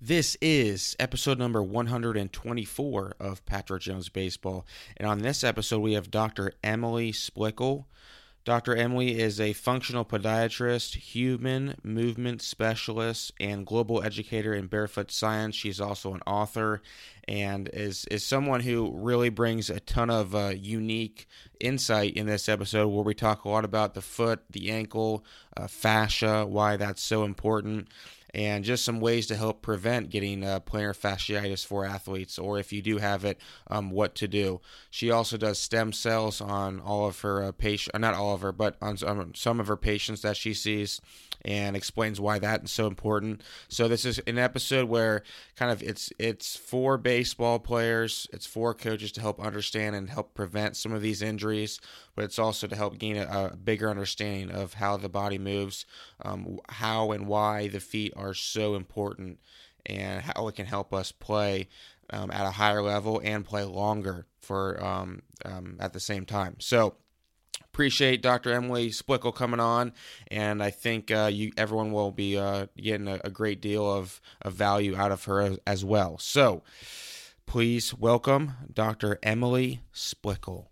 This 0.00 0.36
is 0.40 0.94
episode 1.00 1.40
number 1.40 1.60
124 1.60 3.16
of 3.18 3.44
Patrick 3.46 3.82
Jones 3.82 4.08
Baseball. 4.08 4.64
And 4.96 5.08
on 5.08 5.18
this 5.18 5.42
episode, 5.42 5.80
we 5.80 5.94
have 5.94 6.08
Dr. 6.08 6.52
Emily 6.62 7.10
Splichal. 7.10 7.86
Dr. 8.44 8.76
Emily 8.76 9.18
is 9.18 9.40
a 9.40 9.54
functional 9.54 10.04
podiatrist, 10.04 10.94
human 10.94 11.74
movement 11.82 12.42
specialist, 12.42 13.32
and 13.40 13.66
global 13.66 14.00
educator 14.00 14.54
in 14.54 14.68
barefoot 14.68 15.10
science. 15.10 15.56
She's 15.56 15.80
also 15.80 16.14
an 16.14 16.22
author 16.28 16.80
and 17.26 17.68
is, 17.72 18.04
is 18.04 18.24
someone 18.24 18.60
who 18.60 18.92
really 18.94 19.30
brings 19.30 19.68
a 19.68 19.80
ton 19.80 20.10
of 20.10 20.32
uh, 20.32 20.52
unique 20.56 21.26
insight 21.58 22.14
in 22.14 22.26
this 22.26 22.48
episode 22.48 22.86
where 22.86 23.02
we 23.02 23.14
talk 23.14 23.44
a 23.44 23.48
lot 23.48 23.64
about 23.64 23.94
the 23.94 24.00
foot, 24.00 24.44
the 24.48 24.70
ankle, 24.70 25.24
uh, 25.56 25.66
fascia, 25.66 26.46
why 26.46 26.76
that's 26.76 27.02
so 27.02 27.24
important 27.24 27.88
and 28.34 28.64
just 28.64 28.84
some 28.84 29.00
ways 29.00 29.26
to 29.26 29.36
help 29.36 29.62
prevent 29.62 30.10
getting 30.10 30.44
uh, 30.44 30.60
plantar 30.60 30.96
fasciitis 30.96 31.64
for 31.64 31.84
athletes, 31.84 32.38
or 32.38 32.58
if 32.58 32.72
you 32.72 32.82
do 32.82 32.98
have 32.98 33.24
it, 33.24 33.40
um, 33.68 33.90
what 33.90 34.14
to 34.16 34.28
do. 34.28 34.60
She 34.90 35.10
also 35.10 35.36
does 35.36 35.58
stem 35.58 35.92
cells 35.92 36.40
on 36.40 36.80
all 36.80 37.06
of 37.06 37.20
her 37.20 37.42
uh, 37.42 37.52
patients, 37.52 37.94
uh, 37.94 37.98
not 37.98 38.14
all 38.14 38.34
of 38.34 38.42
her, 38.42 38.52
but 38.52 38.76
on 38.82 38.96
some, 38.96 39.34
some 39.34 39.60
of 39.60 39.66
her 39.66 39.76
patients 39.76 40.22
that 40.22 40.36
she 40.36 40.54
sees 40.54 41.00
and 41.44 41.76
explains 41.76 42.20
why 42.20 42.38
that 42.38 42.64
is 42.64 42.70
so 42.70 42.86
important. 42.86 43.42
So 43.68 43.88
this 43.88 44.04
is 44.04 44.18
an 44.26 44.38
episode 44.38 44.88
where 44.88 45.22
kind 45.56 45.70
of 45.70 45.82
it's 45.82 46.12
it's 46.18 46.56
for 46.56 46.98
baseball 46.98 47.58
players, 47.58 48.26
it's 48.32 48.46
for 48.46 48.74
coaches 48.74 49.12
to 49.12 49.20
help 49.20 49.40
understand 49.40 49.94
and 49.94 50.10
help 50.10 50.34
prevent 50.34 50.76
some 50.76 50.92
of 50.92 51.00
these 51.00 51.22
injuries, 51.22 51.80
but 52.18 52.24
it's 52.24 52.40
also 52.40 52.66
to 52.66 52.74
help 52.74 52.98
gain 52.98 53.16
a, 53.16 53.50
a 53.52 53.56
bigger 53.56 53.88
understanding 53.88 54.50
of 54.50 54.74
how 54.74 54.96
the 54.96 55.08
body 55.08 55.38
moves, 55.38 55.86
um, 56.24 56.58
how 56.68 57.12
and 57.12 57.28
why 57.28 57.68
the 57.68 57.78
feet 57.78 58.12
are 58.16 58.34
so 58.34 58.74
important, 58.74 59.38
and 59.86 60.22
how 60.22 60.48
it 60.48 60.56
can 60.56 60.66
help 60.66 60.92
us 60.92 61.12
play 61.12 61.68
um, 62.10 62.32
at 62.32 62.44
a 62.44 62.50
higher 62.50 62.82
level 62.82 63.20
and 63.22 63.44
play 63.44 63.62
longer 63.62 64.26
for 64.40 64.84
um, 64.84 65.22
um 65.44 65.76
at 65.78 65.92
the 65.92 66.00
same 66.00 66.26
time. 66.26 66.56
So 66.58 66.96
appreciate 67.66 68.20
Dr. 68.20 68.52
Emily 68.52 68.90
Splichal 68.90 69.32
coming 69.32 69.60
on, 69.60 69.92
and 70.28 70.60
I 70.60 70.70
think 70.70 71.12
uh, 71.12 71.30
you 71.32 71.52
everyone 71.56 71.92
will 71.92 72.10
be 72.10 72.36
uh, 72.36 72.66
getting 72.76 73.06
a, 73.06 73.20
a, 73.22 73.30
great 73.30 73.60
deal 73.60 73.88
of, 73.88 74.20
of 74.42 74.54
value 74.54 74.96
out 74.96 75.12
of 75.12 75.22
her 75.26 75.40
as, 75.40 75.58
as 75.68 75.84
well. 75.84 76.18
So, 76.18 76.64
please 77.46 77.94
welcome 77.94 78.54
Dr. 78.74 79.20
Emily 79.22 79.82
Splichal. 79.94 80.66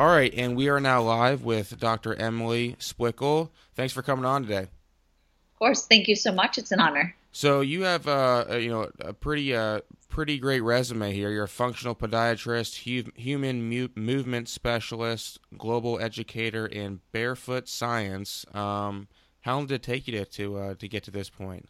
All 0.00 0.06
right, 0.06 0.32
and 0.34 0.56
we 0.56 0.68
are 0.70 0.80
now 0.80 1.02
live 1.02 1.44
with 1.44 1.78
Dr. 1.78 2.14
Emily 2.14 2.74
Splichal. 2.78 3.50
Thanks 3.74 3.92
for 3.92 4.00
coming 4.02 4.24
on 4.24 4.42
today. 4.42 4.62
Of 4.62 5.58
course, 5.58 5.84
thank 5.86 6.08
you 6.08 6.16
so 6.16 6.32
much. 6.32 6.56
It's 6.56 6.72
an 6.72 6.80
honor. 6.80 7.14
So 7.32 7.60
you 7.60 7.82
have 7.82 8.08
uh, 8.08 8.46
a, 8.48 8.58
you 8.58 8.70
know 8.70 8.90
a 9.00 9.12
pretty 9.12 9.54
uh, 9.54 9.80
pretty 10.08 10.38
great 10.38 10.62
resume 10.62 11.12
here. 11.12 11.30
You're 11.30 11.44
a 11.44 11.48
functional 11.48 11.94
podiatrist, 11.94 12.84
hu- 12.84 13.12
human 13.14 13.68
mu- 13.68 13.88
movement 13.94 14.48
specialist, 14.48 15.38
global 15.58 16.00
educator 16.00 16.66
in 16.66 17.00
barefoot 17.12 17.68
science. 17.68 18.46
Um, 18.54 19.06
how 19.42 19.56
long 19.56 19.66
did 19.66 19.74
it 19.76 19.82
take 19.82 20.08
you 20.08 20.18
to 20.18 20.24
to, 20.24 20.56
uh, 20.56 20.74
to 20.76 20.88
get 20.88 21.04
to 21.04 21.10
this 21.10 21.28
point? 21.28 21.68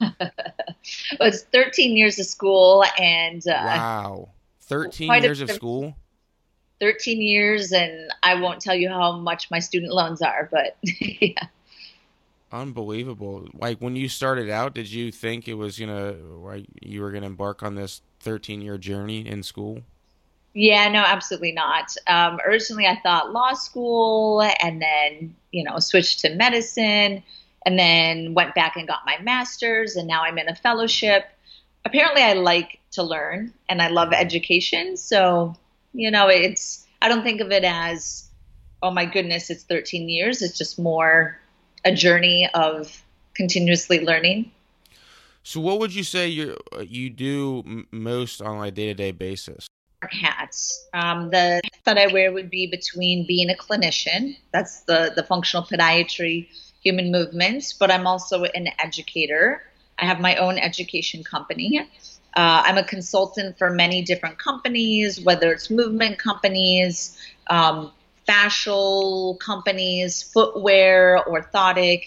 Well, 0.00 0.12
it's 1.20 1.42
13 1.42 1.96
years 1.96 2.18
of 2.18 2.26
school 2.26 2.84
and 2.98 3.46
uh, 3.46 3.62
wow, 3.64 4.28
13 4.62 5.22
years 5.22 5.40
of 5.40 5.50
school. 5.50 5.94
13 6.80 7.22
years, 7.22 7.70
and 7.70 8.10
I 8.24 8.34
won't 8.34 8.60
tell 8.60 8.74
you 8.74 8.88
how 8.88 9.12
much 9.12 9.50
my 9.52 9.60
student 9.60 9.92
loans 9.92 10.20
are, 10.20 10.48
but 10.50 10.76
yeah. 10.82 11.46
Unbelievable. 12.50 13.48
Like 13.54 13.78
when 13.78 13.96
you 13.96 14.08
started 14.08 14.50
out, 14.50 14.74
did 14.74 14.90
you 14.90 15.10
think 15.12 15.48
it 15.48 15.54
was 15.54 15.78
gonna 15.78 16.12
like 16.12 16.66
you 16.82 17.00
were 17.00 17.10
gonna 17.10 17.26
embark 17.26 17.62
on 17.62 17.76
this 17.76 18.02
13 18.20 18.60
year 18.60 18.76
journey 18.78 19.26
in 19.26 19.42
school? 19.42 19.80
Yeah, 20.54 20.88
no, 20.88 20.98
absolutely 20.98 21.52
not. 21.52 21.96
Um, 22.08 22.38
originally, 22.44 22.86
I 22.86 23.00
thought 23.00 23.32
law 23.32 23.54
school, 23.54 24.42
and 24.42 24.82
then 24.82 25.34
you 25.50 25.64
know 25.64 25.78
switched 25.78 26.20
to 26.20 26.34
medicine, 26.34 27.22
and 27.64 27.78
then 27.78 28.34
went 28.34 28.54
back 28.54 28.76
and 28.76 28.86
got 28.86 29.00
my 29.06 29.18
master's, 29.20 29.96
and 29.96 30.06
now 30.06 30.22
I'm 30.22 30.38
in 30.38 30.48
a 30.48 30.54
fellowship. 30.54 31.24
Apparently, 31.84 32.22
I 32.22 32.34
like 32.34 32.78
to 32.92 33.02
learn, 33.02 33.52
and 33.68 33.82
I 33.82 33.88
love 33.88 34.12
education. 34.12 34.96
So, 34.96 35.54
you 35.92 36.10
know, 36.10 36.28
it's 36.28 36.86
I 37.00 37.08
don't 37.08 37.22
think 37.22 37.40
of 37.40 37.50
it 37.50 37.64
as, 37.64 38.28
oh 38.82 38.90
my 38.90 39.04
goodness, 39.04 39.50
it's 39.50 39.64
13 39.64 40.08
years. 40.08 40.42
It's 40.42 40.56
just 40.56 40.78
more 40.78 41.38
a 41.84 41.94
journey 41.94 42.48
of 42.54 43.02
continuously 43.34 44.04
learning. 44.04 44.52
So, 45.42 45.60
what 45.60 45.80
would 45.80 45.94
you 45.94 46.04
say 46.04 46.28
you 46.28 46.56
you 46.86 47.10
do 47.10 47.64
m- 47.66 47.88
most 47.90 48.40
on 48.40 48.64
a 48.64 48.70
day 48.70 48.86
to 48.86 48.94
day 48.94 49.10
basis? 49.10 49.66
Hats. 50.10 50.88
Um, 50.94 51.30
the 51.30 51.60
hat 51.62 51.80
that 51.84 51.98
I 51.98 52.12
wear 52.12 52.32
would 52.32 52.50
be 52.50 52.66
between 52.66 53.26
being 53.26 53.50
a 53.50 53.54
clinician, 53.54 54.36
that's 54.52 54.82
the 54.82 55.12
the 55.14 55.22
functional 55.24 55.64
podiatry, 55.64 56.48
human 56.82 57.12
movements, 57.12 57.72
but 57.72 57.90
I'm 57.90 58.06
also 58.06 58.44
an 58.44 58.68
educator. 58.78 59.62
I 59.98 60.06
have 60.06 60.20
my 60.20 60.36
own 60.36 60.58
education 60.58 61.22
company. 61.22 61.78
Uh, 62.34 62.62
I'm 62.64 62.78
a 62.78 62.84
consultant 62.84 63.58
for 63.58 63.70
many 63.70 64.02
different 64.02 64.38
companies, 64.38 65.20
whether 65.20 65.52
it's 65.52 65.70
movement 65.70 66.18
companies, 66.18 67.16
um, 67.48 67.92
companies, 69.40 70.22
footwear, 70.22 71.22
orthotic 71.28 72.04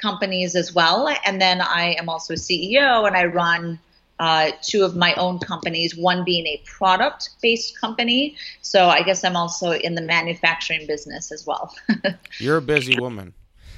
companies 0.00 0.56
as 0.56 0.74
well. 0.74 1.14
And 1.26 1.40
then 1.40 1.60
I 1.60 1.94
am 1.98 2.08
also 2.08 2.34
a 2.34 2.36
CEO 2.36 3.06
and 3.06 3.16
I 3.16 3.26
run 3.26 3.78
uh, 4.18 4.50
two 4.62 4.84
of 4.84 4.96
my 4.96 5.14
own 5.14 5.38
companies, 5.38 5.96
one 5.96 6.24
being 6.24 6.46
a 6.46 6.62
product 6.66 7.30
based 7.42 7.78
company. 7.78 8.36
So 8.62 8.88
I 8.88 9.02
guess 9.02 9.24
I'm 9.24 9.36
also 9.36 9.72
in 9.72 9.94
the 9.94 10.02
manufacturing 10.02 10.86
business 10.86 11.32
as 11.32 11.46
well. 11.46 11.74
You're 12.38 12.58
a 12.58 12.62
busy 12.62 12.98
woman. 12.98 13.34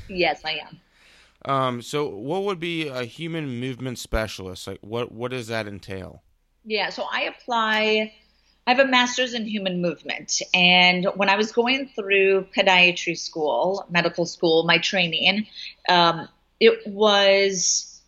Yes, 0.09 0.43
I 0.45 0.61
am. 0.67 0.81
Um, 1.45 1.83
so 1.83 2.09
what 2.09 2.45
would 2.45 2.61
be 2.61 2.89
a 2.89 3.05
human 3.05 3.61
movement 3.61 3.99
specialist? 3.99 4.67
Like 4.67 4.79
what 4.81 5.13
what 5.13 5.33
does 5.33 5.49
that 5.49 5.67
entail? 5.67 6.23
Yeah, 6.65 6.91
so 6.91 7.05
I 7.11 7.23
apply 7.23 8.13
I 8.67 8.71
have 8.75 8.79
a 8.79 8.89
master's 8.89 9.35
in 9.35 9.45
human 9.45 9.83
movement. 9.83 10.41
And 10.55 11.07
when 11.17 11.29
I 11.29 11.37
was 11.37 11.51
going 11.51 11.91
through 11.97 12.47
podiatry 12.57 13.19
school, 13.19 13.85
medical 13.91 14.25
school, 14.25 14.63
my 14.65 14.79
training, 14.79 15.47
um, 15.89 16.29
it 16.61 16.87
was 16.87 18.01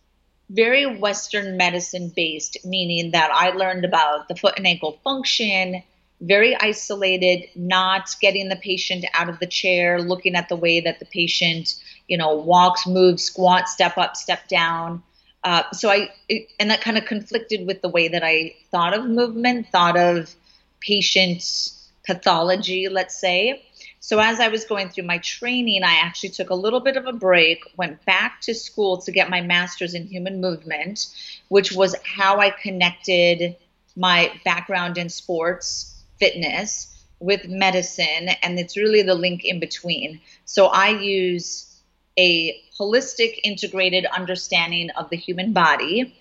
very 0.50 0.87
Western 0.87 1.56
medicine 1.56 2.12
based, 2.15 2.59
meaning 2.65 3.11
that 3.11 3.31
I 3.32 3.50
learned 3.50 3.84
about 3.84 4.28
the 4.28 4.37
foot 4.37 4.55
and 4.56 4.66
ankle 4.66 5.00
function, 5.03 5.82
very 6.26 6.56
isolated, 6.56 7.48
not 7.54 8.14
getting 8.20 8.48
the 8.48 8.56
patient 8.56 9.04
out 9.14 9.28
of 9.28 9.38
the 9.38 9.46
chair, 9.46 10.00
looking 10.00 10.34
at 10.34 10.48
the 10.48 10.56
way 10.56 10.80
that 10.80 10.98
the 10.98 11.04
patient, 11.04 11.74
you 12.08 12.16
know, 12.16 12.34
walks, 12.34 12.86
moves, 12.86 13.22
squats, 13.24 13.72
step 13.72 13.98
up, 13.98 14.16
step 14.16 14.48
down. 14.48 15.02
Uh, 15.42 15.62
so 15.72 15.90
I, 15.90 16.10
it, 16.28 16.48
and 16.58 16.70
that 16.70 16.80
kind 16.80 16.96
of 16.96 17.04
conflicted 17.04 17.66
with 17.66 17.82
the 17.82 17.88
way 17.88 18.08
that 18.08 18.22
I 18.24 18.54
thought 18.70 18.94
of 18.94 19.04
movement, 19.06 19.68
thought 19.70 19.96
of 19.96 20.34
patient 20.80 21.70
pathology, 22.06 22.88
let's 22.88 23.18
say. 23.18 23.62
So 24.00 24.18
as 24.18 24.40
I 24.40 24.48
was 24.48 24.64
going 24.64 24.90
through 24.90 25.04
my 25.04 25.18
training, 25.18 25.82
I 25.82 25.94
actually 25.94 26.30
took 26.30 26.50
a 26.50 26.54
little 26.54 26.80
bit 26.80 26.96
of 26.96 27.06
a 27.06 27.12
break, 27.12 27.64
went 27.76 28.04
back 28.04 28.40
to 28.42 28.54
school 28.54 28.98
to 28.98 29.12
get 29.12 29.30
my 29.30 29.40
master's 29.40 29.94
in 29.94 30.06
human 30.06 30.40
movement, 30.40 31.06
which 31.48 31.72
was 31.72 31.94
how 32.04 32.38
I 32.38 32.50
connected 32.50 33.56
my 33.96 34.32
background 34.44 34.98
in 34.98 35.08
sports, 35.08 35.94
fitness, 36.19 36.91
with 37.20 37.48
medicine, 37.48 38.28
and 38.42 38.58
it's 38.58 38.76
really 38.76 39.02
the 39.02 39.14
link 39.14 39.44
in 39.44 39.60
between. 39.60 40.20
So 40.44 40.66
I 40.66 40.88
use 40.88 41.81
a 42.19 42.61
holistic, 42.78 43.40
integrated 43.43 44.05
understanding 44.06 44.90
of 44.90 45.11
the 45.11 45.16
human 45.16 45.52
body 45.52 46.14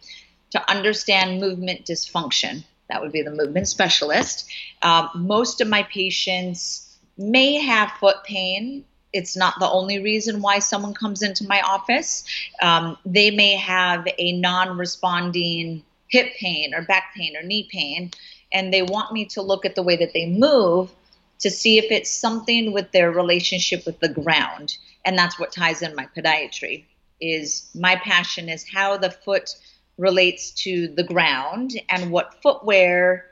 to 0.52 0.70
understand 0.70 1.42
movement 1.42 1.86
dysfunction. 1.86 2.64
That 2.90 3.02
would 3.02 3.12
be 3.12 3.22
the 3.22 3.32
movement 3.32 3.68
specialist. 3.68 4.50
Um, 4.82 5.10
most 5.16 5.62
of 5.62 5.68
my 5.68 5.84
patients 5.84 6.98
may 7.18 7.56
have 7.56 7.92
foot 8.00 8.24
pain. 8.24 8.86
It's 9.14 9.36
not 9.36 9.60
the 9.60 9.70
only 9.70 10.00
reason 10.00 10.42
why 10.42 10.60
someone 10.60 10.94
comes 10.94 11.22
into 11.22 11.48
my 11.48 11.62
office. 11.62 12.24
Um, 12.62 12.98
they 13.06 13.32
may 13.32 13.56
have 13.56 14.08
a 14.18 14.34
non 14.34 14.78
responding 14.78 15.84
hip 16.08 16.34
pain 16.36 16.74
or 16.76 16.84
back 16.84 17.14
pain 17.16 17.36
or 17.36 17.44
knee 17.44 17.68
pain, 17.72 18.12
and 18.54 18.74
they 18.74 18.84
want 18.84 19.12
me 19.12 19.26
to 19.26 19.42
look 19.42 19.66
at 19.66 19.76
the 19.76 19.84
way 19.84 19.96
that 19.98 20.14
they 20.14 20.28
move 20.28 20.92
to 21.40 21.50
see 21.50 21.78
if 21.78 21.92
it's 21.92 22.10
something 22.10 22.72
with 22.72 22.92
their 22.92 23.12
relationship 23.12 23.86
with 23.86 24.00
the 24.00 24.08
ground. 24.08 24.78
And 25.04 25.18
that's 25.18 25.38
what 25.38 25.52
ties 25.52 25.82
in 25.82 25.96
my 25.96 26.08
podiatry 26.16 26.86
is 27.20 27.70
my 27.76 27.96
passion 27.96 28.50
is 28.50 28.66
how 28.68 28.98
the 28.98 29.10
foot 29.10 29.56
relates 29.98 30.52
to 30.52 30.88
the 30.88 31.04
ground 31.04 31.72
and 31.90 32.12
what 32.12 32.42
footwear 32.42 33.26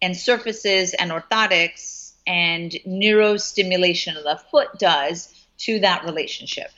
and 0.00 0.16
surfaces 0.16 0.94
and 0.94 1.10
orthotics 1.10 2.12
and 2.26 2.72
neurostimulation 2.86 4.16
of 4.16 4.24
the 4.24 4.40
foot 4.50 4.78
does 4.78 5.34
to 5.58 5.80
that 5.80 6.04
relationship. 6.04 6.70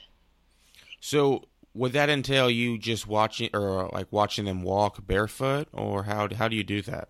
So 0.99 1.43
would 1.73 1.93
that 1.93 2.09
entail 2.09 2.49
you 2.49 2.77
just 2.77 3.07
watching 3.07 3.49
or 3.53 3.89
like 3.93 4.07
watching 4.11 4.45
them 4.45 4.63
walk 4.63 5.05
barefoot 5.05 5.67
or 5.71 6.03
how 6.03 6.27
how 6.33 6.47
do 6.47 6.55
you 6.55 6.63
do 6.63 6.81
that? 6.83 7.09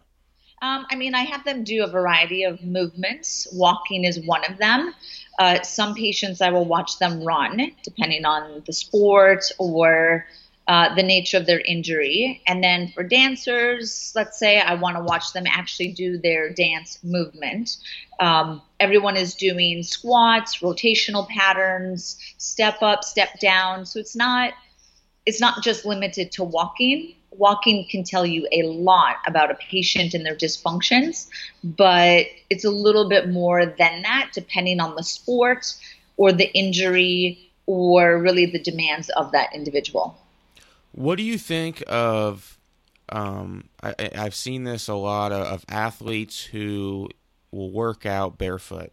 Um, 0.62 0.86
I 0.92 0.96
mean, 0.96 1.16
I 1.16 1.24
have 1.24 1.44
them 1.44 1.64
do 1.64 1.84
a 1.84 1.88
variety 1.88 2.44
of 2.44 2.64
movements. 2.64 3.48
Walking 3.52 4.04
is 4.06 4.20
one 4.20 4.46
of 4.46 4.58
them. 4.60 4.94
Uh, 5.40 5.62
some 5.64 5.96
patients 5.96 6.40
I 6.40 6.52
will 6.52 6.66
watch 6.66 7.00
them 7.00 7.24
run, 7.24 7.72
depending 7.84 8.26
on 8.26 8.62
the 8.68 8.74
sport 8.74 9.46
or 9.58 10.28
uh, 10.68 10.94
the 10.94 11.02
nature 11.02 11.38
of 11.38 11.48
their 11.48 11.62
injury. 11.62 12.42
And 12.46 12.64
then 12.64 12.90
for 12.90 13.02
dancers, 13.02 14.14
let's 14.16 14.38
say 14.38 14.60
I 14.60 14.76
want 14.76 14.98
to 14.98 15.04
watch 15.04 15.34
them 15.34 15.46
actually 15.48 15.94
do 15.94 16.20
their 16.20 16.54
dance 16.54 17.00
movement. 17.04 17.78
Um, 18.20 18.62
everyone 18.80 19.18
is 19.18 19.34
doing 19.34 19.82
squats, 19.82 20.60
rotational 20.60 21.28
patterns, 21.28 22.18
step 22.38 22.84
up, 22.84 23.04
step 23.04 23.40
down. 23.40 23.86
So 23.88 24.00
it's 24.00 24.16
not 24.16 24.54
it's 25.26 25.42
not 25.42 25.64
just 25.64 25.86
limited 25.86 26.32
to 26.34 26.44
walking. 26.44 27.16
Walking 27.32 27.88
can 27.90 28.04
tell 28.04 28.26
you 28.26 28.48
a 28.52 28.64
lot 28.64 29.18
about 29.26 29.52
a 29.52 29.56
patient 29.56 30.14
and 30.14 30.26
their 30.26 30.36
dysfunctions, 30.36 31.28
but 31.64 32.28
it's 32.50 32.66
a 32.66 32.70
little 32.70 33.08
bit 33.08 33.30
more 33.30 33.66
than 33.66 34.02
that, 34.02 34.32
depending 34.34 34.80
on 34.80 34.96
the 34.96 35.04
sport 35.04 35.74
or 36.18 36.32
the 36.32 36.52
injury 36.54 37.52
or 37.66 38.20
really 38.20 38.46
the 38.46 38.60
demands 38.60 39.10
of 39.12 39.32
that 39.32 39.56
individual. 39.56 40.18
What 40.92 41.18
do 41.18 41.24
you 41.24 41.38
think 41.38 41.84
of? 41.88 42.58
Um, 43.10 43.70
I, 43.82 43.94
have 44.14 44.36
seen 44.36 44.64
this 44.64 44.88
a 44.88 44.96
lot 44.96 45.32
of, 45.32 45.46
of 45.46 45.66
athletes 45.68 46.44
who 46.44 47.10
will 47.52 47.72
work 47.72 48.06
out 48.06 48.38
barefoot. 48.38 48.92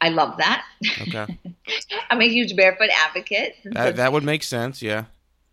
I 0.00 0.10
love 0.10 0.36
that. 0.38 0.64
Okay. 1.00 1.38
I'm 2.10 2.20
a 2.20 2.28
huge 2.28 2.56
barefoot 2.56 2.90
advocate. 3.06 3.56
That, 3.64 3.96
that 3.96 4.12
would 4.12 4.24
make 4.24 4.42
sense, 4.42 4.82
yeah. 4.82 5.04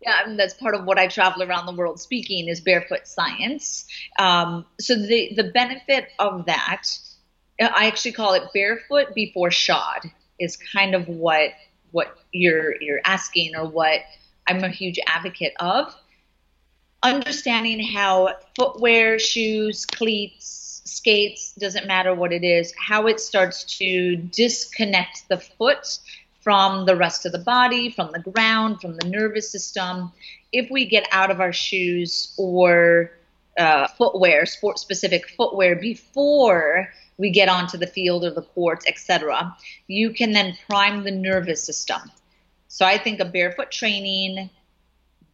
Yeah, 0.02 0.18
I 0.22 0.26
mean, 0.26 0.36
that's 0.36 0.54
part 0.54 0.74
of 0.74 0.84
what 0.84 0.98
I 0.98 1.06
travel 1.06 1.44
around 1.44 1.66
the 1.66 1.72
world 1.72 2.00
speaking 2.00 2.48
is 2.48 2.60
barefoot 2.60 3.06
science. 3.06 3.86
Um, 4.18 4.66
so 4.80 4.96
the 4.96 5.32
the 5.36 5.44
benefit 5.44 6.08
of 6.18 6.46
that, 6.46 6.88
I 7.60 7.86
actually 7.86 8.12
call 8.12 8.34
it 8.34 8.42
barefoot 8.52 9.14
before 9.14 9.52
shod, 9.52 10.10
is 10.40 10.56
kind 10.56 10.96
of 10.96 11.06
what 11.06 11.50
what 11.92 12.18
you're 12.32 12.80
you're 12.82 13.00
asking 13.04 13.54
or 13.54 13.68
what 13.68 14.00
I'm 14.48 14.64
a 14.64 14.68
huge 14.68 14.98
advocate 15.06 15.54
of. 15.60 15.94
Understanding 17.04 17.84
how 17.84 18.34
footwear, 18.56 19.20
shoes, 19.20 19.86
cleats, 19.86 20.82
skates, 20.84 21.52
doesn't 21.54 21.86
matter 21.86 22.12
what 22.14 22.32
it 22.32 22.44
is, 22.44 22.72
how 22.76 23.06
it 23.06 23.20
starts 23.20 23.64
to 23.78 24.16
disconnect 24.16 25.28
the 25.28 25.38
foot 25.38 25.98
from 26.42 26.86
the 26.86 26.96
rest 26.96 27.24
of 27.24 27.32
the 27.32 27.38
body, 27.38 27.90
from 27.90 28.10
the 28.12 28.18
ground, 28.18 28.80
from 28.80 28.96
the 28.96 29.08
nervous 29.08 29.50
system. 29.50 30.12
If 30.52 30.70
we 30.70 30.86
get 30.86 31.06
out 31.12 31.30
of 31.30 31.40
our 31.40 31.52
shoes 31.52 32.34
or 32.36 33.12
uh, 33.56 33.86
footwear, 33.88 34.44
sport 34.46 34.78
specific 34.78 35.28
footwear, 35.30 35.76
before 35.76 36.88
we 37.16 37.30
get 37.30 37.48
onto 37.48 37.78
the 37.78 37.86
field 37.86 38.24
or 38.24 38.30
the 38.30 38.42
court, 38.42 38.82
etc., 38.88 39.56
you 39.86 40.10
can 40.10 40.32
then 40.32 40.56
prime 40.68 41.04
the 41.04 41.12
nervous 41.12 41.62
system. 41.62 42.00
So 42.66 42.84
I 42.84 42.98
think 42.98 43.20
a 43.20 43.24
barefoot 43.24 43.70
training, 43.70 44.50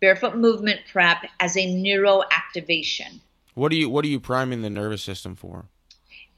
barefoot 0.00 0.36
movement 0.36 0.80
prep 0.92 1.24
as 1.40 1.56
a 1.56 1.66
neuroactivation. 1.66 3.20
What 3.54 3.72
are 3.72 3.76
you 3.76 3.88
What 3.88 4.04
are 4.04 4.08
you 4.08 4.20
priming 4.20 4.62
the 4.62 4.70
nervous 4.70 5.02
system 5.02 5.34
for? 5.36 5.64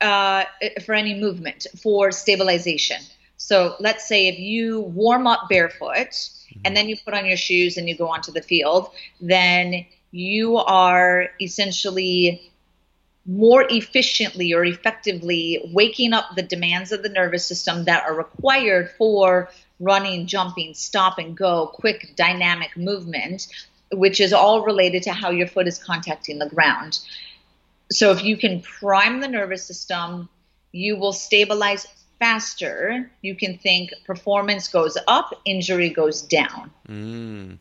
Uh, 0.01 0.45
for 0.87 0.95
any 0.95 1.19
movement, 1.19 1.67
for 1.83 2.11
stabilization. 2.13 3.03
So 3.41 3.75
let's 3.81 4.07
say 4.07 4.29
if 4.29 4.39
you 4.39 4.83
warm 4.83 5.27
up 5.27 5.49
barefoot 5.49 6.11
mm-hmm. 6.11 6.61
and 6.65 6.77
then 6.77 6.89
you 6.89 6.97
put 7.03 7.15
on 7.15 7.25
your 7.25 7.39
shoes 7.39 7.79
and 7.79 7.89
you 7.89 7.97
go 7.97 8.07
onto 8.07 8.31
the 8.31 8.43
field, 8.43 8.91
then 9.19 9.87
you 10.13 10.59
are 10.59 11.31
essentially 11.41 12.53
more 13.25 13.65
efficiently 13.71 14.53
or 14.53 14.65
effectively 14.65 15.59
waking 15.73 16.13
up 16.13 16.27
the 16.37 16.43
demands 16.43 16.93
of 16.93 17.03
the 17.03 17.09
nervous 17.09 17.47
system 17.47 17.85
that 17.87 18.05
are 18.05 18.15
required 18.15 18.91
for 18.99 19.51
running, 19.81 20.27
jumping, 20.27 20.75
stop 20.75 21.19
and 21.19 21.35
go, 21.35 21.69
quick 21.69 22.13
dynamic 22.17 22.77
movement, 22.77 23.49
which 23.91 24.21
is 24.21 24.35
all 24.35 24.65
related 24.65 25.03
to 25.03 25.13
how 25.13 25.31
your 25.31 25.47
foot 25.47 25.67
is 25.67 25.83
contacting 25.83 26.39
the 26.39 26.49
ground. 26.49 27.01
So 27.91 28.13
if 28.13 28.23
you 28.23 28.37
can 28.37 28.61
prime 28.61 29.21
the 29.21 29.29
nervous 29.29 29.65
system, 29.65 30.29
you 30.73 30.97
will 30.97 31.15
stabilize 31.15 31.87
faster. 32.21 33.11
You 33.23 33.35
can 33.35 33.59
think 33.59 33.91
performance 34.07 34.69
goes 34.69 34.97
up, 35.09 35.35
injury 35.45 35.91
goes 35.91 36.23
down. 36.23 36.71
Mm. 36.89 37.59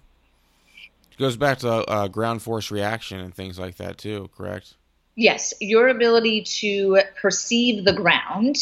It 1.11 1.17
goes 1.17 1.35
back 1.35 1.57
to 1.59 1.69
uh, 1.69 2.07
ground 2.07 2.43
force 2.43 2.69
reaction 2.69 3.19
and 3.19 3.33
things 3.33 3.57
like 3.57 3.77
that 3.77 3.97
too, 3.97 4.29
correct? 4.37 4.75
Yes, 5.15 5.55
your 5.59 5.87
ability 5.87 6.43
to 6.43 7.01
perceive 7.19 7.83
the 7.83 7.93
ground 7.93 8.57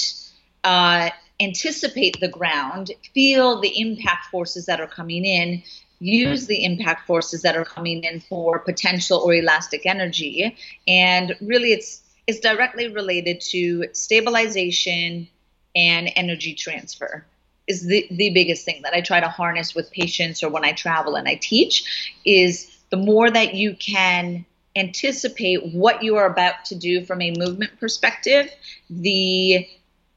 uh, 0.63 1.09
anticipate 1.39 2.19
the 2.19 2.27
ground, 2.27 2.91
feel 3.13 3.61
the 3.61 3.79
impact 3.79 4.25
forces 4.25 4.65
that 4.65 4.81
are 4.81 4.87
coming 4.87 5.23
in, 5.23 5.63
use 5.99 6.47
the 6.47 6.63
impact 6.63 7.07
forces 7.07 7.41
that 7.43 7.55
are 7.55 7.65
coming 7.65 8.03
in 8.03 8.19
for 8.19 8.59
potential 8.59 9.19
or 9.19 9.33
elastic 9.33 9.85
energy. 9.85 10.55
And 10.87 11.35
really, 11.41 11.71
it's 11.71 12.01
it's 12.27 12.41
directly 12.41 12.89
related 12.89 13.39
to 13.39 13.85
stabilization 13.93 15.29
and 15.77 16.11
energy 16.15 16.55
transfer 16.55 17.25
is 17.67 17.85
the, 17.85 18.07
the 18.09 18.31
biggest 18.31 18.65
thing 18.65 18.81
that 18.83 18.93
I 18.93 19.01
try 19.01 19.19
to 19.19 19.27
harness 19.27 19.75
with 19.75 19.91
patients 19.91 20.41
or 20.41 20.49
when 20.49 20.65
I 20.65 20.71
travel 20.71 21.15
and 21.15 21.27
I 21.27 21.35
teach 21.35 22.15
is 22.25 22.75
the 22.89 22.97
more 22.97 23.29
that 23.29 23.53
you 23.53 23.75
can 23.75 24.45
anticipate 24.75 25.73
what 25.73 26.03
you 26.03 26.15
are 26.17 26.25
about 26.25 26.65
to 26.65 26.75
do 26.75 27.05
from 27.05 27.21
a 27.21 27.31
movement 27.37 27.79
perspective, 27.79 28.49
the 28.89 29.67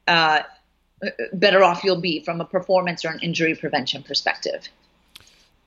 uh, 0.09 0.41
better 1.33 1.63
off 1.63 1.85
you'll 1.85 2.01
be 2.01 2.23
from 2.25 2.41
a 2.41 2.45
performance 2.45 3.05
or 3.05 3.09
an 3.09 3.21
injury 3.21 3.55
prevention 3.55 4.03
perspective. 4.03 4.69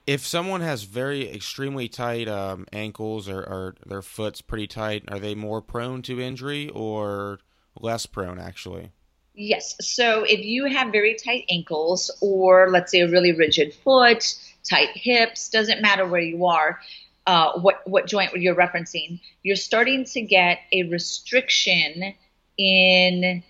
If 0.06 0.26
someone 0.26 0.60
has 0.60 0.82
very 0.82 1.30
extremely 1.30 1.88
tight 1.88 2.28
um, 2.28 2.66
ankles 2.72 3.28
or, 3.28 3.40
or 3.40 3.74
their 3.86 4.02
foot's 4.02 4.42
pretty 4.42 4.66
tight, 4.66 5.04
are 5.08 5.18
they 5.18 5.34
more 5.34 5.62
prone 5.62 6.02
to 6.02 6.20
injury 6.20 6.68
or 6.68 7.40
less 7.78 8.06
prone 8.06 8.38
actually? 8.38 8.92
Yes. 9.34 9.74
So 9.80 10.22
if 10.22 10.44
you 10.44 10.66
have 10.66 10.92
very 10.92 11.14
tight 11.14 11.44
ankles 11.50 12.10
or 12.20 12.68
let's 12.70 12.92
say 12.92 13.00
a 13.00 13.10
really 13.10 13.32
rigid 13.32 13.74
foot, 13.74 14.34
tight 14.62 14.90
hips, 14.94 15.48
doesn't 15.48 15.82
matter 15.82 16.06
where 16.06 16.20
you 16.20 16.46
are, 16.46 16.80
uh, 17.26 17.58
what 17.58 17.80
what 17.86 18.06
joint 18.06 18.32
you're 18.34 18.54
referencing, 18.54 19.20
you're 19.42 19.56
starting 19.56 20.04
to 20.04 20.20
get 20.22 20.60
a 20.72 20.84
restriction 20.84 22.14
in 22.56 23.42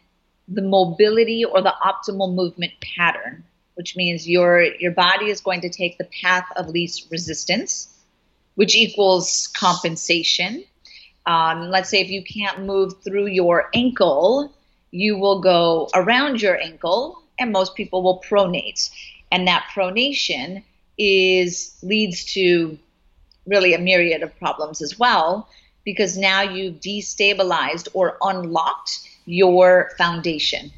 the 0.48 0.62
mobility 0.62 1.44
or 1.44 1.60
the 1.60 1.74
optimal 1.84 2.34
movement 2.34 2.72
pattern, 2.80 3.44
which 3.74 3.94
means 3.94 4.26
your 4.26 4.62
your 4.62 4.92
body 4.92 5.26
is 5.28 5.42
going 5.42 5.60
to 5.62 5.68
take 5.68 5.98
the 5.98 6.08
path 6.22 6.46
of 6.56 6.68
least 6.68 7.08
resistance, 7.10 7.88
which 8.54 8.74
equals 8.74 9.48
compensation. 9.48 10.64
Um, 11.26 11.68
let's 11.70 11.90
say 11.90 12.00
if 12.00 12.08
you 12.10 12.22
can't 12.24 12.64
move 12.64 13.02
through 13.02 13.26
your 13.26 13.68
ankle, 13.74 14.53
you 14.94 15.18
will 15.18 15.40
go 15.40 15.88
around 15.92 16.40
your 16.40 16.56
ankle, 16.60 17.20
and 17.40 17.50
most 17.50 17.74
people 17.74 18.00
will 18.00 18.20
pronate, 18.20 18.90
and 19.32 19.48
that 19.48 19.66
pronation 19.74 20.62
is 20.96 21.76
leads 21.82 22.24
to 22.34 22.78
really 23.44 23.74
a 23.74 23.78
myriad 23.78 24.22
of 24.22 24.38
problems 24.38 24.80
as 24.80 24.96
well 24.96 25.48
because 25.84 26.16
now 26.16 26.42
you've 26.42 26.76
destabilized 26.76 27.88
or 27.92 28.16
unlocked 28.22 29.00
your 29.26 29.90
foundation. 29.98 30.70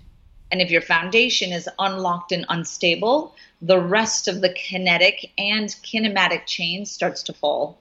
And 0.51 0.63
if 0.63 0.71
your 0.71 0.81
foundation 0.81 1.53
is 1.53 1.69
unlocked 1.79 2.33
and 2.33 2.47
unstable, 2.49 3.35
the 3.61 3.79
rest 3.79 4.29
of 4.29 4.41
the 4.41 4.49
kinetic 4.49 5.31
and 5.37 5.69
kinematic 5.69 6.47
chain 6.47 6.87
starts 6.87 7.23
to 7.25 7.35
fall. 7.35 7.77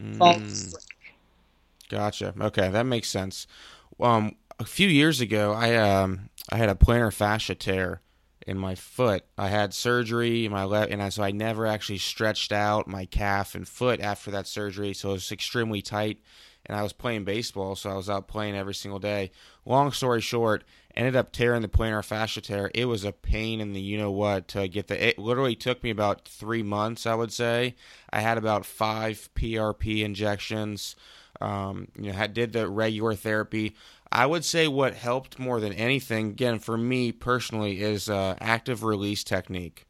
Mm. 0.00 0.74
Gotcha. 1.88 2.34
Okay, 2.40 2.68
that 2.68 2.84
makes 2.84 3.08
sense. 3.08 3.46
Um, 4.00 4.36
a 4.62 4.66
few 4.66 4.88
years 4.88 5.20
ago, 5.20 5.52
I 5.52 5.74
um, 5.76 6.30
I 6.50 6.56
had 6.56 6.68
a 6.68 6.74
plantar 6.74 7.12
fascia 7.12 7.54
tear 7.54 8.00
in 8.46 8.58
my 8.58 8.74
foot. 8.74 9.24
I 9.36 9.48
had 9.48 9.74
surgery 9.74 10.46
in 10.46 10.52
my 10.52 10.64
left, 10.64 10.90
and 10.90 11.02
I, 11.02 11.08
so 11.10 11.22
I 11.22 11.32
never 11.32 11.66
actually 11.66 11.98
stretched 11.98 12.52
out 12.52 12.86
my 12.86 13.04
calf 13.04 13.54
and 13.54 13.66
foot 13.66 14.00
after 14.00 14.30
that 14.30 14.46
surgery. 14.46 14.94
So 14.94 15.10
it 15.10 15.14
was 15.14 15.32
extremely 15.32 15.82
tight 15.82 16.20
and 16.66 16.76
I 16.76 16.82
was 16.82 16.92
playing 16.92 17.24
baseball, 17.24 17.74
so 17.74 17.90
I 17.90 17.94
was 17.94 18.08
out 18.08 18.28
playing 18.28 18.56
every 18.56 18.74
single 18.74 19.00
day. 19.00 19.30
Long 19.64 19.90
story 19.90 20.20
short, 20.20 20.64
ended 20.94 21.16
up 21.16 21.32
tearing 21.32 21.62
the 21.62 21.68
plantar 21.68 22.04
fascia 22.04 22.40
tear. 22.40 22.70
It 22.74 22.84
was 22.84 23.04
a 23.04 23.12
pain 23.12 23.60
in 23.60 23.72
the 23.72 23.80
you 23.80 23.98
know 23.98 24.10
what 24.10 24.48
to 24.48 24.68
get 24.68 24.86
the. 24.86 25.08
It 25.08 25.18
literally 25.18 25.56
took 25.56 25.82
me 25.82 25.90
about 25.90 26.26
three 26.26 26.62
months, 26.62 27.06
I 27.06 27.14
would 27.14 27.32
say. 27.32 27.74
I 28.12 28.20
had 28.20 28.38
about 28.38 28.64
five 28.64 29.28
PRP 29.34 30.04
injections. 30.04 30.94
Um, 31.40 31.88
you 31.98 32.12
know, 32.12 32.16
had 32.16 32.34
did 32.34 32.52
the 32.52 32.68
regular 32.68 33.14
therapy. 33.14 33.74
I 34.12 34.26
would 34.26 34.44
say 34.44 34.68
what 34.68 34.94
helped 34.94 35.38
more 35.38 35.58
than 35.58 35.72
anything, 35.72 36.28
again, 36.30 36.58
for 36.58 36.76
me 36.76 37.12
personally, 37.12 37.80
is 37.80 38.10
uh, 38.10 38.36
active 38.40 38.84
release 38.84 39.24
technique. 39.24 39.86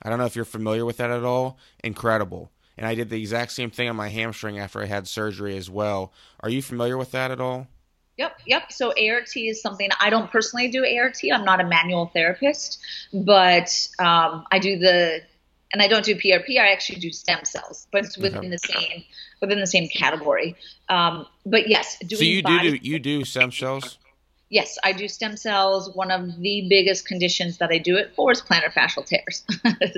I 0.00 0.08
don't 0.08 0.18
know 0.18 0.24
if 0.24 0.36
you're 0.36 0.44
familiar 0.44 0.84
with 0.84 0.98
that 0.98 1.10
at 1.10 1.24
all. 1.24 1.58
Incredible. 1.82 2.52
And 2.78 2.86
I 2.86 2.94
did 2.94 3.10
the 3.10 3.18
exact 3.18 3.52
same 3.52 3.70
thing 3.70 3.88
on 3.88 3.96
my 3.96 4.08
hamstring 4.08 4.58
after 4.58 4.80
I 4.80 4.86
had 4.86 5.08
surgery 5.08 5.56
as 5.56 5.68
well. 5.68 6.12
Are 6.40 6.50
you 6.50 6.62
familiar 6.62 6.96
with 6.96 7.10
that 7.10 7.32
at 7.32 7.40
all? 7.40 7.66
Yep, 8.18 8.40
yep. 8.46 8.72
So 8.72 8.88
ART 8.90 9.36
is 9.36 9.60
something 9.60 9.90
I 10.00 10.10
don't 10.10 10.30
personally 10.30 10.68
do 10.68 10.84
ART. 10.84 11.18
I'm 11.32 11.44
not 11.44 11.60
a 11.60 11.64
manual 11.64 12.06
therapist, 12.06 12.78
but 13.12 13.68
um, 13.98 14.46
I 14.52 14.58
do 14.60 14.78
the 14.78 15.22
and 15.76 15.82
I 15.82 15.88
don't 15.88 16.06
do 16.06 16.14
PRP. 16.14 16.58
I 16.58 16.72
actually 16.72 17.00
do 17.00 17.10
stem 17.10 17.44
cells, 17.44 17.86
but 17.92 18.02
it's 18.02 18.16
within 18.16 18.38
okay. 18.38 18.48
the 18.48 18.58
same 18.58 19.04
within 19.42 19.60
the 19.60 19.66
same 19.66 19.88
category. 19.88 20.56
Um, 20.88 21.26
but 21.44 21.68
yes, 21.68 21.98
so 22.10 22.24
you 22.24 22.42
body- 22.42 22.70
do, 22.70 22.78
do 22.78 22.88
you 22.88 22.98
do 22.98 23.24
stem 23.26 23.52
cells? 23.52 23.98
Yes, 24.48 24.78
I 24.82 24.92
do 24.92 25.06
stem 25.06 25.36
cells. 25.36 25.94
One 25.94 26.10
of 26.10 26.40
the 26.40 26.66
biggest 26.70 27.06
conditions 27.06 27.58
that 27.58 27.70
I 27.70 27.76
do 27.76 27.96
it 27.96 28.14
for 28.16 28.32
is 28.32 28.40
plantar 28.40 28.72
fascial 28.72 29.04
tears. 29.04 29.44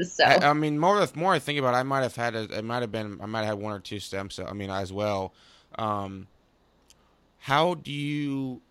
so 0.12 0.25
I, 0.25 0.50
I, 0.50 0.52
mean, 0.52 0.80
more 0.80 0.99
the 1.06 1.16
more 1.16 1.32
I 1.32 1.38
think 1.38 1.61
about, 1.61 1.75
it, 1.75 1.76
I 1.76 1.85
might 1.85 2.02
have 2.02 2.16
had 2.16 2.35
a, 2.35 2.58
it 2.58 2.64
might 2.64 2.80
have 2.80 2.90
been 2.90 3.20
I 3.20 3.26
might 3.26 3.40
have 3.44 3.50
had 3.50 3.58
one 3.58 3.73
or 3.73 3.78
two 3.78 4.00
stem 4.00 4.30
cells. 4.30 4.49
I 4.50 4.54
mean, 4.54 4.70
as 4.70 4.92
well. 4.92 5.32
Um, 5.78 6.26
how 7.38 7.75
do 7.75 7.92
you 7.92 8.62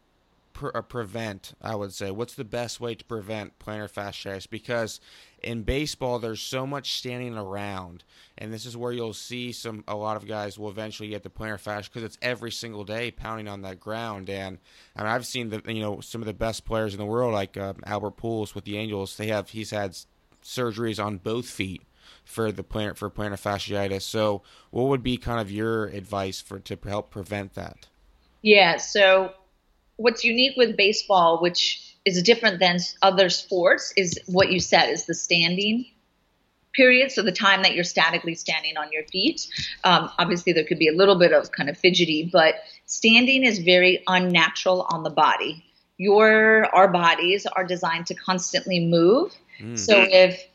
pre- 0.58 0.82
prevent? 0.90 1.54
I 1.62 1.76
would 1.76 1.94
say, 1.94 2.12
what's 2.12 2.34
the 2.34 2.44
best 2.44 2.82
way 2.82 2.96
to 2.96 3.06
prevent 3.06 3.60
plantar 3.60 3.92
fasciitis? 3.92 4.50
Because 4.50 5.00
in 5.42 5.64
baseball, 5.64 6.20
there's 6.20 6.42
so 6.42 6.66
much 6.66 6.94
standing 6.94 7.38
around, 7.38 8.04
and 8.38 8.52
this 8.52 8.66
is 8.66 8.76
where 8.76 8.92
you'll 8.92 9.14
see 9.14 9.52
some. 9.52 9.84
A 9.88 9.96
lot 9.96 10.18
of 10.18 10.28
guys 10.28 10.58
will 10.58 10.70
eventually 10.70 11.10
get 11.10 11.24
the 11.24 11.30
plantar 11.30 11.60
fascia 11.60 11.90
because 11.90 12.04
it's 12.04 12.18
every 12.22 12.52
single 12.52 12.84
day 12.84 13.12
pounding 13.12 13.48
on 13.48 13.62
that 13.62 13.80
ground. 13.80 14.30
And 14.30 14.58
I 14.96 15.04
mean, 15.04 15.12
I've 15.12 15.26
seen 15.26 15.50
the 15.50 15.62
you 15.68 15.82
know 15.82 16.02
some 16.02 16.22
of 16.22 16.26
the 16.26 16.34
best 16.34 16.66
players 16.66 16.94
in 16.94 17.00
the 17.00 17.06
world, 17.06 17.34
like 17.34 17.56
uh, 17.56 17.74
Albert 17.86 18.18
Pujols 18.18 18.56
with 18.56 18.66
the 18.66 18.78
Angels. 18.78 19.16
They 19.16 19.28
have 19.28 19.50
he's 19.50 19.70
had 19.70 19.96
surgeries 20.44 21.04
on 21.04 21.18
both 21.18 21.50
feet 21.50 21.84
for 22.26 22.52
the 22.52 22.64
plantar 22.64 22.98
for 22.98 23.10
plantar 23.10 23.40
fasciitis. 23.40 24.02
So, 24.02 24.42
what 24.72 24.88
would 24.88 25.04
be 25.04 25.18
kind 25.18 25.40
of 25.40 25.52
your 25.52 25.86
advice 25.86 26.42
for 26.42 26.60
to 26.60 26.78
help 26.84 27.12
prevent 27.12 27.54
that? 27.54 27.88
Yeah. 28.42 28.78
So, 28.78 29.34
what's 29.98 30.24
unique 30.24 30.56
with 30.56 30.78
baseball, 30.78 31.42
which 31.42 31.84
is 32.06 32.22
different 32.24 32.60
than 32.60 32.80
other 33.02 33.30
sports 33.30 33.94
is 33.98 34.20
what 34.28 34.52
you 34.52 34.60
said 34.60 34.90
is 34.90 35.06
the 35.06 35.14
standing 35.14 35.86
period. 36.74 37.12
So 37.12 37.24
the 37.24 37.32
time 37.32 37.64
that 37.64 37.74
you're 37.74 37.84
statically 37.84 38.36
standing 38.36 38.78
on 38.78 38.92
your 38.92 39.04
feet. 39.04 39.48
Um, 39.84 40.10
obviously 40.18 40.54
there 40.54 40.64
could 40.64 40.80
be 40.80 40.88
a 40.88 40.94
little 40.94 41.18
bit 41.18 41.34
of 41.34 41.52
kind 41.52 41.70
of 41.70 41.78
fidgety 41.78 42.30
but 42.32 42.56
standing 42.86 43.44
is 43.44 43.60
very 43.60 44.04
unnatural 44.08 44.86
on 44.90 45.04
the 45.04 45.10
body. 45.10 45.66
Your 45.98 46.74
our 46.74 46.88
bodies 46.88 47.46
are 47.48 47.66
designed 47.66 48.06
to 48.08 48.14
constantly 48.14 48.86
move. 48.86 49.34
Mm. 49.60 49.78
so 49.78 49.96
if 49.98 50.48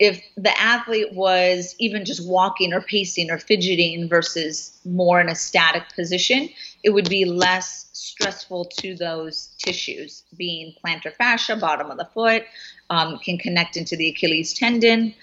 if 0.00 0.24
the 0.38 0.58
athlete 0.58 1.12
was 1.12 1.76
even 1.78 2.06
just 2.06 2.26
walking 2.26 2.72
or 2.72 2.80
pacing 2.80 3.30
or 3.30 3.38
fidgeting 3.38 4.08
versus 4.08 4.80
more 4.86 5.20
in 5.20 5.28
a 5.28 5.34
static 5.34 5.82
position, 5.94 6.48
it 6.82 6.90
would 6.90 7.08
be 7.08 7.26
less 7.26 7.90
stressful 7.92 8.64
to 8.64 8.96
those 8.96 9.54
tissues, 9.58 10.24
being 10.38 10.74
plantar 10.82 11.14
fascia, 11.14 11.54
bottom 11.54 11.90
of 11.90 11.98
the 11.98 12.08
foot, 12.14 12.44
um, 12.88 13.18
can 13.18 13.36
connect 13.36 13.76
into 13.76 13.94
the 13.94 14.08
Achilles 14.08 14.54
tendon. 14.54 15.14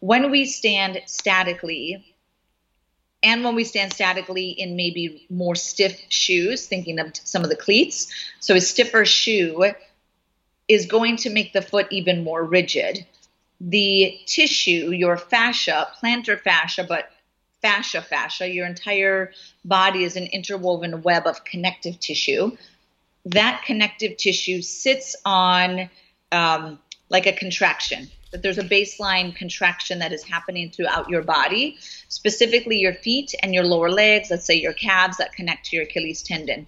When 0.00 0.32
we 0.32 0.46
stand 0.46 1.00
statically, 1.06 2.04
and 3.22 3.44
when 3.44 3.54
we 3.54 3.62
stand 3.62 3.92
statically 3.92 4.50
in 4.50 4.74
maybe 4.74 5.26
more 5.30 5.54
stiff 5.54 6.00
shoes, 6.08 6.66
thinking 6.66 6.98
of 6.98 7.12
some 7.22 7.44
of 7.44 7.50
the 7.50 7.56
cleats, 7.56 8.12
so 8.40 8.56
a 8.56 8.60
stiffer 8.60 9.04
shoe 9.04 9.72
is 10.66 10.86
going 10.86 11.16
to 11.18 11.30
make 11.30 11.52
the 11.52 11.62
foot 11.62 11.86
even 11.92 12.24
more 12.24 12.42
rigid 12.42 13.06
the 13.60 14.20
tissue, 14.26 14.90
your 14.92 15.16
fascia, 15.16 15.88
plantar 16.00 16.40
fascia, 16.40 16.84
but 16.88 17.10
fascia 17.60 18.02
fascia, 18.02 18.48
your 18.48 18.66
entire 18.66 19.32
body 19.64 20.04
is 20.04 20.16
an 20.16 20.26
interwoven 20.26 21.02
web 21.02 21.26
of 21.26 21.44
connective 21.44 21.98
tissue. 21.98 22.56
That 23.24 23.62
connective 23.66 24.16
tissue 24.16 24.62
sits 24.62 25.16
on 25.24 25.90
um, 26.30 26.78
like 27.08 27.26
a 27.26 27.32
contraction. 27.32 28.08
That 28.30 28.42
there's 28.42 28.58
a 28.58 28.62
baseline 28.62 29.34
contraction 29.34 29.98
that 30.00 30.12
is 30.12 30.22
happening 30.22 30.70
throughout 30.70 31.08
your 31.08 31.22
body, 31.22 31.78
specifically 32.08 32.76
your 32.76 32.92
feet 32.92 33.34
and 33.42 33.54
your 33.54 33.64
lower 33.64 33.90
legs, 33.90 34.30
let's 34.30 34.44
say 34.44 34.54
your 34.54 34.74
calves 34.74 35.16
that 35.16 35.32
connect 35.32 35.66
to 35.66 35.76
your 35.76 35.86
Achilles 35.86 36.22
tendon. 36.22 36.66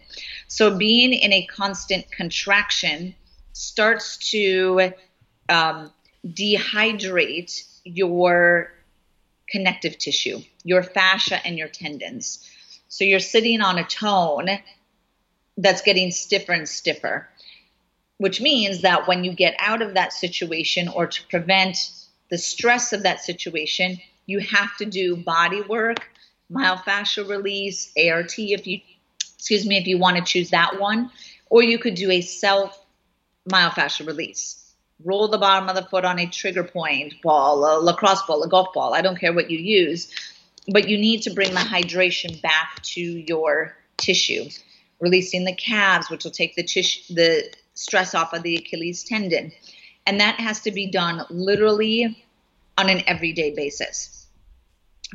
So, 0.49 0.77
being 0.77 1.13
in 1.13 1.35
a 1.35 1.47
constant 1.47 2.11
contraction 2.11 3.15
starts 3.53 4.17
to 4.31 4.93
um, 5.51 5.93
dehydrate 6.27 7.65
your 7.85 8.73
connective 9.49 9.99
tissue, 9.99 10.41
your 10.65 10.83
fascia 10.83 11.45
and 11.45 11.59
your 11.59 11.69
tendons. 11.69 12.49
So 12.89 13.05
you're 13.05 13.21
sitting 13.21 13.61
on 13.61 13.79
a 13.79 13.85
tone 13.85 14.49
that's 15.57 15.83
getting 15.83 16.11
stiffer 16.11 16.53
and 16.53 16.69
stiffer, 16.69 17.29
which 18.19 18.41
means 18.41 18.83
that 18.83 19.09
when 19.09 19.25
you 19.25 19.33
get 19.33 19.55
out 19.59 19.83
of 19.83 19.95
that 19.95 20.13
situation 20.13 20.89
or 20.89 21.07
to 21.07 21.27
prevent 21.29 21.91
the 22.31 22.39
stress 22.39 22.93
of 22.93 23.03
that 23.03 23.21
situation, 23.21 23.99
you 24.27 24.39
have 24.41 24.77
to 24.77 24.85
do 24.85 25.17
body 25.17 25.63
work, 25.63 26.09
myofascial 26.51 27.29
release, 27.29 27.93
ART 27.97 28.35
if 28.39 28.67
you 28.67 28.81
excuse 29.37 29.67
me 29.67 29.79
if 29.79 29.87
you 29.87 29.99
want 29.99 30.17
to 30.17 30.23
choose 30.23 30.51
that 30.51 30.79
one, 30.79 31.11
or 31.49 31.63
you 31.63 31.79
could 31.79 31.95
do 31.95 32.11
a 32.11 32.21
self 32.21 32.85
myofascial 33.49 34.07
release 34.07 34.60
roll 35.05 35.29
the 35.29 35.39
bottom 35.39 35.69
of 35.69 35.77
the 35.77 35.83
foot 35.83 36.05
on 36.05 36.19
a 36.19 36.27
trigger 36.27 36.65
point 36.65 37.15
ball, 37.23 37.65
a 37.65 37.81
lacrosse 37.81 38.23
ball, 38.23 38.43
a 38.43 38.49
golf 38.49 38.73
ball. 38.73 38.95
I 38.95 39.01
don't 39.01 39.19
care 39.19 39.33
what 39.33 39.51
you 39.51 39.59
use, 39.59 40.13
but 40.69 40.89
you 40.89 40.99
need 40.99 41.23
to 41.23 41.31
bring 41.31 41.55
the 41.55 41.61
hydration 41.61 42.41
back 42.43 42.83
to 42.83 43.01
your 43.01 43.77
tissue. 43.97 44.49
Releasing 45.01 45.45
the 45.45 45.55
calves, 45.55 46.11
which 46.11 46.25
will 46.25 46.31
take 46.31 46.55
the 46.57 46.63
tissue, 46.63 47.15
the 47.15 47.51
stress 47.75 48.15
off 48.15 48.35
of 48.35 48.43
the 48.43 48.57
Achilles 48.57 49.03
tendon, 49.03 49.53
and 50.07 50.21
that 50.21 50.39
has 50.39 50.61
to 50.61 50.71
be 50.71 50.91
done 50.91 51.25
literally 51.31 52.27
on 52.77 52.91
an 52.91 53.03
everyday 53.07 53.55
basis 53.55 54.27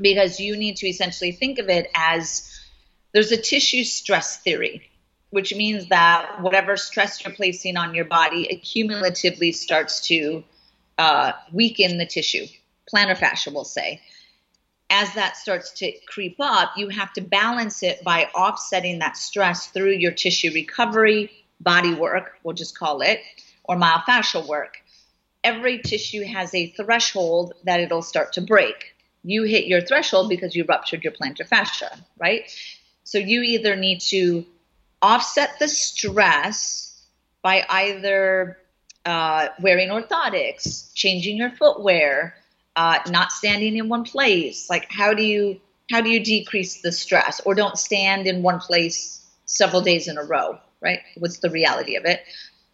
because 0.01 0.39
you 0.39 0.57
need 0.57 0.77
to 0.77 0.87
essentially 0.87 1.31
think 1.31 1.59
of 1.59 1.69
it 1.69 1.89
as 1.95 2.51
there's 3.13 3.31
a 3.31 3.37
tissue 3.37 3.83
stress 3.83 4.37
theory 4.37 4.89
which 5.35 5.53
means 5.53 5.87
that 5.87 6.37
whatever 6.39 6.77
stress 6.77 7.21
you're 7.21 7.33
placing 7.33 7.75
on 7.75 7.93
your 7.93 8.05
body 8.05 8.47
accumulatively 8.49 9.53
starts 9.53 9.99
to 9.99 10.41
uh, 10.97 11.33
weaken 11.51 11.97
the 11.97 12.05
tissue, 12.05 12.45
plantar 12.89 13.17
fascia, 13.17 13.51
we'll 13.51 13.65
say. 13.65 13.99
As 14.89 15.13
that 15.15 15.35
starts 15.35 15.73
to 15.79 15.91
creep 16.07 16.37
up, 16.39 16.71
you 16.77 16.87
have 16.87 17.11
to 17.13 17.21
balance 17.21 17.83
it 17.83 18.01
by 18.01 18.29
offsetting 18.33 18.99
that 18.99 19.17
stress 19.17 19.67
through 19.67 19.91
your 19.91 20.13
tissue 20.13 20.53
recovery, 20.53 21.29
body 21.59 21.93
work, 21.93 22.37
we'll 22.43 22.55
just 22.55 22.79
call 22.79 23.01
it, 23.01 23.19
or 23.65 23.75
myofascial 23.75 24.47
work. 24.47 24.77
Every 25.43 25.79
tissue 25.79 26.23
has 26.23 26.55
a 26.55 26.71
threshold 26.77 27.55
that 27.65 27.81
it'll 27.81 28.03
start 28.03 28.31
to 28.33 28.41
break. 28.41 28.95
You 29.25 29.43
hit 29.43 29.65
your 29.65 29.81
threshold 29.81 30.29
because 30.29 30.55
you 30.55 30.63
ruptured 30.63 31.03
your 31.03 31.11
plantar 31.11 31.45
fascia, 31.45 31.91
right? 32.17 32.49
So 33.03 33.17
you 33.17 33.41
either 33.41 33.75
need 33.75 33.99
to 34.11 34.45
offset 35.05 35.59
the 35.59 35.67
stress 35.67 37.05
by 37.43 37.63
either 37.69 38.57
uh, 39.05 39.49
wearing 39.61 39.89
orthotics, 39.89 40.91
changing 40.95 41.37
your 41.37 41.51
footwear, 41.51 42.35
uh, 42.75 42.97
not 43.09 43.31
standing 43.31 43.77
in 43.77 43.87
one 43.87 44.03
place. 44.03 44.67
Like 44.67 44.91
how 44.91 45.13
do 45.13 45.23
you 45.23 45.61
how 45.91 46.01
do 46.01 46.09
you 46.09 46.19
decrease 46.23 46.81
the 46.81 46.91
stress, 46.91 47.39
or 47.45 47.53
don't 47.53 47.77
stand 47.77 48.25
in 48.25 48.41
one 48.41 48.59
place 48.59 49.23
several 49.45 49.83
days 49.83 50.07
in 50.07 50.17
a 50.17 50.23
row? 50.23 50.57
Right? 50.81 51.01
What's 51.17 51.37
the 51.37 51.51
reality 51.51 51.95
of 51.95 52.05
it? 52.05 52.23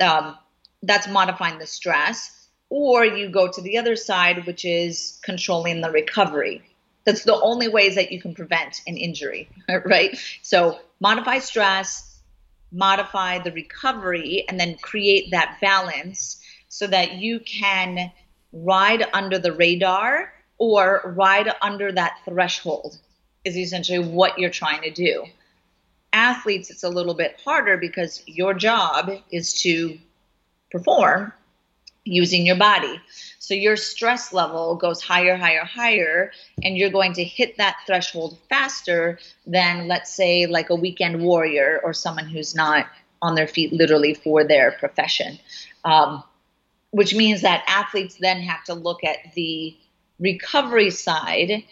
Um, 0.02 0.38
that's 0.84 1.08
modifying 1.10 1.60
the 1.60 1.68
stress. 1.68 2.48
Or 2.70 3.04
you 3.04 3.30
go 3.30 3.52
to 3.52 3.62
the 3.62 3.78
other 3.78 3.98
side, 3.98 4.48
which 4.48 4.64
is 4.64 5.20
controlling 5.24 5.82
the 5.82 5.92
recovery. 5.92 6.62
That's 7.04 7.26
the 7.26 7.40
only 7.42 7.68
ways 7.68 7.96
that 7.96 8.14
you 8.14 8.22
can 8.22 8.34
prevent 8.34 8.82
an 8.88 8.96
injury, 8.96 9.50
right? 9.86 10.18
So 10.42 10.80
modify 11.02 11.40
stress, 11.40 12.11
modify 12.72 13.40
the 13.40 13.52
recovery 13.52 14.46
and 14.48 14.60
then 14.60 14.78
create 14.78 15.32
that 15.32 15.58
balance 15.62 16.42
so 16.70 16.88
that 16.88 17.14
you 17.14 17.40
can 17.40 18.12
ride 18.54 19.06
under 19.14 19.38
the 19.38 19.52
radar 19.52 20.34
or 20.58 21.14
ride 21.18 21.52
under 21.62 21.92
that 21.92 22.18
threshold 22.26 22.98
is 23.44 23.58
essentially 23.58 24.00
what 24.00 24.38
you're 24.38 24.50
trying 24.50 24.82
to 24.84 24.92
do. 24.92 25.26
Athletes, 26.14 26.70
it's 26.70 26.84
a 26.84 26.90
little 26.90 27.14
bit 27.14 27.40
harder 27.44 27.78
because 27.78 28.24
your 28.28 28.54
job 28.54 29.12
is 29.32 29.62
to 29.62 29.98
perform 30.70 31.34
using 32.04 32.46
your 32.46 32.58
body. 32.58 33.00
So 33.42 33.56
your 33.56 33.76
stress 33.76 34.32
level 34.32 34.76
goes 34.76 35.02
higher, 35.02 35.36
higher, 35.36 35.66
higher, 35.66 36.32
and 36.64 36.78
you're 36.78 36.92
going 36.92 37.14
to 37.14 37.24
hit 37.24 37.58
that 37.58 37.76
threshold 37.88 38.38
faster 38.50 39.18
than, 39.48 39.88
let's 39.88 40.14
say, 40.14 40.46
like 40.46 40.70
a 40.70 40.76
weekend 40.76 41.20
warrior 41.20 41.82
or 41.84 41.92
someone 41.92 42.28
who's 42.28 42.54
not 42.54 42.86
on 43.20 43.34
their 43.34 43.48
feet 43.48 43.74
literally 43.74 44.14
for 44.14 44.44
their 44.44 44.74
profession. 44.74 45.40
Um, 45.84 46.24
which 46.92 47.16
means 47.16 47.42
that 47.42 47.64
athletes 47.68 48.16
then 48.20 48.42
have 48.42 48.64
to 48.66 48.76
look 48.76 49.04
at 49.04 49.34
the 49.34 49.76
recovery 50.20 50.92
side 50.92 51.64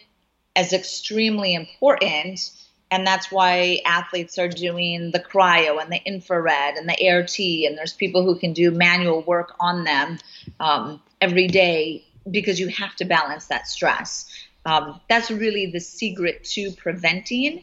as 0.56 0.72
extremely 0.72 1.54
important. 1.54 2.50
And 2.90 3.06
that's 3.06 3.30
why 3.30 3.78
athletes 3.86 4.38
are 4.38 4.48
doing 4.48 5.12
the 5.12 5.20
cryo 5.20 5.80
and 5.80 5.92
the 5.92 6.02
infrared 6.04 6.74
and 6.74 6.88
the 6.88 7.10
ART, 7.10 7.38
and 7.38 7.78
there's 7.78 7.92
people 7.92 8.24
who 8.24 8.40
can 8.40 8.54
do 8.54 8.72
manual 8.72 9.22
work 9.22 9.54
on 9.60 9.84
them 9.84 10.18
um, 10.58 11.00
every 11.20 11.48
day 11.48 12.04
because 12.30 12.58
you 12.60 12.68
have 12.68 12.94
to 12.96 13.04
balance 13.04 13.46
that 13.46 13.66
stress. 13.66 14.26
Um, 14.66 15.00
that's 15.08 15.30
really 15.30 15.66
the 15.66 15.80
secret 15.80 16.44
to 16.54 16.70
preventing 16.72 17.62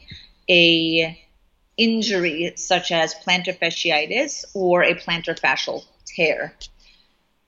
a 0.50 1.18
injury 1.76 2.52
such 2.56 2.90
as 2.90 3.14
plantar 3.14 3.56
fasciitis 3.58 4.44
or 4.54 4.82
a 4.82 4.94
plantar 4.94 5.38
fascial 5.38 5.84
tear. 6.06 6.54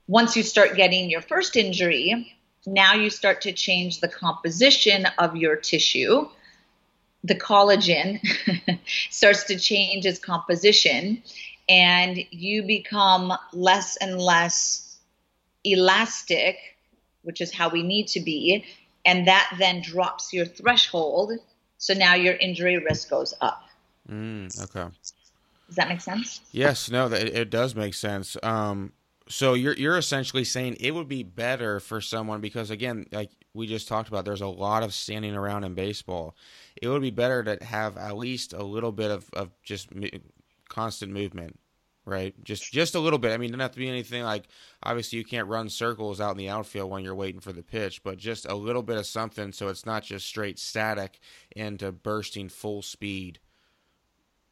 Once 0.07 0.35
you 0.35 0.43
start 0.43 0.75
getting 0.75 1.09
your 1.09 1.21
first 1.21 1.55
injury, 1.55 2.35
now 2.65 2.93
you 2.93 3.09
start 3.09 3.41
to 3.41 3.51
change 3.51 3.99
the 3.99 4.07
composition 4.07 5.05
of 5.17 5.35
your 5.35 5.55
tissue. 5.55 6.27
The 7.23 7.35
collagen 7.35 8.19
starts 9.09 9.43
to 9.45 9.57
change 9.59 10.05
its 10.05 10.19
composition, 10.19 11.23
and 11.69 12.17
you 12.31 12.63
become 12.63 13.33
less 13.53 13.97
and 13.97 14.19
less 14.19 14.90
elastic, 15.63 16.57
which 17.23 17.41
is 17.41 17.53
how 17.53 17.69
we 17.69 17.83
need 17.83 18.07
to 18.09 18.19
be. 18.19 18.65
And 19.05 19.27
that 19.27 19.55
then 19.57 19.81
drops 19.81 20.31
your 20.31 20.45
threshold. 20.45 21.33
So 21.77 21.93
now 21.93 22.13
your 22.13 22.35
injury 22.35 22.77
risk 22.77 23.09
goes 23.09 23.33
up. 23.41 23.63
Mm, 24.09 24.63
okay. 24.63 24.93
Does 25.67 25.75
that 25.77 25.89
make 25.89 26.01
sense? 26.01 26.41
Yes, 26.51 26.91
no, 26.91 27.07
it, 27.07 27.29
it 27.29 27.49
does 27.49 27.75
make 27.75 27.93
sense. 27.93 28.35
Um, 28.43 28.91
so 29.31 29.53
you're 29.53 29.73
you're 29.73 29.97
essentially 29.97 30.43
saying 30.43 30.75
it 30.79 30.91
would 30.91 31.07
be 31.07 31.23
better 31.23 31.79
for 31.79 32.01
someone 32.01 32.41
because 32.41 32.69
again, 32.69 33.05
like 33.11 33.31
we 33.53 33.67
just 33.67 33.87
talked 33.87 34.09
about, 34.09 34.25
there's 34.25 34.41
a 34.41 34.47
lot 34.47 34.83
of 34.83 34.93
standing 34.93 35.35
around 35.35 35.63
in 35.63 35.73
baseball. 35.73 36.35
It 36.81 36.89
would 36.89 37.01
be 37.01 37.11
better 37.11 37.43
to 37.43 37.63
have 37.63 37.97
at 37.97 38.17
least 38.17 38.53
a 38.53 38.63
little 38.63 38.91
bit 38.91 39.11
of, 39.11 39.29
of 39.33 39.49
just 39.63 39.89
constant 40.67 41.11
movement, 41.13 41.59
right? 42.05 42.33
Just 42.43 42.71
just 42.71 42.95
a 42.95 42.99
little 42.99 43.19
bit. 43.19 43.31
I 43.31 43.37
mean, 43.37 43.49
it 43.49 43.51
doesn't 43.51 43.59
have 43.61 43.71
to 43.71 43.79
be 43.79 43.89
anything 43.89 44.23
like 44.23 44.47
obviously 44.83 45.19
you 45.19 45.25
can't 45.25 45.47
run 45.47 45.69
circles 45.69 46.19
out 46.19 46.31
in 46.31 46.37
the 46.37 46.49
outfield 46.49 46.89
when 46.89 47.03
you're 47.03 47.15
waiting 47.15 47.41
for 47.41 47.53
the 47.53 47.63
pitch, 47.63 48.03
but 48.03 48.17
just 48.17 48.45
a 48.45 48.55
little 48.55 48.83
bit 48.83 48.97
of 48.97 49.05
something 49.05 49.51
so 49.51 49.67
it's 49.67 49.85
not 49.85 50.03
just 50.03 50.25
straight 50.25 50.59
static 50.59 51.19
into 51.55 51.91
bursting 51.91 52.49
full 52.49 52.81
speed 52.81 53.39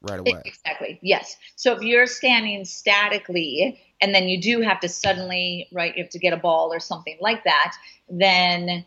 right 0.02 0.20
away. 0.20 0.42
Exactly. 0.46 1.00
Yes. 1.02 1.38
So 1.56 1.74
if 1.74 1.82
you're 1.82 2.08
standing 2.08 2.64
statically 2.66 3.82
and 4.02 4.14
then 4.14 4.28
you 4.28 4.40
do 4.40 4.62
have 4.62 4.80
to 4.82 4.90
suddenly, 4.90 5.68
right, 5.74 5.96
you 5.96 6.04
have 6.04 6.12
to 6.12 6.20
get 6.20 6.34
a 6.34 6.38
ball 6.38 6.72
or 6.74 6.80
something 6.80 7.18
like 7.20 7.44
that, 7.44 7.76
then 8.10 8.86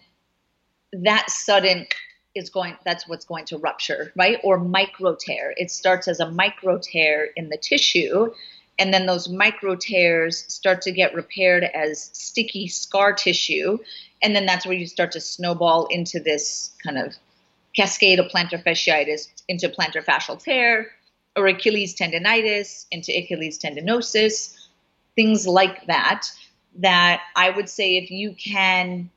that 0.93 1.31
sudden 1.31 1.87
is 2.35 2.51
going 2.51 2.77
that's 2.85 3.09
what's 3.09 3.25
going 3.25 3.45
to 3.47 3.59
rupture, 3.59 4.13
right? 4.17 4.39
Or 4.43 4.59
micro 4.59 5.15
tear. 5.15 5.55
It 5.57 5.71
starts 5.71 6.09
as 6.09 6.21
a 6.21 6.31
micro 6.31 6.79
tear 6.79 7.29
in 7.37 7.49
the 7.49 7.57
tissue 7.57 8.33
and 8.79 8.93
then 8.93 9.07
those 9.07 9.29
micro 9.29 9.77
tears 9.77 10.45
start 10.53 10.83
to 10.83 10.93
get 10.93 11.15
repaired 11.15 11.65
as 11.65 12.11
sticky 12.15 12.69
scar 12.69 13.13
tissue 13.13 13.79
and 14.23 14.35
then 14.35 14.47
that's 14.47 14.65
where 14.65 14.77
you 14.77 14.87
start 14.87 15.13
to 15.13 15.21
snowball 15.21 15.87
into 15.91 16.21
this 16.21 16.73
kind 16.83 16.97
of 16.97 17.15
cascade 17.77 18.19
of 18.19 18.27
plantar 18.27 18.63
fasciitis 18.63 19.29
into 19.49 19.69
plantar 19.69 20.05
fascial 20.05 20.43
tear 20.43 20.91
or 21.37 21.47
Achilles 21.47 21.95
tendonitis 21.95 22.87
into 22.91 23.13
Achilles 23.17 23.59
tendinosis, 23.59 24.55
things 25.15 25.47
like 25.47 25.87
that. 25.87 26.29
That 26.77 27.21
I 27.37 27.51
would 27.51 27.69
say 27.69 27.97
if 27.97 28.11
you 28.11 28.33
can, 28.33 29.11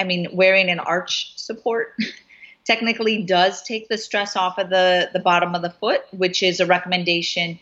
I 0.00 0.04
mean, 0.04 0.28
wearing 0.32 0.68
an 0.70 0.80
arch 0.80 1.36
support 1.36 1.94
technically 2.64 3.22
does 3.22 3.62
take 3.62 3.88
the 3.88 3.98
stress 3.98 4.36
off 4.36 4.58
of 4.58 4.70
the, 4.70 5.10
the 5.12 5.20
bottom 5.20 5.54
of 5.54 5.62
the 5.62 5.70
foot, 5.70 6.02
which 6.12 6.42
is 6.42 6.60
a 6.60 6.66
recommendation 6.66 7.58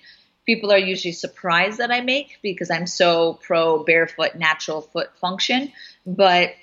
people 0.46 0.72
are 0.72 0.78
usually 0.78 1.12
surprised 1.12 1.78
that 1.78 1.90
I 1.90 2.00
make 2.00 2.38
because 2.40 2.70
I'm 2.70 2.86
so 2.86 3.34
pro 3.42 3.82
barefoot 3.82 4.36
natural 4.36 4.80
foot 4.80 5.10
function. 5.18 5.72
But 6.06 6.54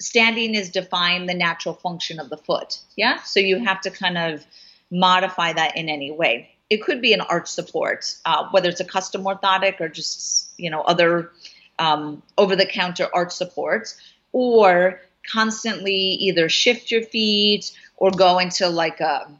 standing 0.00 0.54
is 0.54 0.70
define 0.70 1.26
the 1.26 1.34
natural 1.34 1.74
function 1.74 2.18
of 2.18 2.30
the 2.30 2.36
foot. 2.36 2.80
Yeah. 2.96 3.22
So 3.22 3.38
you 3.38 3.62
have 3.64 3.80
to 3.82 3.90
kind 3.90 4.18
of 4.18 4.44
modify 4.90 5.52
that 5.52 5.76
in 5.76 5.88
any 5.88 6.10
way. 6.10 6.50
It 6.70 6.82
could 6.82 7.00
be 7.00 7.12
an 7.12 7.20
arch 7.20 7.48
support, 7.48 8.14
uh, 8.24 8.48
whether 8.50 8.68
it's 8.68 8.80
a 8.80 8.84
custom 8.84 9.24
orthotic 9.24 9.80
or 9.80 9.88
just 9.88 10.52
you 10.58 10.70
know 10.70 10.82
other 10.82 11.30
um, 11.78 12.22
over-the-counter 12.36 13.06
arch 13.14 13.30
supports, 13.30 13.96
or 14.32 15.00
constantly 15.30 15.94
either 15.94 16.48
shift 16.48 16.90
your 16.90 17.02
feet 17.02 17.72
or 17.96 18.10
go 18.10 18.38
into 18.38 18.68
like 18.68 19.00
a 19.00 19.30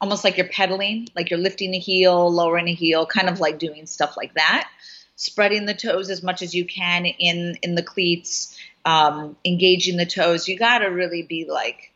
almost 0.00 0.22
like 0.22 0.36
you're 0.36 0.48
pedaling, 0.48 1.08
like 1.16 1.30
you're 1.30 1.38
lifting 1.38 1.74
a 1.74 1.78
heel, 1.78 2.32
lowering 2.32 2.68
a 2.68 2.74
heel, 2.74 3.04
kind 3.06 3.28
of 3.28 3.40
like 3.40 3.58
doing 3.58 3.86
stuff 3.86 4.16
like 4.16 4.34
that. 4.34 4.68
Spreading 5.16 5.66
the 5.66 5.74
toes 5.74 6.10
as 6.10 6.22
much 6.22 6.42
as 6.42 6.54
you 6.54 6.64
can 6.64 7.04
in 7.04 7.58
in 7.62 7.74
the 7.74 7.82
cleats, 7.82 8.56
um, 8.84 9.36
engaging 9.44 9.96
the 9.96 10.06
toes. 10.06 10.46
You 10.46 10.56
got 10.56 10.78
to 10.78 10.86
really 10.86 11.22
be 11.22 11.48
like 11.50 11.92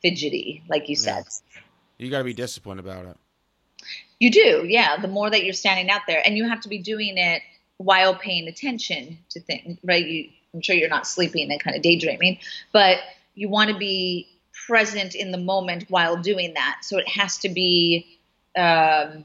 fidgety, 0.00 0.62
like 0.68 0.88
you 0.88 0.94
said. 0.94 1.24
You 1.98 2.10
got 2.10 2.18
to 2.18 2.24
be 2.24 2.34
disciplined 2.34 2.78
about 2.78 3.06
it. 3.06 3.16
You 4.20 4.30
do, 4.30 4.64
yeah. 4.64 4.96
The 4.96 5.08
more 5.08 5.28
that 5.28 5.44
you're 5.44 5.54
standing 5.54 5.90
out 5.90 6.02
there, 6.06 6.22
and 6.24 6.36
you 6.36 6.48
have 6.48 6.60
to 6.60 6.68
be 6.68 6.78
doing 6.78 7.18
it 7.18 7.42
while 7.78 8.14
paying 8.14 8.46
attention 8.46 9.18
to 9.30 9.40
things, 9.40 9.78
right? 9.82 10.06
You, 10.06 10.30
I'm 10.54 10.60
sure 10.60 10.76
you're 10.76 10.88
not 10.88 11.06
sleeping 11.06 11.50
and 11.50 11.60
kind 11.60 11.76
of 11.76 11.82
daydreaming, 11.82 12.38
but 12.72 12.98
you 13.34 13.48
want 13.48 13.70
to 13.70 13.76
be 13.76 14.28
present 14.66 15.14
in 15.14 15.30
the 15.32 15.38
moment 15.38 15.86
while 15.88 16.16
doing 16.16 16.54
that. 16.54 16.80
So 16.82 16.98
it 16.98 17.08
has 17.08 17.38
to 17.38 17.48
be 17.48 18.18
um, 18.56 19.24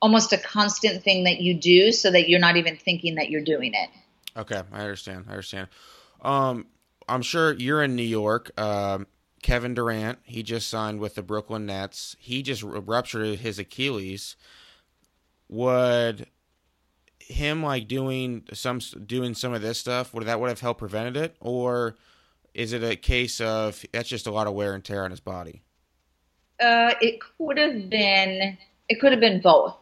almost 0.00 0.32
a 0.32 0.38
constant 0.38 1.02
thing 1.02 1.24
that 1.24 1.40
you 1.40 1.54
do, 1.54 1.92
so 1.92 2.10
that 2.10 2.28
you're 2.28 2.40
not 2.40 2.56
even 2.56 2.76
thinking 2.76 3.14
that 3.16 3.30
you're 3.30 3.44
doing 3.44 3.72
it. 3.74 3.90
Okay, 4.36 4.62
I 4.72 4.80
understand. 4.80 5.26
I 5.28 5.32
understand. 5.32 5.68
Um, 6.22 6.66
I'm 7.08 7.22
sure 7.22 7.52
you're 7.52 7.82
in 7.82 7.94
New 7.94 8.02
York. 8.02 8.50
Um, 8.60 9.06
Kevin 9.42 9.74
Durant, 9.74 10.18
he 10.22 10.42
just 10.42 10.68
signed 10.68 11.00
with 11.00 11.14
the 11.16 11.22
Brooklyn 11.22 11.66
Nets. 11.66 12.16
He 12.18 12.42
just 12.42 12.62
ruptured 12.62 13.40
his 13.40 13.58
Achilles. 13.58 14.36
Would 15.48 16.26
him 17.32 17.62
like 17.62 17.88
doing 17.88 18.44
some 18.52 18.78
doing 19.06 19.34
some 19.34 19.52
of 19.52 19.62
this 19.62 19.78
stuff 19.78 20.14
would 20.14 20.24
that 20.24 20.40
would 20.40 20.48
have 20.48 20.60
helped 20.60 20.80
prevented 20.80 21.16
it, 21.16 21.36
or 21.40 21.96
is 22.54 22.72
it 22.72 22.82
a 22.82 22.96
case 22.96 23.40
of 23.40 23.84
that's 23.92 24.08
just 24.08 24.26
a 24.26 24.30
lot 24.30 24.46
of 24.46 24.54
wear 24.54 24.74
and 24.74 24.84
tear 24.84 25.04
on 25.04 25.10
his 25.10 25.20
body? 25.20 25.62
Uh, 26.60 26.94
it 27.00 27.18
could 27.20 27.58
have 27.58 27.90
been. 27.90 28.56
It 28.88 29.00
could 29.00 29.12
have 29.12 29.20
been 29.20 29.40
both, 29.40 29.76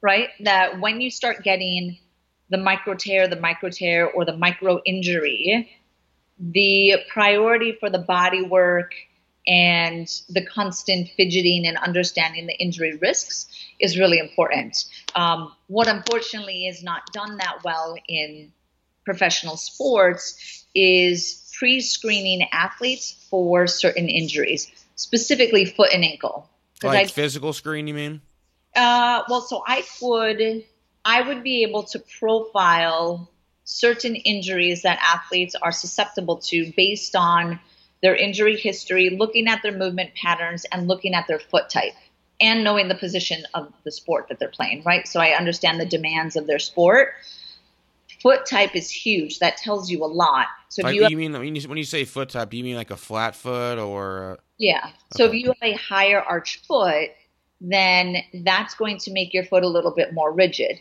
right? 0.00 0.28
That 0.40 0.80
when 0.80 1.00
you 1.00 1.10
start 1.10 1.42
getting 1.42 1.98
the 2.50 2.58
micro 2.58 2.94
tear, 2.94 3.28
the 3.28 3.40
micro 3.40 3.70
tear, 3.70 4.10
or 4.10 4.24
the 4.24 4.36
micro 4.36 4.80
injury, 4.84 5.70
the 6.38 6.96
priority 7.08 7.76
for 7.78 7.90
the 7.90 7.98
body 7.98 8.42
work 8.42 8.92
and 9.46 10.08
the 10.28 10.44
constant 10.44 11.08
fidgeting 11.16 11.66
and 11.66 11.76
understanding 11.78 12.46
the 12.46 12.58
injury 12.58 12.96
risks 12.96 13.46
is 13.78 13.98
really 13.98 14.18
important. 14.18 14.84
Um, 15.14 15.52
what 15.68 15.88
unfortunately 15.88 16.66
is 16.66 16.82
not 16.82 17.12
done 17.12 17.36
that 17.38 17.58
well 17.64 17.96
in 18.08 18.52
professional 19.04 19.56
sports 19.56 20.66
is 20.74 21.52
pre 21.58 21.80
screening 21.80 22.48
athletes 22.52 23.26
for 23.30 23.66
certain 23.66 24.08
injuries, 24.08 24.70
specifically 24.96 25.64
foot 25.64 25.90
and 25.92 26.04
ankle. 26.04 26.48
Like 26.82 27.06
I, 27.06 27.06
physical 27.06 27.52
screen, 27.52 27.86
you 27.86 27.94
mean? 27.94 28.20
Uh, 28.74 29.22
well, 29.28 29.40
so 29.40 29.62
I 29.66 29.84
would 30.02 30.64
I 31.04 31.22
would 31.22 31.42
be 31.42 31.62
able 31.62 31.84
to 31.84 31.98
profile 32.18 33.30
certain 33.64 34.14
injuries 34.16 34.82
that 34.82 34.98
athletes 35.02 35.54
are 35.54 35.72
susceptible 35.72 36.36
to 36.36 36.72
based 36.76 37.16
on 37.16 37.58
their 38.06 38.14
injury 38.14 38.56
history, 38.56 39.10
looking 39.10 39.48
at 39.48 39.64
their 39.64 39.76
movement 39.76 40.14
patterns, 40.14 40.64
and 40.70 40.86
looking 40.86 41.12
at 41.12 41.26
their 41.26 41.40
foot 41.40 41.68
type 41.68 41.92
and 42.40 42.62
knowing 42.62 42.86
the 42.86 42.94
position 42.94 43.42
of 43.52 43.72
the 43.82 43.90
sport 43.90 44.28
that 44.28 44.38
they're 44.38 44.48
playing, 44.48 44.80
right? 44.84 45.08
So 45.08 45.18
I 45.18 45.30
understand 45.30 45.80
the 45.80 45.86
demands 45.86 46.36
of 46.36 46.46
their 46.46 46.60
sport. 46.60 47.14
Foot 48.22 48.46
type 48.46 48.76
is 48.76 48.88
huge. 48.88 49.40
That 49.40 49.56
tells 49.56 49.90
you 49.90 50.04
a 50.04 50.06
lot. 50.06 50.46
So 50.68 50.82
like, 50.84 50.94
you, 50.94 51.02
have, 51.02 51.10
you 51.10 51.16
mean 51.16 51.32
when 51.32 51.78
you 51.78 51.82
say 51.82 52.04
foot 52.04 52.28
type, 52.28 52.50
do 52.50 52.56
you 52.56 52.62
mean 52.62 52.76
like 52.76 52.92
a 52.92 52.96
flat 52.96 53.34
foot 53.34 53.80
or? 53.80 54.38
Yeah. 54.58 54.82
Okay. 54.84 54.94
So 55.16 55.24
if 55.24 55.34
you 55.34 55.48
have 55.48 55.56
a 55.62 55.72
higher 55.72 56.20
arch 56.20 56.62
foot, 56.68 57.10
then 57.60 58.18
that's 58.44 58.74
going 58.74 58.98
to 58.98 59.10
make 59.10 59.34
your 59.34 59.44
foot 59.46 59.64
a 59.64 59.68
little 59.68 59.90
bit 59.92 60.14
more 60.14 60.30
rigid. 60.30 60.78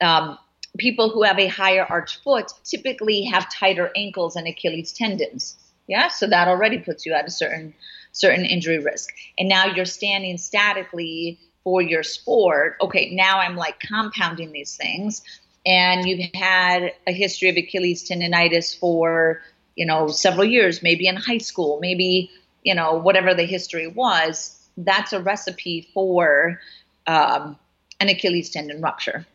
Um, 0.00 0.38
people 0.76 1.10
who 1.10 1.24
have 1.24 1.40
a 1.40 1.48
higher 1.48 1.84
arch 1.84 2.22
foot 2.22 2.52
typically 2.62 3.24
have 3.24 3.50
tighter 3.52 3.90
ankles 3.96 4.36
and 4.36 4.46
Achilles 4.46 4.92
tendons. 4.92 5.56
Yeah, 5.88 6.08
so 6.08 6.26
that 6.28 6.48
already 6.48 6.78
puts 6.78 7.04
you 7.06 7.14
at 7.14 7.26
a 7.26 7.30
certain 7.30 7.74
certain 8.12 8.44
injury 8.44 8.78
risk. 8.78 9.10
And 9.38 9.48
now 9.48 9.66
you're 9.66 9.84
standing 9.84 10.38
statically 10.38 11.38
for 11.64 11.82
your 11.82 12.02
sport, 12.02 12.76
okay, 12.80 13.10
now 13.14 13.40
I'm 13.40 13.56
like 13.56 13.80
compounding 13.80 14.52
these 14.52 14.76
things, 14.76 15.22
and 15.66 16.06
you've 16.06 16.30
had 16.34 16.92
a 17.06 17.12
history 17.12 17.48
of 17.48 17.56
Achilles 17.56 18.08
tendonitis 18.08 18.78
for, 18.78 19.42
you 19.76 19.84
know, 19.84 20.08
several 20.08 20.44
years, 20.44 20.82
maybe 20.82 21.06
in 21.06 21.16
high 21.16 21.38
school, 21.38 21.78
maybe, 21.80 22.30
you 22.62 22.74
know, 22.74 22.94
whatever 22.94 23.34
the 23.34 23.44
history 23.44 23.86
was, 23.86 24.58
that's 24.78 25.12
a 25.12 25.20
recipe 25.20 25.88
for 25.92 26.60
um, 27.06 27.58
an 28.00 28.08
Achilles 28.08 28.50
tendon 28.50 28.80
rupture. 28.80 29.26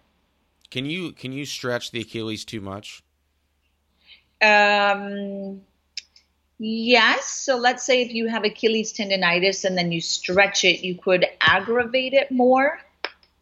Can 0.71 0.85
you 0.85 1.11
can 1.11 1.33
you 1.33 1.45
stretch 1.45 1.91
the 1.91 2.01
Achilles 2.01 2.45
too 2.45 2.61
much? 2.61 3.03
Um, 4.41 5.61
yes. 6.63 7.25
So 7.25 7.57
let's 7.57 7.83
say 7.83 8.01
if 8.01 8.13
you 8.13 8.27
have 8.27 8.43
Achilles 8.43 8.93
tendonitis 8.93 9.65
and 9.65 9.77
then 9.77 9.91
you 9.91 10.01
stretch 10.01 10.63
it, 10.63 10.83
you 10.83 10.95
could 10.95 11.25
aggravate 11.41 12.13
it 12.13 12.31
more. 12.31 12.79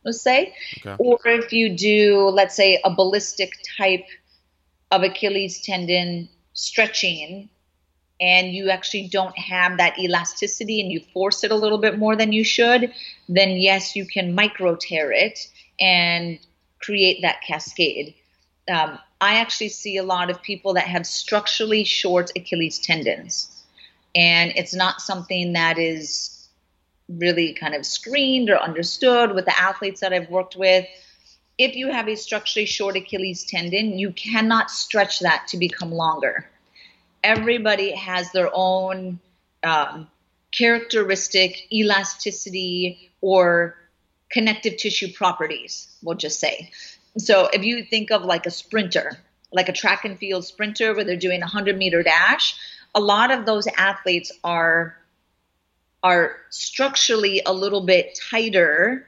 Let's 0.03 0.21
say, 0.21 0.55
okay. 0.79 0.95
or 0.97 1.19
if 1.25 1.53
you 1.53 1.75
do, 1.75 2.29
let's 2.29 2.55
say, 2.55 2.81
a 2.83 2.93
ballistic 2.93 3.51
type 3.77 4.07
of 4.89 5.03
Achilles 5.03 5.61
tendon 5.61 6.27
stretching, 6.53 7.49
and 8.21 8.53
you 8.53 8.69
actually 8.69 9.07
don't 9.07 9.37
have 9.37 9.77
that 9.77 9.97
elasticity 9.97 10.79
and 10.79 10.91
you 10.91 11.01
force 11.11 11.43
it 11.43 11.51
a 11.51 11.55
little 11.55 11.79
bit 11.79 11.97
more 11.97 12.15
than 12.15 12.31
you 12.31 12.43
should, 12.43 12.93
then 13.27 13.51
yes, 13.51 13.95
you 13.95 14.05
can 14.05 14.35
micro 14.35 14.75
tear 14.75 15.11
it 15.11 15.39
and 15.79 16.39
create 16.81 17.23
that 17.23 17.41
cascade. 17.45 18.13
Um, 18.71 18.97
I 19.19 19.35
actually 19.35 19.69
see 19.69 19.97
a 19.97 20.03
lot 20.03 20.29
of 20.29 20.41
people 20.41 20.73
that 20.73 20.87
have 20.87 21.05
structurally 21.05 21.83
short 21.83 22.31
Achilles 22.35 22.79
tendons, 22.79 23.63
and 24.15 24.51
it's 24.55 24.73
not 24.73 25.01
something 25.01 25.53
that 25.53 25.77
is 25.77 26.47
really 27.09 27.53
kind 27.53 27.75
of 27.75 27.85
screened 27.85 28.49
or 28.49 28.57
understood 28.57 29.33
with 29.33 29.45
the 29.45 29.59
athletes 29.59 29.99
that 29.99 30.13
I've 30.13 30.29
worked 30.29 30.55
with. 30.55 30.87
If 31.57 31.75
you 31.75 31.91
have 31.91 32.07
a 32.07 32.15
structurally 32.15 32.65
short 32.65 32.95
Achilles 32.95 33.43
tendon, 33.43 33.99
you 33.99 34.11
cannot 34.11 34.71
stretch 34.71 35.19
that 35.19 35.47
to 35.49 35.57
become 35.57 35.91
longer. 35.91 36.49
Everybody 37.23 37.91
has 37.91 38.31
their 38.31 38.49
own 38.53 39.19
um, 39.63 40.07
characteristic 40.51 41.71
elasticity 41.71 43.11
or 43.21 43.75
connective 44.29 44.77
tissue 44.77 45.11
properties, 45.13 45.87
we'll 46.01 46.15
just 46.15 46.39
say. 46.39 46.71
So 47.17 47.49
if 47.51 47.63
you 47.63 47.83
think 47.83 48.11
of 48.11 48.23
like 48.23 48.45
a 48.45 48.51
sprinter, 48.51 49.17
like 49.51 49.69
a 49.69 49.73
track 49.73 50.05
and 50.05 50.17
field 50.17 50.45
sprinter 50.45 50.93
where 50.93 51.03
they're 51.03 51.15
doing 51.15 51.41
a 51.41 51.45
100 51.45 51.77
meter 51.77 52.03
dash, 52.03 52.55
a 52.95 52.99
lot 52.99 53.31
of 53.31 53.45
those 53.45 53.67
athletes 53.77 54.31
are 54.43 54.97
are 56.03 56.37
structurally 56.49 57.43
a 57.45 57.53
little 57.53 57.85
bit 57.85 58.17
tighter 58.29 59.07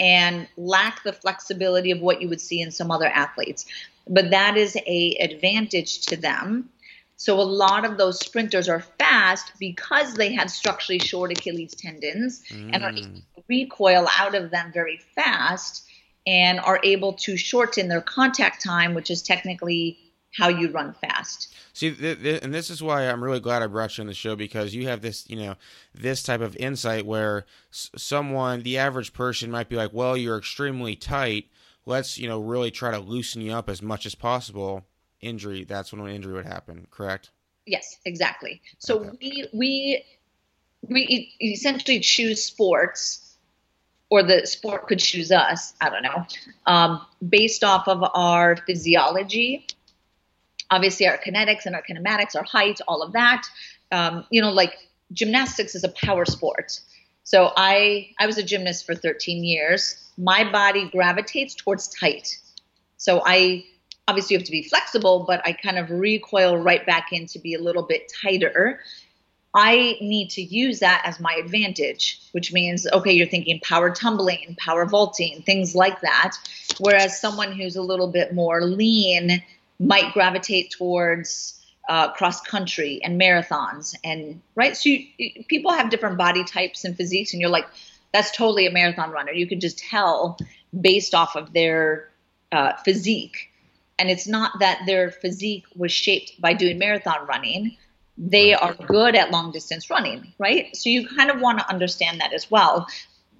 and 0.00 0.48
lack 0.56 1.04
the 1.04 1.12
flexibility 1.12 1.92
of 1.92 2.00
what 2.00 2.20
you 2.20 2.28
would 2.28 2.40
see 2.40 2.60
in 2.60 2.72
some 2.72 2.90
other 2.90 3.06
athletes. 3.06 3.66
But 4.08 4.30
that 4.30 4.56
is 4.56 4.76
a 4.86 5.16
advantage 5.20 6.00
to 6.06 6.16
them 6.16 6.70
so 7.16 7.40
a 7.40 7.42
lot 7.42 7.84
of 7.84 7.96
those 7.96 8.18
sprinters 8.18 8.68
are 8.68 8.80
fast 8.80 9.52
because 9.58 10.14
they 10.14 10.32
have 10.34 10.50
structurally 10.50 10.98
short 10.98 11.32
Achilles 11.32 11.74
tendons 11.74 12.42
mm. 12.50 12.70
and 12.72 12.82
are 12.84 12.90
able 12.90 13.08
mm. 13.08 13.22
to 13.36 13.44
recoil 13.48 14.06
out 14.18 14.34
of 14.34 14.50
them 14.50 14.72
very 14.72 15.00
fast 15.14 15.84
and 16.26 16.60
are 16.60 16.80
able 16.82 17.12
to 17.12 17.36
shorten 17.36 17.88
their 17.88 18.00
contact 18.00 18.62
time, 18.62 18.94
which 18.94 19.10
is 19.10 19.22
technically 19.22 19.98
how 20.32 20.48
you 20.48 20.70
run 20.70 20.92
fast. 20.94 21.54
See, 21.72 21.92
th- 21.92 22.20
th- 22.20 22.42
and 22.42 22.52
this 22.52 22.70
is 22.70 22.82
why 22.82 23.02
I'm 23.08 23.22
really 23.22 23.40
glad 23.40 23.62
I 23.62 23.66
brought 23.66 23.96
you 23.98 24.02
on 24.02 24.08
the 24.08 24.14
show 24.14 24.34
because 24.34 24.74
you 24.74 24.88
have 24.88 25.00
this, 25.00 25.28
you 25.28 25.36
know, 25.36 25.54
this 25.94 26.22
type 26.22 26.40
of 26.40 26.56
insight 26.56 27.06
where 27.06 27.46
s- 27.72 27.90
someone, 27.96 28.62
the 28.62 28.78
average 28.78 29.12
person, 29.12 29.50
might 29.50 29.68
be 29.68 29.76
like, 29.76 29.92
"Well, 29.92 30.16
you're 30.16 30.38
extremely 30.38 30.96
tight. 30.96 31.46
Let's, 31.86 32.18
you 32.18 32.28
know, 32.28 32.40
really 32.40 32.70
try 32.70 32.90
to 32.90 32.98
loosen 32.98 33.42
you 33.42 33.52
up 33.52 33.68
as 33.68 33.82
much 33.82 34.06
as 34.06 34.14
possible." 34.14 34.84
injury, 35.24 35.64
that's 35.64 35.92
when 35.92 36.06
an 36.06 36.14
injury 36.14 36.34
would 36.34 36.46
happen, 36.46 36.86
correct? 36.90 37.30
Yes, 37.66 37.98
exactly. 38.04 38.60
So 38.78 39.00
okay. 39.00 39.10
we 39.20 39.48
we 39.52 40.04
we 40.88 41.34
essentially 41.40 42.00
choose 42.00 42.44
sports, 42.44 43.23
or 44.10 44.22
the 44.22 44.46
sport 44.46 44.86
could 44.86 44.98
choose 44.98 45.32
us. 45.32 45.74
I 45.80 45.90
don't 45.90 46.02
know, 46.02 46.26
um, 46.66 47.04
based 47.26 47.64
off 47.64 47.88
of 47.88 48.04
our 48.14 48.56
physiology, 48.56 49.66
obviously 50.70 51.06
our 51.06 51.18
kinetics 51.18 51.66
and 51.66 51.74
our 51.74 51.82
kinematics, 51.82 52.36
our 52.36 52.44
height, 52.44 52.80
all 52.86 53.02
of 53.02 53.12
that. 53.12 53.46
Um, 53.92 54.26
you 54.30 54.42
know, 54.42 54.50
like 54.50 54.74
gymnastics 55.12 55.74
is 55.74 55.84
a 55.84 55.88
power 55.90 56.24
sport. 56.24 56.80
So 57.22 57.52
I 57.56 58.10
I 58.18 58.26
was 58.26 58.38
a 58.38 58.42
gymnast 58.42 58.86
for 58.86 58.94
13 58.94 59.44
years. 59.44 59.96
My 60.18 60.50
body 60.50 60.88
gravitates 60.90 61.54
towards 61.54 61.88
tight. 61.88 62.38
So 62.98 63.22
I 63.24 63.64
obviously 64.06 64.34
you 64.34 64.38
have 64.38 64.46
to 64.46 64.52
be 64.52 64.62
flexible, 64.62 65.24
but 65.26 65.40
I 65.46 65.52
kind 65.52 65.78
of 65.78 65.90
recoil 65.90 66.58
right 66.58 66.84
back 66.84 67.12
in 67.12 67.26
to 67.26 67.38
be 67.38 67.54
a 67.54 67.60
little 67.60 67.82
bit 67.82 68.12
tighter. 68.22 68.80
I 69.54 69.96
need 70.00 70.30
to 70.30 70.42
use 70.42 70.80
that 70.80 71.02
as 71.04 71.20
my 71.20 71.34
advantage, 71.34 72.20
which 72.32 72.52
means, 72.52 72.86
okay, 72.92 73.12
you're 73.12 73.28
thinking 73.28 73.60
power 73.62 73.90
tumbling, 73.90 74.56
power 74.58 74.84
vaulting, 74.84 75.42
things 75.42 75.76
like 75.76 76.00
that. 76.00 76.36
Whereas 76.78 77.20
someone 77.20 77.52
who's 77.52 77.76
a 77.76 77.82
little 77.82 78.08
bit 78.08 78.34
more 78.34 78.62
lean 78.64 79.42
might 79.78 80.12
gravitate 80.12 80.72
towards 80.72 81.60
uh, 81.88 82.10
cross 82.12 82.40
country 82.40 83.00
and 83.04 83.20
marathons. 83.20 83.94
And 84.02 84.40
right, 84.56 84.76
so 84.76 84.88
you, 84.88 85.44
people 85.46 85.70
have 85.70 85.88
different 85.88 86.18
body 86.18 86.42
types 86.42 86.84
and 86.84 86.96
physiques, 86.96 87.32
and 87.32 87.40
you're 87.40 87.50
like, 87.50 87.66
that's 88.12 88.32
totally 88.32 88.66
a 88.66 88.72
marathon 88.72 89.10
runner. 89.12 89.32
You 89.32 89.46
can 89.46 89.60
just 89.60 89.78
tell 89.78 90.36
based 90.78 91.14
off 91.14 91.36
of 91.36 91.52
their 91.52 92.10
uh, 92.50 92.72
physique 92.84 93.50
and 93.98 94.10
it's 94.10 94.26
not 94.26 94.58
that 94.60 94.82
their 94.86 95.10
physique 95.10 95.64
was 95.76 95.92
shaped 95.92 96.40
by 96.40 96.52
doing 96.52 96.78
marathon 96.78 97.26
running 97.26 97.76
they 98.16 98.54
are 98.54 98.74
good 98.74 99.16
at 99.16 99.30
long 99.30 99.50
distance 99.50 99.90
running 99.90 100.32
right? 100.38 100.74
So 100.76 100.88
you 100.88 101.08
kind 101.08 101.30
of 101.30 101.40
want 101.40 101.58
to 101.58 101.68
understand 101.68 102.20
that 102.20 102.32
as 102.32 102.50
well 102.50 102.86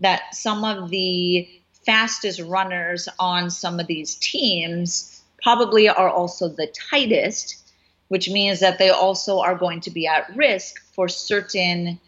that 0.00 0.34
some 0.34 0.64
of 0.64 0.90
the 0.90 1.48
fastest 1.86 2.40
runners 2.40 3.08
on 3.18 3.50
some 3.50 3.78
of 3.78 3.86
these 3.86 4.16
teams 4.16 5.22
probably 5.42 5.88
are 5.88 6.08
also 6.08 6.48
the 6.48 6.72
tightest 6.90 7.60
which 8.08 8.28
means 8.28 8.60
that 8.60 8.78
they 8.78 8.90
also 8.90 9.40
are 9.40 9.56
going 9.56 9.80
to 9.80 9.90
be 9.90 10.06
at 10.06 10.34
risk 10.36 10.80
for 10.94 11.08
certain 11.08 11.98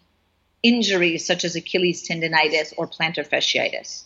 injuries 0.63 1.27
such 1.27 1.45
as 1.45 1.55
achilles 1.55 2.07
tendonitis 2.09 2.73
or 2.77 2.87
plantar 2.87 3.27
fasciitis 3.29 4.05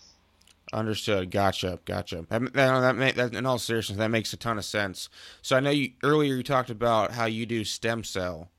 Understood. 0.73 1.31
Gotcha. 1.31 1.81
Gotcha. 1.85 2.27
That, 2.29 2.53
that, 2.53 2.97
that, 2.97 3.17
that, 3.17 3.35
in 3.35 3.47
all 3.47 3.59
seriousness, 3.59 3.99
that 3.99 4.11
makes 4.11 4.33
a 4.33 4.37
ton 4.37 4.59
of 4.59 4.65
sense. 4.65 5.09
So 5.43 5.57
I 5.57 5.61
know 5.61 5.71
you 5.71 5.93
earlier 6.03 6.37
you 6.37 6.43
talked 6.43 6.71
about 6.71 7.13
how 7.13 7.27
you 7.27 7.45
do 7.47 7.65
stem 7.65 8.05
cell. 8.05 8.51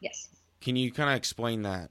Yes. 0.00 0.28
Can 0.60 0.76
you 0.76 0.92
kind 0.92 1.10
of 1.10 1.16
explain 1.16 1.62
that? 1.62 1.90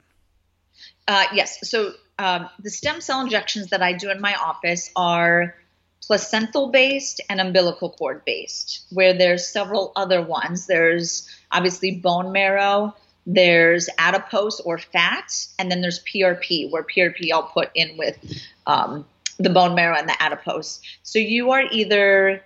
Uh, 1.07 1.25
yes. 1.33 1.69
So 1.69 1.93
um, 2.19 2.49
the 2.59 2.69
stem 2.69 3.01
cell 3.01 3.21
injections 3.21 3.67
that 3.67 3.81
I 3.81 3.93
do 3.93 4.09
in 4.09 4.21
my 4.21 4.35
office 4.35 4.89
are 4.95 5.55
placental 6.01 6.67
based 6.69 7.19
and 7.29 7.41
umbilical 7.41 7.89
cord 7.89 8.23
based, 8.25 8.85
where 8.91 9.13
there's 9.13 9.47
several 9.47 9.91
other 9.95 10.21
ones. 10.21 10.67
There's 10.67 11.29
obviously 11.51 11.91
bone 11.91 12.31
marrow. 12.31 12.95
There's 13.25 13.89
adipose 13.97 14.61
or 14.61 14.77
fat, 14.77 15.33
and 15.59 15.69
then 15.69 15.81
there's 15.81 16.01
PRP, 16.05 16.71
where 16.71 16.83
PRP 16.83 17.29
I'll 17.33 17.43
put 17.43 17.69
in 17.75 17.97
with 17.97 18.17
um, 18.65 19.05
the 19.37 19.49
bone 19.49 19.75
marrow 19.75 19.97
and 19.97 20.09
the 20.09 20.21
adipose. 20.21 20.81
So 21.03 21.19
you 21.19 21.51
are 21.51 21.63
either 21.71 22.43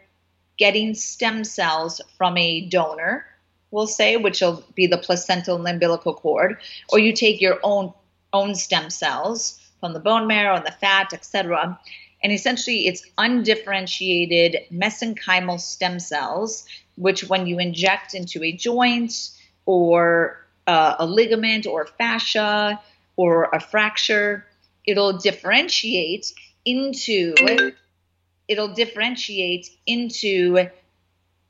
getting 0.58 0.94
stem 0.94 1.44
cells 1.44 2.02
from 2.18 2.38
a 2.38 2.62
donor, 2.62 3.26
we'll 3.72 3.88
say, 3.88 4.18
which 4.18 4.42
will 4.42 4.64
be 4.76 4.88
the 4.88 4.98
placental 4.98 5.56
and 5.58 5.68
umbilical 5.68 6.14
cord, 6.14 6.58
or 6.90 7.00
you 7.00 7.14
take 7.14 7.42
your 7.42 7.60
own 7.64 7.94
own 8.34 8.56
stem 8.56 8.90
cells 8.90 9.60
from 9.80 9.94
the 9.94 10.00
bone 10.00 10.28
marrow 10.28 10.56
and 10.56 10.66
the 10.66 10.72
fat, 10.72 11.12
etc. 11.12 11.78
And 12.24 12.32
essentially, 12.32 12.88
it's 12.88 13.04
undifferentiated 13.18 14.58
mesenchymal 14.72 15.60
stem 15.60 16.00
cells, 16.00 16.66
which 16.96 17.28
when 17.28 17.48
you 17.48 17.60
inject 17.60 18.14
into 18.14 18.44
a 18.44 18.52
joint 18.52 19.32
or 19.66 20.46
uh, 20.68 20.96
a 21.00 21.06
ligament 21.06 21.66
or 21.66 21.88
fascia 21.98 22.80
or 23.16 23.50
a 23.54 23.60
fracture, 23.60 24.46
it'll 24.86 25.18
differentiate 25.18 26.32
into 26.66 27.34
it'll 28.48 28.74
differentiate 28.74 29.70
into 29.86 30.68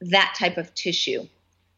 that 0.02 0.36
type 0.38 0.58
of 0.58 0.74
tissue. 0.76 1.28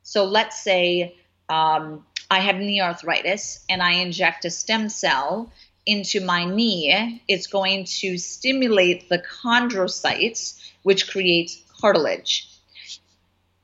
So 0.03 0.25
let's 0.25 0.61
say 0.61 1.15
um, 1.49 2.05
I 2.29 2.39
have 2.39 2.57
knee 2.57 2.81
arthritis 2.81 3.63
and 3.69 3.81
I 3.81 3.93
inject 3.93 4.45
a 4.45 4.49
stem 4.49 4.89
cell 4.89 5.51
into 5.85 6.21
my 6.21 6.45
knee, 6.45 7.21
it's 7.27 7.47
going 7.47 7.85
to 7.85 8.17
stimulate 8.17 9.09
the 9.09 9.19
chondrocytes, 9.19 10.59
which 10.83 11.09
creates 11.09 11.61
cartilage. 11.79 12.49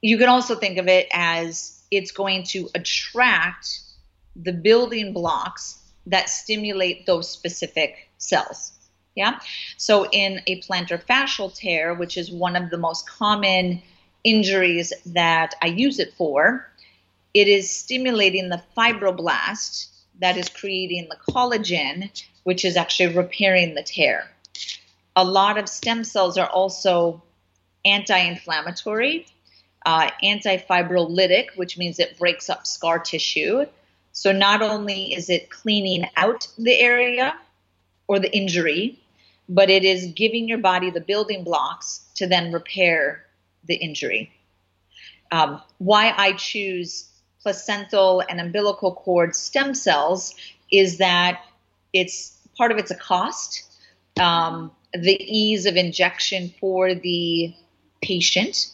You 0.02 0.18
can 0.18 0.30
also 0.30 0.56
think 0.56 0.78
of 0.78 0.88
it 0.88 1.08
as 1.12 1.82
it's 1.92 2.12
going 2.12 2.44
to 2.44 2.70
attract 2.76 3.80
the 4.36 4.54
building 4.54 5.14
blocks 5.14 5.80
that 6.06 6.30
stimulate 6.30 7.06
those 7.06 7.30
specific 7.30 8.10
cells. 8.18 8.72
Yeah. 9.16 9.40
So 9.78 10.08
in 10.12 10.42
a 10.48 10.62
plantar 10.62 11.04
fascial 11.04 11.54
tear, 11.54 11.94
which 11.94 12.18
is 12.18 12.32
one 12.32 12.56
of 12.56 12.70
the 12.70 12.78
most 12.78 13.10
common 13.10 13.82
injuries 14.24 14.94
that 15.08 15.56
I 15.62 15.68
use 15.68 16.00
it 16.00 16.14
for, 16.14 16.70
it 17.34 17.48
is 17.48 17.70
stimulating 17.70 18.50
the 18.50 18.62
fibroblast 18.78 19.88
that 20.20 20.38
is 20.38 20.50
creating 20.50 21.08
the 21.10 21.34
collagen, 21.34 22.10
which 22.44 22.66
is 22.66 22.76
actually 22.76 23.16
repairing 23.16 23.76
the 23.76 23.84
tear. 23.84 24.30
A 25.16 25.24
lot 25.24 25.58
of 25.58 25.68
stem 25.68 26.04
cells 26.04 26.38
are 26.38 26.50
also 26.50 27.22
anti 27.86 28.18
inflammatory, 28.18 29.26
uh, 29.86 30.10
anti 30.22 30.58
fibrolytic, 30.58 31.56
which 31.56 31.78
means 31.78 32.00
it 32.00 32.18
breaks 32.18 32.50
up 32.50 32.68
scar 32.68 33.00
tissue. 33.00 33.66
So 34.12 34.32
not 34.32 34.62
only 34.62 35.14
is 35.14 35.30
it 35.30 35.50
cleaning 35.50 36.06
out 36.18 36.48
the 36.58 36.78
area 36.78 37.36
or 38.10 38.20
the 38.20 38.36
injury, 38.36 39.00
but 39.48 39.70
it 39.70 39.86
is 39.86 40.08
giving 40.08 40.50
your 40.50 40.58
body 40.58 40.90
the 40.90 41.00
building 41.00 41.44
blocks 41.44 42.02
to 42.16 42.26
then 42.26 42.52
repair 42.52 43.24
the 43.66 43.76
injury. 43.76 44.34
Um, 45.32 45.62
why 45.78 46.12
I 46.18 46.34
choose 46.34 47.08
placental 47.44 48.24
and 48.28 48.42
umbilical 48.42 48.96
cord 48.96 49.36
stem 49.36 49.76
cells 49.76 50.34
is 50.72 50.98
that 50.98 51.42
it's 51.94 52.36
part 52.58 52.72
of 52.72 52.80
it's 52.80 52.90
a 52.90 52.96
cost, 52.96 53.64
um, 54.20 54.72
the 54.92 55.16
ease 55.22 55.68
of 55.68 55.76
injection 55.76 56.52
for 56.60 56.96
the 56.96 57.54
patient. 58.02 58.72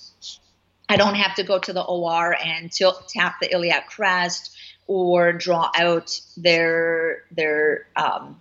I 0.88 0.96
don't 0.96 1.16
have 1.16 1.36
to 1.36 1.44
go 1.44 1.60
to 1.60 1.74
the 1.74 1.84
OR 1.84 2.38
and 2.42 2.72
tilt, 2.72 3.10
tap 3.10 3.42
the 3.42 3.52
iliac 3.52 3.90
crest 3.90 4.56
or 4.88 5.34
draw 5.34 5.70
out 5.76 6.22
their 6.38 7.24
their 7.32 7.88
um, 7.98 8.40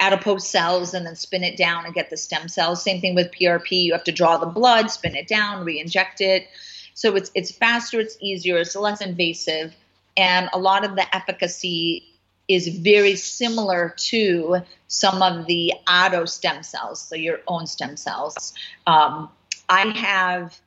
adipose 0.00 0.48
cells 0.48 0.94
and 0.94 1.04
then 1.04 1.16
spin 1.16 1.42
it 1.42 1.56
down 1.56 1.84
and 1.84 1.94
get 1.94 2.10
the 2.10 2.16
stem 2.16 2.48
cells. 2.48 2.82
Same 2.82 3.00
thing 3.00 3.14
with 3.14 3.32
PRP. 3.32 3.82
You 3.82 3.92
have 3.92 4.04
to 4.04 4.12
draw 4.12 4.36
the 4.36 4.46
blood, 4.46 4.90
spin 4.90 5.16
it 5.16 5.26
down, 5.26 5.64
re-inject 5.64 6.20
it. 6.20 6.48
So 6.94 7.14
it's 7.14 7.30
it's 7.34 7.50
faster, 7.50 8.00
it's 8.00 8.16
easier, 8.20 8.58
it's 8.58 8.74
less 8.74 9.00
invasive, 9.00 9.74
and 10.16 10.48
a 10.52 10.58
lot 10.58 10.84
of 10.84 10.96
the 10.96 11.14
efficacy 11.14 12.04
is 12.48 12.68
very 12.68 13.14
similar 13.14 13.94
to 13.96 14.56
some 14.88 15.22
of 15.22 15.46
the 15.46 15.74
auto 15.88 16.24
stem 16.24 16.62
cells, 16.62 17.00
so 17.00 17.14
your 17.14 17.40
own 17.46 17.66
stem 17.66 17.96
cells. 17.96 18.54
Um, 18.86 19.28
I 19.68 19.86
have 19.96 20.58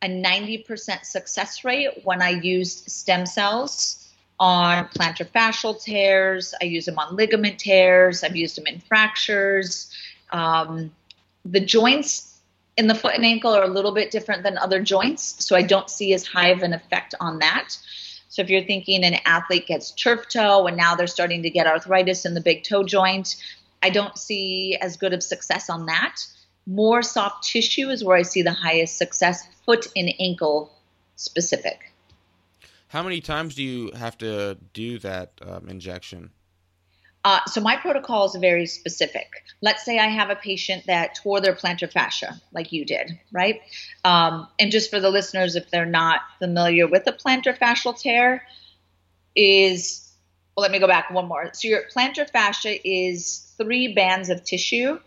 a 0.00 0.08
90% 0.08 1.04
success 1.04 1.64
rate 1.64 2.00
when 2.02 2.22
I 2.22 2.30
use 2.30 2.82
stem 2.92 3.26
cells 3.26 4.01
on 4.38 4.86
plantar 4.88 5.28
fascial 5.28 5.80
tears. 5.80 6.54
I 6.60 6.64
use 6.64 6.86
them 6.86 6.98
on 6.98 7.16
ligament 7.16 7.58
tears. 7.58 8.24
I've 8.24 8.36
used 8.36 8.56
them 8.56 8.66
in 8.66 8.80
fractures. 8.80 9.90
Um, 10.30 10.90
the 11.44 11.60
joints 11.60 12.40
in 12.76 12.86
the 12.86 12.94
foot 12.94 13.14
and 13.14 13.24
ankle 13.24 13.52
are 13.52 13.64
a 13.64 13.68
little 13.68 13.92
bit 13.92 14.10
different 14.10 14.42
than 14.42 14.56
other 14.58 14.82
joints, 14.82 15.44
so 15.44 15.54
I 15.54 15.62
don't 15.62 15.90
see 15.90 16.14
as 16.14 16.26
high 16.26 16.48
of 16.48 16.62
an 16.62 16.72
effect 16.72 17.14
on 17.20 17.38
that. 17.40 17.76
So 18.28 18.40
if 18.40 18.48
you're 18.48 18.64
thinking 18.64 19.04
an 19.04 19.18
athlete 19.26 19.66
gets 19.66 19.90
turf 19.90 20.28
toe 20.28 20.66
and 20.66 20.76
now 20.76 20.94
they're 20.94 21.06
starting 21.06 21.42
to 21.42 21.50
get 21.50 21.66
arthritis 21.66 22.24
in 22.24 22.32
the 22.32 22.40
big 22.40 22.64
toe 22.64 22.82
joint, 22.82 23.36
I 23.82 23.90
don't 23.90 24.16
see 24.16 24.76
as 24.80 24.96
good 24.96 25.12
of 25.12 25.22
success 25.22 25.68
on 25.68 25.86
that. 25.86 26.16
More 26.66 27.02
soft 27.02 27.44
tissue 27.44 27.90
is 27.90 28.02
where 28.02 28.16
I 28.16 28.22
see 28.22 28.40
the 28.40 28.52
highest 28.52 28.96
success, 28.96 29.46
foot 29.66 29.86
and 29.94 30.14
ankle 30.18 30.72
specific. 31.16 31.91
How 32.92 33.02
many 33.02 33.22
times 33.22 33.54
do 33.54 33.62
you 33.62 33.90
have 33.92 34.18
to 34.18 34.58
do 34.74 34.98
that 34.98 35.32
um, 35.40 35.66
injection? 35.66 36.30
Uh, 37.24 37.40
so 37.46 37.58
my 37.58 37.74
protocol 37.74 38.26
is 38.26 38.34
very 38.34 38.66
specific. 38.66 39.44
Let's 39.62 39.82
say 39.82 39.98
I 39.98 40.08
have 40.08 40.28
a 40.28 40.36
patient 40.36 40.84
that 40.88 41.14
tore 41.14 41.40
their 41.40 41.54
plantar 41.54 41.90
fascia, 41.90 42.38
like 42.52 42.70
you 42.70 42.84
did, 42.84 43.18
right? 43.32 43.62
Um, 44.04 44.46
and 44.58 44.70
just 44.70 44.90
for 44.90 45.00
the 45.00 45.08
listeners, 45.08 45.56
if 45.56 45.70
they're 45.70 45.86
not 45.86 46.20
familiar 46.38 46.86
with 46.86 47.06
the 47.06 47.12
plantar 47.12 47.56
fascial 47.56 47.98
tear, 47.98 48.46
is 49.34 50.12
well, 50.54 50.60
let 50.60 50.70
me 50.70 50.78
go 50.78 50.86
back 50.86 51.10
one 51.10 51.28
more. 51.28 51.48
So 51.54 51.68
your 51.68 51.84
plantar 51.96 52.28
fascia 52.28 52.76
is 52.86 53.54
three 53.56 53.94
bands 53.94 54.28
of 54.28 54.44
tissue, 54.44 54.98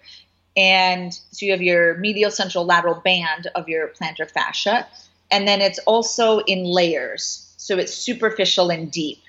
and 0.57 1.13
so 1.13 1.45
you 1.45 1.51
have 1.51 1.61
your 1.61 1.97
medial 1.99 2.31
central 2.31 2.65
lateral 2.65 2.99
band 3.05 3.45
of 3.53 3.69
your 3.69 3.89
plantar 3.89 4.27
fascia, 4.27 4.87
and 5.29 5.47
then 5.47 5.61
it's 5.61 5.77
also 5.85 6.39
in 6.39 6.63
layers. 6.63 7.44
So 7.57 7.77
it's 7.77 7.93
superficial 7.93 8.69
and 8.69 8.91
deep, 8.91 9.19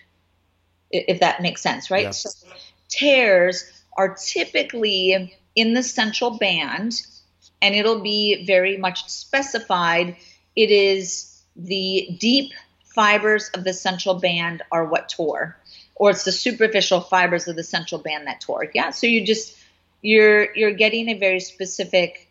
if 0.91 1.21
that 1.21 1.43
makes 1.43 1.63
sense, 1.63 1.91
right? 1.91 2.05
Yeah. 2.05 2.11
So 2.11 2.31
tears 2.89 3.65
are 3.97 4.15
typically 4.15 5.35
in 5.55 5.75
the 5.75 5.83
central 5.83 6.39
band 6.39 7.01
and 7.63 7.75
it'll 7.75 8.01
be 8.01 8.45
very 8.47 8.77
much 8.77 9.09
specified. 9.09 10.17
It 10.55 10.71
is 10.71 11.43
the 11.57 12.17
deep 12.19 12.53
fibers 12.85 13.51
of 13.51 13.65
the 13.65 13.73
central 13.73 14.15
band 14.15 14.63
are 14.73 14.85
what 14.85 15.09
tore, 15.09 15.57
or 15.95 16.11
it's 16.11 16.25
the 16.25 16.33
superficial 16.33 17.01
fibers 17.01 17.49
of 17.49 17.57
the 17.57 17.65
central 17.65 18.01
band 18.01 18.27
that 18.27 18.41
tore. 18.41 18.71
Yeah, 18.75 18.91
so 18.91 19.07
you 19.07 19.25
just 19.25 19.57
you're 20.03 20.55
you're 20.55 20.73
getting 20.73 21.09
a 21.09 21.19
very 21.19 21.41
specific 21.41 22.31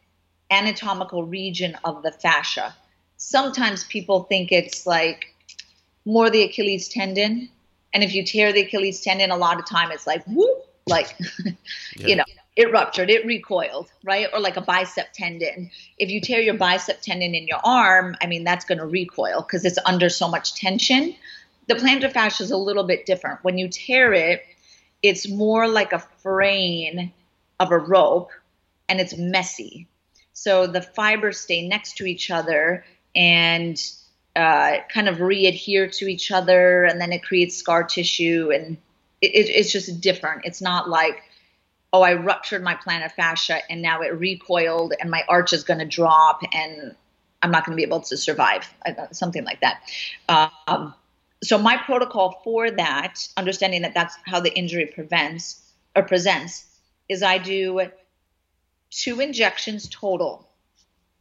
anatomical 0.50 1.24
region 1.24 1.78
of 1.84 2.04
the 2.04 2.12
fascia. 2.12 2.76
Sometimes 3.18 3.84
people 3.84 4.24
think 4.24 4.52
it's 4.52 4.86
like 4.86 5.35
more 6.06 6.30
the 6.30 6.44
Achilles 6.44 6.88
tendon 6.88 7.50
and 7.96 8.04
if 8.04 8.14
you 8.14 8.26
tear 8.26 8.52
the 8.52 8.62
Achilles 8.62 9.00
tendon, 9.00 9.32
a 9.32 9.38
lot 9.38 9.58
of 9.58 9.66
time 9.66 9.90
it's 9.90 10.06
like 10.06 10.24
whoop, 10.26 10.68
like 10.86 11.16
yeah. 11.96 12.08
you 12.08 12.16
know, 12.18 12.26
it 12.58 12.70
ruptured, 12.70 13.10
it 13.10 13.26
recoiled, 13.26 13.90
right? 14.04 14.28
Or 14.34 14.42
like 14.42 14.58
a 14.58 14.62
bicep 14.62 15.14
tendon. 15.14 15.72
If 15.98 16.10
you 16.10 16.20
tear 16.20 16.42
your 16.42 16.56
bicep 16.56 17.02
tendon 17.02 17.34
in 17.34 17.48
your 17.48 17.62
arm, 17.64 18.18
I 18.22 18.28
mean 18.28 18.44
that's 18.44 18.66
going 18.66 18.80
to 18.80 18.86
recoil 18.86 19.42
because 19.42 19.64
it's 19.64 19.80
under 19.86 20.10
so 20.10 20.28
much 20.28 20.56
tension. 20.56 21.16
The 21.68 21.76
plantar 21.76 22.12
fascia 22.12 22.44
is 22.44 22.52
a 22.52 22.58
little 22.58 22.84
bit 22.84 23.06
different. 23.06 23.44
When 23.44 23.58
you 23.58 23.70
tear 23.70 24.14
it, 24.14 24.44
it's 25.02 25.30
more 25.30 25.66
like 25.66 25.94
a 25.94 26.00
fraying 26.22 27.14
of 27.62 27.72
a 27.72 27.78
rope 27.78 28.30
and 28.90 29.00
it's 29.00 29.18
messy. 29.18 29.88
So 30.34 30.68
the 30.68 30.82
fibers 30.82 31.40
stay 31.40 31.66
next 31.66 31.96
to 31.98 32.06
each 32.06 32.30
other 32.30 32.84
and 33.16 33.82
uh, 34.36 34.78
kind 34.94 35.08
of 35.08 35.22
re-adhere 35.22 35.88
to 35.88 36.08
each 36.08 36.32
other, 36.32 36.84
and 36.84 37.00
then 37.00 37.12
it 37.12 37.24
creates 37.24 37.56
scar 37.56 37.84
tissue, 37.84 38.52
and 38.54 38.78
it, 39.22 39.32
it, 39.34 39.50
it's 39.50 39.72
just 39.72 40.02
different. 40.02 40.46
It's 40.46 40.62
not 40.62 40.90
like, 40.90 41.24
oh, 41.94 42.02
I 42.02 42.14
ruptured 42.14 42.62
my 42.62 42.76
plantar 42.76 43.10
fascia 43.10 43.60
and 43.70 43.82
now 43.82 44.02
it 44.02 44.14
recoiled, 44.20 44.94
and 45.00 45.10
my 45.10 45.24
arch 45.30 45.54
is 45.54 45.64
going 45.64 45.80
to 45.80 45.86
drop, 45.86 46.42
and 46.54 46.96
I'm 47.42 47.52
not 47.52 47.66
going 47.66 47.74
to 47.74 47.78
be 47.78 47.84
able 47.84 48.02
to 48.02 48.18
survive, 48.18 48.68
something 49.12 49.46
like 49.46 49.62
that. 49.62 49.82
Um, 50.28 50.94
so 51.42 51.58
my 51.58 51.78
protocol 51.78 52.42
for 52.44 52.72
that, 52.72 53.28
understanding 53.38 53.84
that 53.84 53.94
that's 53.94 54.18
how 54.26 54.42
the 54.42 54.54
injury 54.54 54.88
prevents 54.88 55.62
or 55.96 56.04
presents, 56.04 56.66
is 57.08 57.24
I 57.24 57.38
do 57.38 57.90
two 58.90 59.22
injections 59.22 59.88
total. 59.90 60.50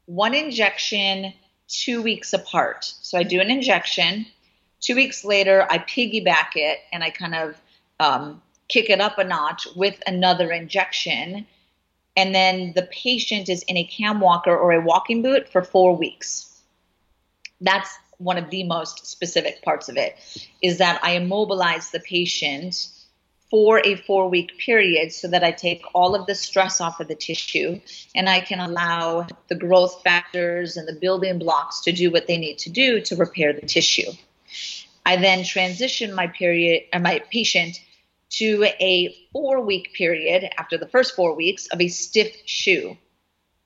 One 0.06 0.34
injection 0.34 1.34
two 1.68 2.02
weeks 2.02 2.32
apart. 2.32 2.84
So 3.02 3.18
I 3.18 3.22
do 3.22 3.40
an 3.40 3.50
injection. 3.50 4.26
Two 4.80 4.94
weeks 4.94 5.24
later, 5.24 5.66
I 5.70 5.78
piggyback 5.78 6.56
it 6.56 6.80
and 6.92 7.02
I 7.02 7.10
kind 7.10 7.34
of 7.34 7.60
um, 8.00 8.42
kick 8.68 8.90
it 8.90 9.00
up 9.00 9.18
a 9.18 9.24
notch 9.24 9.66
with 9.76 10.00
another 10.06 10.50
injection. 10.52 11.46
And 12.16 12.34
then 12.34 12.72
the 12.74 12.88
patient 12.92 13.48
is 13.48 13.62
in 13.62 13.76
a 13.76 13.84
cam 13.84 14.20
walker 14.20 14.56
or 14.56 14.72
a 14.72 14.80
walking 14.80 15.22
boot 15.22 15.48
for 15.48 15.62
four 15.62 15.96
weeks. 15.96 16.50
That's 17.60 17.90
one 18.18 18.38
of 18.38 18.50
the 18.50 18.64
most 18.64 19.06
specific 19.06 19.62
parts 19.62 19.88
of 19.88 19.96
it 19.96 20.16
is 20.62 20.78
that 20.78 21.00
I 21.02 21.12
immobilize 21.12 21.90
the 21.90 22.00
patient 22.00 22.88
for 23.54 23.80
a 23.84 23.94
four 23.94 24.28
week 24.28 24.58
period 24.58 25.12
so 25.12 25.28
that 25.28 25.44
I 25.44 25.52
take 25.52 25.84
all 25.94 26.16
of 26.16 26.26
the 26.26 26.34
stress 26.34 26.80
off 26.80 26.98
of 26.98 27.06
the 27.06 27.14
tissue 27.14 27.80
and 28.12 28.28
I 28.28 28.40
can 28.40 28.58
allow 28.58 29.28
the 29.46 29.54
growth 29.54 30.02
factors 30.02 30.76
and 30.76 30.88
the 30.88 30.98
building 31.00 31.38
blocks 31.38 31.80
to 31.82 31.92
do 31.92 32.10
what 32.10 32.26
they 32.26 32.36
need 32.36 32.58
to 32.58 32.70
do 32.70 33.00
to 33.02 33.14
repair 33.14 33.52
the 33.52 33.64
tissue. 33.64 34.10
I 35.06 35.18
then 35.18 35.44
transition 35.44 36.12
my 36.12 36.26
period 36.26 36.82
uh, 36.92 36.98
my 36.98 37.20
patient 37.30 37.78
to 38.30 38.64
a 38.80 39.14
four 39.32 39.60
week 39.60 39.92
period 39.92 40.50
after 40.58 40.76
the 40.76 40.88
first 40.88 41.14
four 41.14 41.36
weeks 41.36 41.68
of 41.68 41.80
a 41.80 41.86
stiff 41.86 42.34
shoe. 42.46 42.96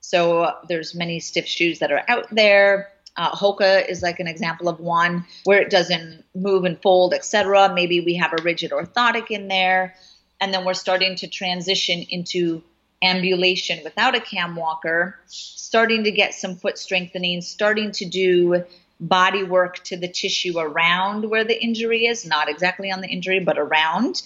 So 0.02 0.52
there's 0.68 0.94
many 0.94 1.18
stiff 1.18 1.46
shoes 1.46 1.78
that 1.78 1.92
are 1.92 2.04
out 2.08 2.26
there. 2.30 2.92
Uh, 3.18 3.32
Hoka 3.32 3.86
is 3.88 4.00
like 4.00 4.20
an 4.20 4.28
example 4.28 4.68
of 4.68 4.80
one 4.80 5.26
where 5.44 5.60
it 5.60 5.70
doesn't 5.70 6.24
move 6.34 6.64
and 6.64 6.80
fold, 6.80 7.12
etc. 7.12 7.70
Maybe 7.74 8.00
we 8.00 8.14
have 8.14 8.32
a 8.32 8.42
rigid 8.42 8.70
orthotic 8.70 9.30
in 9.30 9.48
there, 9.48 9.94
and 10.40 10.54
then 10.54 10.64
we're 10.64 10.74
starting 10.74 11.16
to 11.16 11.26
transition 11.26 12.06
into 12.08 12.62
ambulation 13.02 13.80
without 13.84 14.14
a 14.14 14.20
cam 14.20 14.56
walker, 14.56 15.18
starting 15.26 16.04
to 16.04 16.10
get 16.10 16.32
some 16.32 16.56
foot 16.56 16.78
strengthening, 16.78 17.40
starting 17.40 17.90
to 17.92 18.06
do 18.06 18.64
body 19.00 19.42
work 19.42 19.82
to 19.84 19.96
the 19.96 20.08
tissue 20.08 20.58
around 20.58 21.28
where 21.28 21.44
the 21.44 21.60
injury 21.60 22.06
is, 22.06 22.24
not 22.24 22.48
exactly 22.48 22.90
on 22.90 23.00
the 23.00 23.08
injury, 23.08 23.40
but 23.40 23.58
around. 23.58 24.22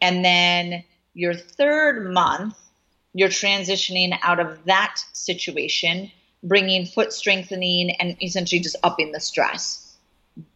And 0.00 0.24
then 0.24 0.84
your 1.14 1.34
third 1.34 2.12
month 2.12 2.56
you're 3.14 3.28
transitioning 3.28 4.18
out 4.22 4.40
of 4.40 4.64
that 4.64 4.96
situation, 5.12 6.10
bringing 6.42 6.86
foot 6.86 7.12
strengthening 7.12 7.90
and 7.92 8.16
essentially 8.22 8.60
just 8.60 8.76
upping 8.82 9.12
the 9.12 9.20
stress, 9.20 9.96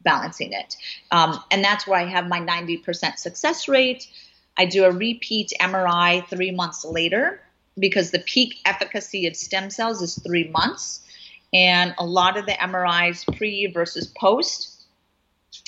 balancing 0.02 0.52
it. 0.52 0.76
Um, 1.12 1.38
and 1.50 1.62
that's 1.62 1.86
where 1.86 1.98
I 1.98 2.04
have 2.04 2.28
my 2.28 2.40
90% 2.40 3.18
success 3.18 3.68
rate. 3.68 4.08
I 4.56 4.66
do 4.66 4.84
a 4.84 4.90
repeat 4.90 5.52
MRI 5.60 6.26
three 6.28 6.50
months 6.50 6.84
later 6.84 7.40
because 7.78 8.10
the 8.10 8.20
peak 8.20 8.56
efficacy 8.64 9.26
of 9.26 9.36
stem 9.36 9.70
cells 9.70 10.02
is 10.02 10.18
three 10.18 10.48
months. 10.48 11.02
And 11.52 11.94
a 11.98 12.04
lot 12.04 12.36
of 12.36 12.46
the 12.46 12.52
MRIs 12.52 13.36
pre 13.36 13.66
versus 13.66 14.12
post, 14.18 14.84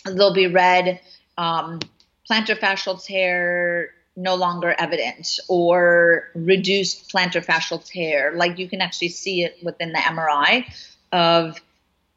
they'll 0.05 0.35
be 0.35 0.47
read 0.47 1.01
um, 1.37 1.81
plantar 2.29 2.59
fascial 2.59 3.03
tear 3.03 3.95
no 4.19 4.35
longer 4.35 4.75
evident 4.79 5.39
or 5.49 6.29
reduced 6.35 7.09
plantar 7.09 7.45
fascial 7.45 7.83
tear. 7.83 8.33
Like 8.35 8.59
you 8.59 8.69
can 8.69 8.81
actually 8.81 9.11
see 9.11 9.45
it 9.45 9.57
within 9.63 9.93
the 9.93 10.01
MRI 10.01 10.65
of 11.13 11.61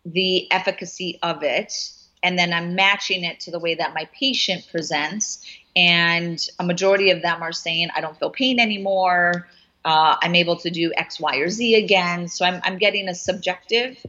the 0.04 0.52
efficacy 0.52 1.20
of 1.22 1.44
it. 1.44 1.92
And 2.24 2.38
then 2.38 2.54
I'm 2.54 2.76
matching 2.76 3.24
it 3.24 3.40
to 3.42 3.52
the 3.52 3.60
way 3.60 3.76
that 3.76 3.94
my 3.94 4.10
patient 4.20 4.68
presents. 4.72 5.46
And 5.76 6.44
a 6.60 6.64
majority 6.64 7.12
of 7.12 7.22
them 7.22 7.44
are 7.44 7.52
saying, 7.52 7.90
I 7.96 8.02
don't 8.02 8.18
feel 8.18 8.32
pain 8.32 8.60
anymore. 8.60 9.48
Uh, 9.86 10.16
I'm 10.22 10.36
able 10.36 10.56
to 10.58 10.72
do 10.72 10.92
X, 10.98 11.20
Y, 11.20 11.38
or 11.38 11.50
Z 11.50 11.76
again. 11.76 12.28
So 12.28 12.46
I'm, 12.46 12.62
I'm 12.64 12.78
getting 12.80 13.10
a 13.10 13.16
subjective 13.16 14.04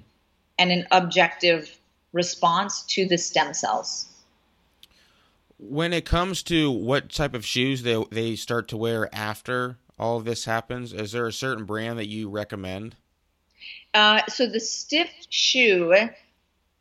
and 0.59 0.72
an 0.72 0.87
objective 0.90 1.78
response 2.12 2.83
to 2.87 3.07
the 3.07 3.18
stem 3.18 3.52
cells. 3.52 4.07
When 5.64 5.92
it 5.92 6.05
comes 6.05 6.42
to 6.44 6.72
what 6.72 7.11
type 7.11 7.35
of 7.35 7.46
shoes 7.46 7.85
they, 7.85 8.03
they 8.11 8.35
start 8.35 8.66
to 8.68 8.77
wear 8.77 9.09
after 9.14 9.79
all 9.96 10.16
of 10.16 10.25
this 10.25 10.44
happens, 10.44 10.92
is 10.92 11.12
there 11.12 11.27
a 11.27 11.33
certain 11.33 11.64
brand 11.64 12.01
that 12.01 12.09
you 12.09 12.29
recommend? 12.29 12.96
Uh, 13.94 14.22
so 14.29 14.48
the 14.48 14.59
stiff 14.59 15.09
shoe 15.31 15.94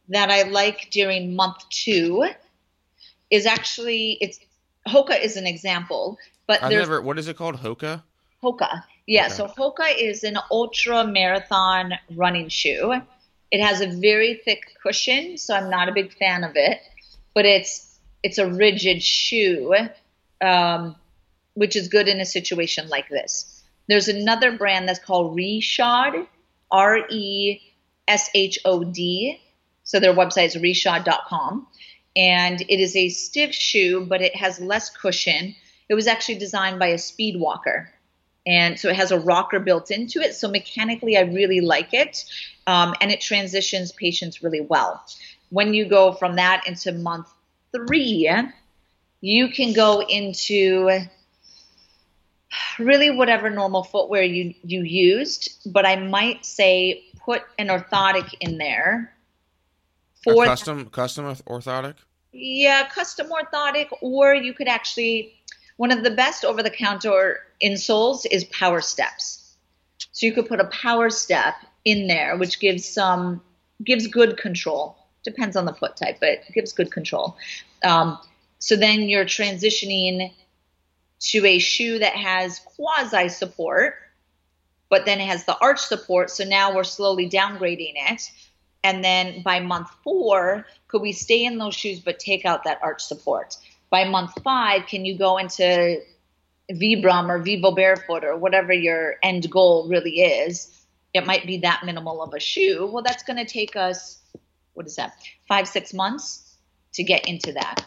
that 0.10 0.32
I 0.32 0.44
like 0.44 0.90
during 0.90 1.36
month 1.36 1.58
two 1.70 2.28
is 3.30 3.46
actually 3.46 4.18
it's 4.20 4.40
Hoka 4.88 5.22
is 5.22 5.38
an 5.38 5.46
example, 5.46 6.18
but 6.48 6.64
I've 6.64 6.72
never. 6.72 7.02
What 7.02 7.20
is 7.20 7.28
it 7.28 7.38
called? 7.38 7.58
Hoka. 7.58 8.02
Hoka. 8.44 8.84
Yeah, 9.06 9.26
Okay. 9.26 9.36
so 9.36 9.48
Hoka 9.48 9.94
is 9.96 10.24
an 10.24 10.38
ultra 10.50 11.06
marathon 11.06 11.94
running 12.16 12.50
shoe. 12.50 13.00
It 13.52 13.62
has 13.62 13.82
a 13.82 13.88
very 13.88 14.42
thick 14.44 14.76
cushion, 14.82 15.38
so 15.38 15.54
I'm 15.56 15.70
not 15.70 15.88
a 15.88 15.92
big 15.92 16.14
fan 16.14 16.44
of 16.44 16.54
it, 16.56 16.80
but 17.36 17.46
it's 17.46 17.91
it's 18.24 18.38
a 18.38 18.48
rigid 18.48 19.02
shoe, 19.02 19.76
um, 20.42 20.96
which 21.54 21.76
is 21.76 21.88
good 21.88 22.08
in 22.08 22.20
a 22.20 22.26
situation 22.26 22.90
like 22.90 23.10
this. 23.10 23.64
There's 23.88 24.08
another 24.08 24.58
brand 24.58 24.88
that's 24.88 25.00
called 25.00 25.36
Reshod, 25.36 26.28
R 26.72 27.00
E 27.10 27.60
S 28.08 28.30
H 28.34 28.60
O 28.66 28.84
D. 28.84 29.42
So 29.84 30.00
their 30.00 30.14
website 30.14 30.48
is 30.48 30.56
reshod.com. 30.56 31.68
And 32.16 32.62
it 32.62 32.80
is 32.80 32.96
a 32.96 33.10
stiff 33.10 33.54
shoe, 33.54 34.06
but 34.06 34.22
it 34.22 34.36
has 34.36 34.60
less 34.60 34.90
cushion. 34.90 35.56
It 35.90 35.96
was 35.96 36.08
actually 36.08 36.36
designed 36.36 36.80
by 36.80 36.88
a 36.88 36.98
speed 36.98 37.40
walker 37.40 37.90
and 38.46 38.80
so 38.80 38.90
it 38.90 38.96
has 38.96 39.12
a 39.12 39.20
rocker 39.20 39.60
built 39.60 39.92
into 39.92 40.20
it. 40.20 40.34
So 40.34 40.50
mechanically, 40.50 41.18
I 41.18 41.22
really 41.22 41.62
like 41.62 41.94
it, 41.94 42.26
um, 42.66 42.96
and 43.02 43.12
it 43.12 43.22
transitions 43.22 43.92
patients 43.92 44.42
really 44.42 44.62
well. 44.62 45.04
When 45.50 45.74
you 45.74 45.86
go 45.86 46.14
from 46.14 46.38
that 46.38 46.68
into 46.68 46.92
month 46.92 47.28
three, 47.76 48.30
you 49.22 49.50
can 49.50 49.74
go 49.74 50.02
into 50.02 50.90
really 52.80 53.12
whatever 53.12 53.50
normal 53.50 53.84
footwear 53.84 54.24
you 54.24 54.54
you 54.64 54.82
used, 54.84 55.72
but 55.72 55.86
I 55.86 55.96
might 55.96 56.46
say 56.46 57.04
put 57.20 57.44
an 57.58 57.68
orthotic 57.68 58.34
in 58.40 58.58
there 58.58 59.14
A 60.28 60.34
for 60.34 60.46
custom 60.46 60.90
custom 60.90 61.26
orthotic. 61.26 61.96
yeah, 62.32 62.88
custom 62.90 63.28
orthotic, 63.30 63.88
or 64.02 64.34
you 64.34 64.54
could 64.54 64.68
actually, 64.68 65.34
one 65.78 65.92
of 65.92 66.04
the 66.04 66.12
best 66.12 66.46
over 66.46 66.64
the 66.64 66.70
counter 66.70 67.40
insoles 67.62 68.26
is 68.30 68.44
Power 68.46 68.82
Steps. 68.82 69.56
So 70.12 70.26
you 70.26 70.34
could 70.34 70.48
put 70.48 70.60
a 70.60 70.66
Power 70.66 71.10
Step 71.10 71.56
in 71.86 72.08
there, 72.08 72.38
which 72.38 72.60
gives 72.60 72.88
some, 72.88 73.42
gives 73.84 74.08
good 74.08 74.38
control. 74.38 74.98
Depends 75.24 75.56
on 75.56 75.66
the 75.66 75.74
foot 75.74 75.96
type, 75.96 76.18
but 76.20 76.40
gives 76.54 76.74
good 76.74 76.92
control. 76.92 77.38
Um, 77.84 78.18
so 78.60 78.76
then 78.76 79.02
you're 79.04 79.26
transitioning 79.26 80.32
to 81.20 81.46
a 81.46 81.60
shoe 81.60 82.00
that 82.00 82.16
has 82.16 82.60
quasi 82.60 83.30
support, 83.30 83.96
but 84.90 85.06
then 85.06 85.20
it 85.20 85.28
has 85.28 85.46
the 85.46 85.58
arch 85.60 85.80
support. 85.80 86.30
So 86.30 86.44
now 86.44 86.76
we're 86.76 86.84
slowly 86.84 87.30
downgrading 87.30 87.94
it. 87.96 88.32
And 88.84 89.04
then 89.04 89.44
by 89.44 89.60
month 89.60 89.90
four, 90.04 90.66
could 90.88 91.02
we 91.02 91.12
stay 91.12 91.46
in 91.46 91.60
those 91.60 91.76
shoes 91.76 92.00
but 92.00 92.18
take 92.18 92.46
out 92.46 92.64
that 92.64 92.80
arch 92.82 93.02
support? 93.02 93.58
By 93.92 94.06
month 94.06 94.32
five, 94.44 94.88
can 94.88 95.06
you 95.06 95.18
go 95.18 95.38
into 95.38 96.02
Vibram 96.72 97.30
or 97.30 97.40
Vivo 97.40 97.72
Barefoot 97.72 98.24
or 98.24 98.38
whatever 98.38 98.74
your 98.74 99.16
end 99.22 99.50
goal 99.52 99.88
really 99.88 100.22
is? 100.22 100.86
It 101.14 101.28
might 101.28 101.46
be 101.46 101.58
that 101.60 101.84
minimal 101.86 102.24
of 102.24 102.34
a 102.34 102.40
shoe. 102.40 102.90
Well, 102.92 103.04
that's 103.04 103.24
going 103.24 103.38
to 103.38 103.46
take 103.46 103.76
us, 103.76 104.21
what 104.74 104.86
is 104.86 104.96
that, 104.96 105.14
five, 105.48 105.68
six 105.68 105.94
months 105.94 106.58
to 106.94 107.04
get 107.04 107.28
into 107.28 107.54
that. 107.54 107.86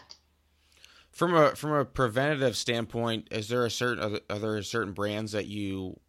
From 1.11 1.33
a 1.33 1.55
from 1.55 1.71
a 1.71 1.85
preventative 1.85 2.57
standpoint, 2.57 3.29
is 3.31 3.47
there 3.47 3.65
a 3.65 3.69
certain 3.71 4.19
are 4.29 4.39
there- 4.39 4.61
certain 4.63 4.93
brands 4.93 5.31
that 5.31 5.47
you 5.47 5.99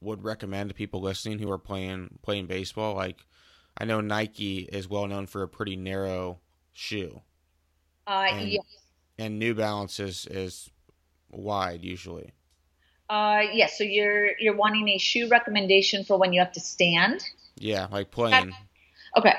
would 0.00 0.24
recommend 0.24 0.70
to 0.70 0.74
people 0.74 1.00
listening 1.00 1.38
who 1.38 1.50
are 1.50 1.58
playing 1.58 2.18
playing 2.22 2.46
baseball? 2.46 2.94
Like, 2.94 3.18
I 3.76 3.84
know 3.84 4.00
Nike 4.00 4.60
is 4.60 4.88
well 4.88 5.06
known 5.06 5.26
for 5.26 5.42
a 5.42 5.48
pretty 5.48 5.76
narrow 5.76 6.40
shoe, 6.72 7.20
Uh, 8.06 8.28
And- 8.30 8.48
yeah. 8.48 8.60
and 9.18 9.38
New 9.38 9.54
Balance 9.54 10.00
is 10.00 10.24
is 10.26 10.70
wide 11.28 11.84
usually. 11.84 12.32
Uh, 13.10 13.42
yeah, 13.52 13.66
so 13.66 13.84
you're 13.84 14.38
you're 14.38 14.56
wanting 14.56 14.88
a 14.88 14.96
shoe 14.98 15.28
recommendation 15.28 16.02
for 16.04 16.16
when 16.16 16.32
you 16.32 16.40
have 16.40 16.52
to 16.52 16.60
stand. 16.60 17.22
Yeah, 17.56 17.88
like 17.90 18.10
playing. 18.10 18.54
Okay, 19.16 19.34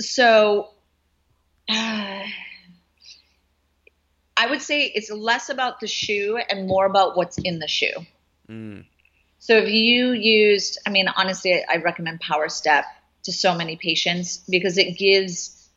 so 0.00 0.68
uh, 1.68 2.22
I 4.38 4.50
would 4.50 4.60
say 4.60 4.82
it's 4.82 5.10
less 5.10 5.48
about 5.48 5.80
the 5.80 5.86
shoe 5.86 6.38
and 6.50 6.68
more 6.68 6.84
about 6.86 7.16
what's 7.16 7.38
in 7.38 7.58
the 7.58 7.68
shoe. 7.68 8.06
Mm, 8.50 8.84
So 9.38 9.56
if 9.56 9.70
you 9.70 10.12
used, 10.12 10.78
I 10.86 10.90
mean, 10.90 11.08
honestly, 11.08 11.64
I 11.64 11.76
recommend 11.76 12.20
Power 12.20 12.48
Step 12.48 12.84
to 13.24 13.32
so 13.32 13.54
many 13.54 13.76
patients 13.76 14.44
because 14.48 14.78
it 14.78 14.98
gives 14.98 15.68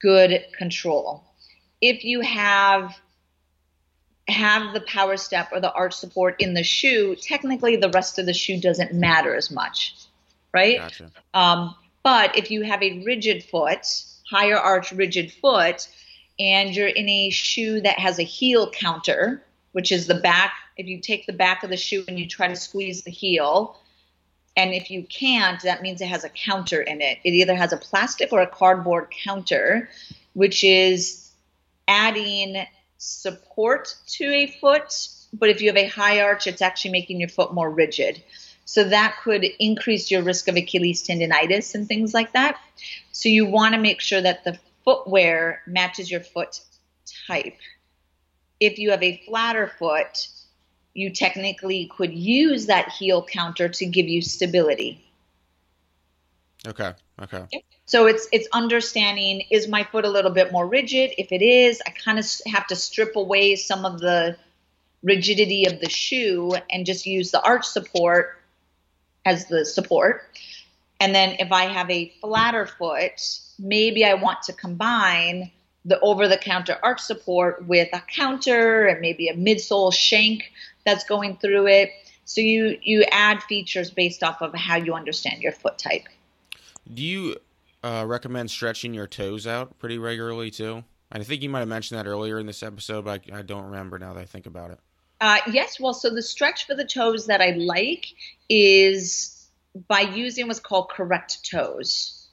good 0.00 0.44
control. 0.56 1.24
If 1.80 2.04
you 2.04 2.20
have 2.20 2.96
have 4.28 4.74
the 4.74 4.80
power 4.82 5.16
step 5.16 5.48
or 5.52 5.60
the 5.60 5.72
arch 5.72 5.94
support 5.94 6.36
in 6.38 6.52
the 6.52 6.62
shoe, 6.62 7.16
technically 7.16 7.76
the 7.76 7.88
rest 7.88 8.18
of 8.18 8.26
the 8.26 8.34
shoe 8.34 8.60
doesn't 8.60 8.92
matter 8.92 9.34
as 9.34 9.50
much, 9.50 9.94
right? 10.52 10.78
gotcha. 10.78 11.10
Um, 11.32 11.74
but 12.08 12.38
if 12.38 12.50
you 12.50 12.62
have 12.62 12.82
a 12.82 13.04
rigid 13.04 13.44
foot, 13.44 14.02
higher 14.30 14.56
arch 14.56 14.92
rigid 14.92 15.30
foot, 15.30 15.86
and 16.40 16.74
you're 16.74 16.88
in 16.88 17.06
a 17.06 17.28
shoe 17.28 17.82
that 17.82 17.98
has 17.98 18.18
a 18.18 18.22
heel 18.22 18.70
counter, 18.70 19.42
which 19.72 19.92
is 19.92 20.06
the 20.06 20.14
back, 20.14 20.54
if 20.78 20.86
you 20.86 21.02
take 21.02 21.26
the 21.26 21.34
back 21.34 21.62
of 21.62 21.68
the 21.68 21.76
shoe 21.76 22.06
and 22.08 22.18
you 22.18 22.26
try 22.26 22.48
to 22.48 22.56
squeeze 22.56 23.02
the 23.02 23.10
heel, 23.10 23.78
and 24.56 24.72
if 24.72 24.90
you 24.90 25.02
can't, 25.02 25.60
that 25.64 25.82
means 25.82 26.00
it 26.00 26.08
has 26.08 26.24
a 26.24 26.30
counter 26.30 26.80
in 26.80 27.02
it. 27.02 27.18
It 27.24 27.32
either 27.32 27.54
has 27.54 27.74
a 27.74 27.76
plastic 27.76 28.32
or 28.32 28.40
a 28.40 28.46
cardboard 28.46 29.08
counter, 29.22 29.90
which 30.32 30.64
is 30.64 31.30
adding 31.88 32.64
support 32.96 33.94
to 34.16 34.24
a 34.24 34.46
foot. 34.46 35.08
But 35.34 35.50
if 35.50 35.60
you 35.60 35.68
have 35.68 35.76
a 35.76 35.88
high 35.88 36.22
arch, 36.22 36.46
it's 36.46 36.62
actually 36.62 36.92
making 36.92 37.20
your 37.20 37.28
foot 37.28 37.52
more 37.52 37.68
rigid. 37.68 38.22
So 38.68 38.84
that 38.84 39.16
could 39.24 39.46
increase 39.58 40.10
your 40.10 40.20
risk 40.20 40.46
of 40.46 40.54
Achilles 40.54 41.02
tendonitis 41.02 41.74
and 41.74 41.88
things 41.88 42.12
like 42.12 42.34
that. 42.34 42.60
So 43.12 43.30
you 43.30 43.46
want 43.46 43.74
to 43.74 43.80
make 43.80 43.98
sure 43.98 44.20
that 44.20 44.44
the 44.44 44.58
footwear 44.84 45.62
matches 45.66 46.10
your 46.10 46.20
foot 46.20 46.60
type. 47.26 47.56
If 48.60 48.78
you 48.78 48.90
have 48.90 49.02
a 49.02 49.22
flatter 49.26 49.68
foot, 49.78 50.28
you 50.92 51.08
technically 51.08 51.90
could 51.96 52.12
use 52.12 52.66
that 52.66 52.90
heel 52.90 53.24
counter 53.24 53.70
to 53.70 53.86
give 53.86 54.06
you 54.06 54.20
stability. 54.20 55.02
Okay, 56.66 56.92
okay. 57.22 57.46
So 57.86 58.06
it's 58.06 58.28
it's 58.32 58.48
understanding 58.52 59.44
is 59.50 59.66
my 59.66 59.84
foot 59.84 60.04
a 60.04 60.10
little 60.10 60.30
bit 60.30 60.52
more 60.52 60.66
rigid? 60.66 61.12
If 61.16 61.32
it 61.32 61.40
is, 61.40 61.80
I 61.86 61.90
kind 61.92 62.18
of 62.18 62.26
have 62.46 62.66
to 62.66 62.76
strip 62.76 63.16
away 63.16 63.56
some 63.56 63.86
of 63.86 63.98
the 63.98 64.36
rigidity 65.02 65.64
of 65.64 65.80
the 65.80 65.88
shoe 65.88 66.54
and 66.70 66.84
just 66.84 67.06
use 67.06 67.30
the 67.30 67.40
arch 67.40 67.64
support 67.64 68.37
as 69.24 69.46
the 69.46 69.64
support. 69.64 70.22
And 71.00 71.14
then 71.14 71.36
if 71.38 71.52
I 71.52 71.64
have 71.64 71.90
a 71.90 72.12
flatter 72.20 72.66
foot, 72.66 73.40
maybe 73.58 74.04
I 74.04 74.14
want 74.14 74.42
to 74.44 74.52
combine 74.52 75.50
the 75.84 75.98
over 76.00 76.28
the 76.28 76.36
counter 76.36 76.78
arch 76.82 77.00
support 77.00 77.66
with 77.66 77.88
a 77.92 78.00
counter 78.00 78.86
and 78.86 79.00
maybe 79.00 79.28
a 79.28 79.34
midsole 79.34 79.92
shank 79.92 80.52
that's 80.84 81.04
going 81.04 81.36
through 81.36 81.66
it. 81.68 81.90
So 82.24 82.40
you 82.40 82.78
you 82.82 83.04
add 83.10 83.42
features 83.42 83.90
based 83.90 84.22
off 84.22 84.42
of 84.42 84.54
how 84.54 84.76
you 84.76 84.94
understand 84.94 85.40
your 85.40 85.52
foot 85.52 85.78
type. 85.78 86.04
Do 86.92 87.02
you 87.02 87.36
uh, 87.82 88.04
recommend 88.06 88.50
stretching 88.50 88.92
your 88.92 89.06
toes 89.06 89.46
out 89.46 89.78
pretty 89.78 89.98
regularly 89.98 90.50
too? 90.50 90.84
I 91.10 91.22
think 91.22 91.42
you 91.42 91.48
might 91.48 91.60
have 91.60 91.68
mentioned 91.68 91.98
that 91.98 92.06
earlier 92.06 92.38
in 92.38 92.46
this 92.46 92.62
episode, 92.62 93.06
but 93.06 93.22
I, 93.32 93.38
I 93.38 93.42
don't 93.42 93.64
remember 93.64 93.98
now 93.98 94.12
that 94.12 94.20
I 94.20 94.26
think 94.26 94.46
about 94.46 94.70
it. 94.70 94.78
Uh, 95.20 95.38
yes, 95.52 95.80
well, 95.80 95.94
so 95.94 96.10
the 96.10 96.22
stretch 96.22 96.66
for 96.66 96.74
the 96.74 96.84
toes 96.84 97.26
that 97.26 97.40
I 97.40 97.50
like 97.50 98.06
is 98.48 99.48
by 99.88 100.00
using 100.00 100.46
what's 100.46 100.60
called 100.60 100.90
correct 100.90 101.48
toes. 101.50 102.26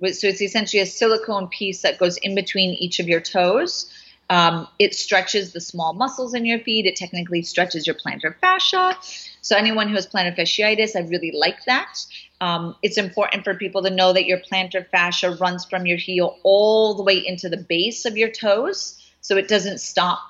So 0.00 0.28
it's 0.28 0.40
essentially 0.40 0.80
a 0.80 0.86
silicone 0.86 1.48
piece 1.48 1.82
that 1.82 1.98
goes 1.98 2.16
in 2.18 2.34
between 2.34 2.70
each 2.74 3.00
of 3.00 3.08
your 3.08 3.20
toes. 3.20 3.92
Um, 4.30 4.68
it 4.78 4.94
stretches 4.94 5.52
the 5.52 5.60
small 5.60 5.92
muscles 5.92 6.34
in 6.34 6.44
your 6.46 6.60
feet. 6.60 6.86
It 6.86 6.96
technically 6.96 7.42
stretches 7.42 7.86
your 7.86 7.96
plantar 7.96 8.34
fascia. 8.40 8.96
So 9.42 9.56
anyone 9.56 9.88
who 9.88 9.94
has 9.96 10.06
plantar 10.06 10.36
fasciitis, 10.36 10.94
I 10.94 11.00
really 11.00 11.32
like 11.32 11.64
that. 11.64 11.98
Um, 12.40 12.76
it's 12.82 12.96
important 12.96 13.44
for 13.44 13.54
people 13.54 13.82
to 13.82 13.90
know 13.90 14.12
that 14.12 14.26
your 14.26 14.38
plantar 14.38 14.88
fascia 14.88 15.32
runs 15.32 15.64
from 15.64 15.84
your 15.84 15.98
heel 15.98 16.38
all 16.44 16.94
the 16.94 17.02
way 17.02 17.18
into 17.18 17.48
the 17.48 17.56
base 17.56 18.04
of 18.04 18.16
your 18.16 18.30
toes. 18.30 18.96
So 19.20 19.36
it 19.36 19.48
doesn't 19.48 19.78
stop 19.80 20.20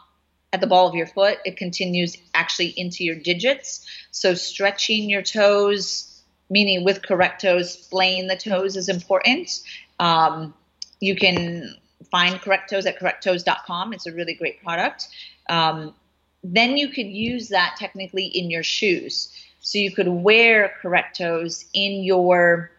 at 0.53 0.61
the 0.61 0.67
ball 0.67 0.89
of 0.89 0.95
your 0.95 1.07
foot. 1.07 1.39
It 1.45 1.57
continues 1.57 2.17
actually 2.35 2.69
into 2.77 3.05
your 3.05 3.17
digits. 3.17 3.87
So 4.11 4.35
stretching 4.35 5.09
your 5.09 5.23
toes, 5.23 6.23
meaning 6.49 6.85
with 6.85 7.03
correct 7.03 7.43
toes, 7.43 7.73
splaying 7.73 8.27
the 8.27 8.37
toes 8.37 8.77
is 8.77 8.89
important. 8.89 9.61
Um, 9.99 10.55
you 11.01 11.15
can 11.15 11.75
find 12.11 12.41
correct 12.41 12.71
toes 12.71 12.87
at 12.87 12.99
correcttoes.com. 12.99 13.93
It's 13.93 14.07
a 14.07 14.13
really 14.13 14.35
great 14.35 14.63
product. 14.63 15.09
Um, 15.49 15.95
then 16.43 16.77
you 16.77 16.89
could 16.89 17.07
use 17.07 17.49
that 17.49 17.77
technically 17.79 18.27
in 18.27 18.51
your 18.51 18.63
shoes. 18.63 19.33
So 19.61 19.79
you 19.79 19.93
could 19.93 20.09
wear 20.09 20.73
correct 20.81 21.19
toes 21.19 21.67
in 21.75 22.03
your 22.03 22.73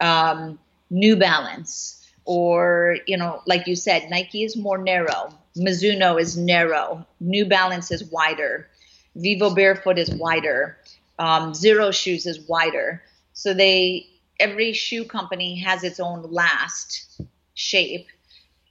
um, 0.00 0.58
New 0.90 1.16
Balance, 1.16 2.06
or 2.24 2.98
you 3.06 3.16
know, 3.16 3.42
like 3.46 3.66
you 3.66 3.74
said, 3.74 4.10
Nike 4.10 4.44
is 4.44 4.56
more 4.56 4.78
narrow. 4.78 5.32
Mizuno 5.58 6.20
is 6.20 6.36
narrow. 6.36 7.06
New 7.20 7.44
Balance 7.44 7.90
is 7.90 8.04
wider. 8.04 8.68
Vivo 9.16 9.54
Barefoot 9.54 9.98
is 9.98 10.10
wider. 10.10 10.78
Um, 11.18 11.52
Xero 11.52 11.92
shoes 11.92 12.26
is 12.26 12.40
wider. 12.48 13.02
So 13.32 13.54
they 13.54 14.06
every 14.40 14.72
shoe 14.72 15.04
company 15.04 15.58
has 15.60 15.82
its 15.82 16.00
own 16.00 16.22
last 16.30 17.20
shape, 17.54 18.06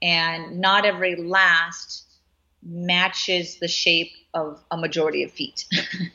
and 0.01 0.59
not 0.59 0.85
every 0.85 1.15
last 1.15 2.05
matches 2.63 3.57
the 3.59 3.67
shape 3.67 4.11
of 4.33 4.63
a 4.71 4.77
majority 4.77 5.23
of 5.23 5.31
feet, 5.31 5.65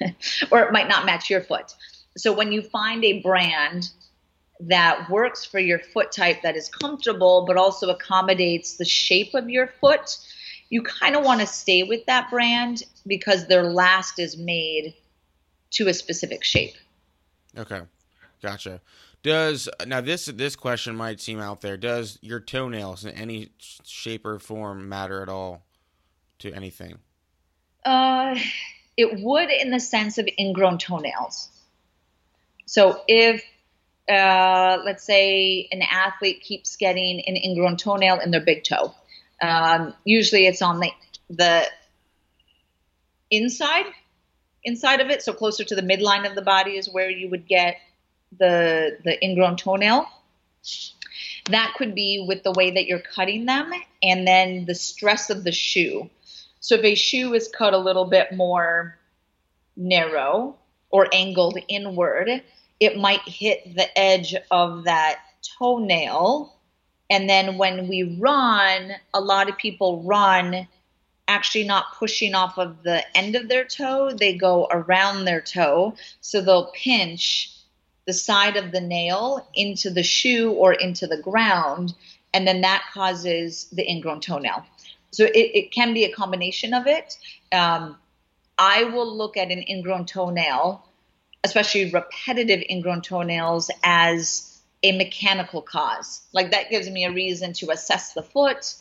or 0.50 0.60
it 0.62 0.72
might 0.72 0.88
not 0.88 1.06
match 1.06 1.30
your 1.30 1.40
foot. 1.40 1.74
So 2.16 2.32
when 2.32 2.52
you 2.52 2.62
find 2.62 3.04
a 3.04 3.20
brand 3.20 3.90
that 4.60 5.10
works 5.10 5.44
for 5.44 5.58
your 5.58 5.78
foot 5.78 6.12
type 6.12 6.42
that 6.42 6.56
is 6.56 6.68
comfortable 6.68 7.44
but 7.46 7.56
also 7.56 7.88
accommodates 7.90 8.76
the 8.76 8.84
shape 8.84 9.34
of 9.34 9.48
your 9.48 9.66
foot, 9.66 10.18
you 10.72 10.82
kind 10.82 11.14
of 11.14 11.22
want 11.22 11.38
to 11.38 11.46
stay 11.46 11.82
with 11.82 12.06
that 12.06 12.30
brand 12.30 12.84
because 13.06 13.46
their 13.46 13.64
last 13.64 14.18
is 14.18 14.38
made 14.38 14.94
to 15.70 15.86
a 15.86 15.92
specific 15.92 16.42
shape. 16.42 16.72
Okay. 17.58 17.82
Gotcha. 18.42 18.80
Does 19.22 19.68
now 19.86 20.00
this 20.00 20.24
this 20.24 20.56
question 20.56 20.96
might 20.96 21.20
seem 21.20 21.40
out 21.40 21.60
there. 21.60 21.76
Does 21.76 22.18
your 22.22 22.40
toenails 22.40 23.04
in 23.04 23.10
any 23.10 23.50
shape 23.58 24.24
or 24.24 24.38
form 24.38 24.88
matter 24.88 25.22
at 25.22 25.28
all 25.28 25.62
to 26.38 26.50
anything? 26.54 26.98
Uh, 27.84 28.34
it 28.96 29.20
would 29.20 29.50
in 29.50 29.70
the 29.70 29.78
sense 29.78 30.16
of 30.16 30.26
ingrown 30.38 30.78
toenails. 30.78 31.50
So 32.64 33.02
if 33.06 33.44
uh, 34.08 34.78
let's 34.86 35.04
say 35.04 35.68
an 35.70 35.82
athlete 35.82 36.40
keeps 36.40 36.76
getting 36.76 37.20
an 37.26 37.36
ingrown 37.36 37.76
toenail 37.76 38.20
in 38.20 38.30
their 38.30 38.40
big 38.40 38.64
toe, 38.64 38.94
um, 39.42 39.94
usually 40.04 40.46
it's 40.46 40.62
on 40.62 40.80
the 40.80 40.90
the 41.28 41.66
inside 43.30 43.86
inside 44.64 45.00
of 45.00 45.10
it, 45.10 45.22
so 45.22 45.32
closer 45.32 45.64
to 45.64 45.74
the 45.74 45.82
midline 45.82 46.28
of 46.28 46.34
the 46.34 46.42
body 46.42 46.76
is 46.76 46.88
where 46.88 47.10
you 47.10 47.28
would 47.28 47.46
get 47.46 47.76
the 48.38 48.98
the 49.04 49.22
ingrown 49.24 49.56
toenail. 49.56 50.06
That 51.50 51.74
could 51.76 51.94
be 51.94 52.24
with 52.26 52.44
the 52.44 52.52
way 52.52 52.70
that 52.70 52.86
you're 52.86 53.00
cutting 53.00 53.46
them, 53.46 53.72
and 54.02 54.26
then 54.26 54.64
the 54.64 54.74
stress 54.74 55.28
of 55.28 55.44
the 55.44 55.52
shoe. 55.52 56.08
So 56.60 56.76
if 56.76 56.84
a 56.84 56.94
shoe 56.94 57.34
is 57.34 57.48
cut 57.48 57.74
a 57.74 57.78
little 57.78 58.04
bit 58.04 58.32
more 58.32 58.96
narrow 59.76 60.56
or 60.90 61.08
angled 61.12 61.58
inward, 61.68 62.42
it 62.78 62.96
might 62.96 63.22
hit 63.26 63.74
the 63.74 63.98
edge 63.98 64.36
of 64.50 64.84
that 64.84 65.18
toenail. 65.58 66.54
And 67.12 67.28
then 67.28 67.58
when 67.58 67.88
we 67.88 68.16
run, 68.18 68.92
a 69.12 69.20
lot 69.20 69.50
of 69.50 69.58
people 69.58 70.02
run 70.02 70.66
actually 71.28 71.64
not 71.64 71.92
pushing 71.98 72.34
off 72.34 72.56
of 72.56 72.82
the 72.82 73.04
end 73.14 73.36
of 73.36 73.48
their 73.48 73.64
toe, 73.64 74.12
they 74.12 74.34
go 74.34 74.66
around 74.70 75.26
their 75.26 75.42
toe. 75.42 75.94
So 76.22 76.40
they'll 76.40 76.72
pinch 76.72 77.54
the 78.06 78.14
side 78.14 78.56
of 78.56 78.72
the 78.72 78.80
nail 78.80 79.46
into 79.54 79.90
the 79.90 80.02
shoe 80.02 80.52
or 80.52 80.72
into 80.72 81.06
the 81.06 81.18
ground, 81.18 81.92
and 82.32 82.48
then 82.48 82.62
that 82.62 82.82
causes 82.94 83.66
the 83.70 83.88
ingrown 83.88 84.20
toenail. 84.20 84.64
So 85.10 85.24
it, 85.26 85.50
it 85.54 85.70
can 85.70 85.92
be 85.92 86.04
a 86.04 86.12
combination 86.12 86.72
of 86.72 86.86
it. 86.86 87.18
Um, 87.52 87.98
I 88.56 88.84
will 88.84 89.14
look 89.14 89.36
at 89.36 89.50
an 89.50 89.62
ingrown 89.68 90.06
toenail, 90.06 90.82
especially 91.44 91.90
repetitive 91.90 92.62
ingrown 92.70 93.02
toenails, 93.02 93.70
as 93.84 94.51
a 94.82 94.96
mechanical 94.96 95.62
cause. 95.62 96.22
Like 96.32 96.50
that 96.50 96.70
gives 96.70 96.90
me 96.90 97.04
a 97.04 97.12
reason 97.12 97.52
to 97.54 97.70
assess 97.70 98.12
the 98.12 98.22
foot 98.22 98.74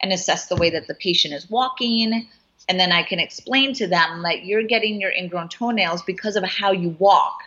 and 0.00 0.12
assess 0.12 0.46
the 0.46 0.56
way 0.56 0.70
that 0.70 0.86
the 0.86 0.94
patient 0.94 1.34
is 1.34 1.50
walking. 1.50 2.28
And 2.68 2.78
then 2.78 2.92
I 2.92 3.02
can 3.02 3.18
explain 3.18 3.72
to 3.74 3.86
them 3.86 4.22
that 4.22 4.44
you're 4.44 4.62
getting 4.62 5.00
your 5.00 5.10
ingrown 5.10 5.48
toenails 5.48 6.02
because 6.02 6.36
of 6.36 6.44
how 6.44 6.72
you 6.72 6.90
walk. 6.98 7.40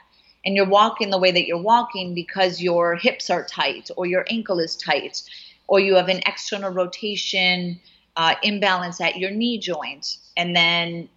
And 0.43 0.55
you're 0.55 0.68
walking 0.68 1.12
the 1.12 1.20
way 1.20 1.32
that 1.32 1.45
you're 1.45 1.62
walking 1.62 2.16
because 2.16 2.62
your 2.62 2.95
hips 2.95 3.30
are 3.30 3.45
tight 3.45 3.91
or 3.95 4.07
your 4.07 4.26
ankle 4.30 4.59
is 4.59 4.76
tight 4.76 5.22
or 5.68 5.80
you 5.80 5.95
have 5.95 6.09
an 6.09 6.22
external 6.26 6.72
rotation 6.72 7.80
uh, 8.18 8.36
imbalance 8.43 8.99
at 8.99 9.18
your 9.18 9.32
knee 9.32 9.57
joint, 9.57 10.18
and 10.36 10.55
then 10.55 11.07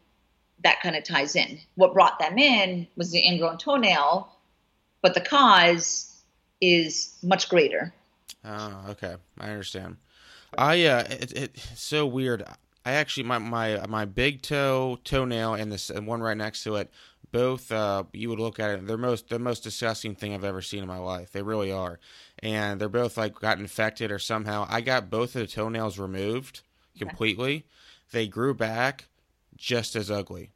that 0.62 0.80
kind 0.80 0.96
of 0.96 1.04
ties 1.04 1.36
in. 1.36 1.58
What 1.74 1.92
brought 1.92 2.18
them 2.18 2.38
in 2.38 2.86
was 2.96 3.10
the 3.10 3.26
ingrown 3.26 3.58
toenail, 3.58 4.28
but 5.02 5.14
the 5.14 5.20
cause 5.20 6.13
is 6.60 7.18
much 7.22 7.48
greater. 7.48 7.94
Oh, 8.44 8.86
okay, 8.90 9.16
I 9.38 9.50
understand. 9.50 9.96
I 10.56 10.84
uh, 10.84 11.04
it, 11.10 11.32
it, 11.32 11.50
it's 11.54 11.80
so 11.80 12.06
weird. 12.06 12.44
I 12.84 12.92
actually 12.92 13.24
my 13.24 13.38
my 13.38 13.86
my 13.86 14.04
big 14.04 14.42
toe 14.42 14.98
toenail 15.04 15.54
and 15.54 15.72
this 15.72 15.90
and 15.90 16.06
one 16.06 16.20
right 16.20 16.36
next 16.36 16.62
to 16.64 16.76
it 16.76 16.90
both 17.34 17.72
uh, 17.72 18.04
you 18.12 18.28
would 18.28 18.38
look 18.38 18.60
at 18.60 18.70
it 18.70 18.86
they're 18.86 18.96
most 18.96 19.28
the 19.28 19.40
most 19.40 19.64
disgusting 19.64 20.14
thing 20.14 20.32
I've 20.32 20.44
ever 20.44 20.62
seen 20.62 20.82
in 20.82 20.88
my 20.88 20.98
life. 20.98 21.32
They 21.32 21.42
really 21.42 21.72
are. 21.72 21.98
And 22.38 22.80
they're 22.80 22.88
both 22.88 23.16
like 23.16 23.34
got 23.34 23.58
infected 23.58 24.12
or 24.12 24.20
somehow 24.20 24.66
I 24.70 24.80
got 24.80 25.10
both 25.10 25.34
of 25.34 25.40
the 25.40 25.48
toenails 25.48 25.98
removed 25.98 26.62
completely. 26.96 27.66
They 28.12 28.28
grew 28.28 28.54
back 28.54 29.08
just 29.56 29.96
as 29.96 30.12
ugly. 30.12 30.52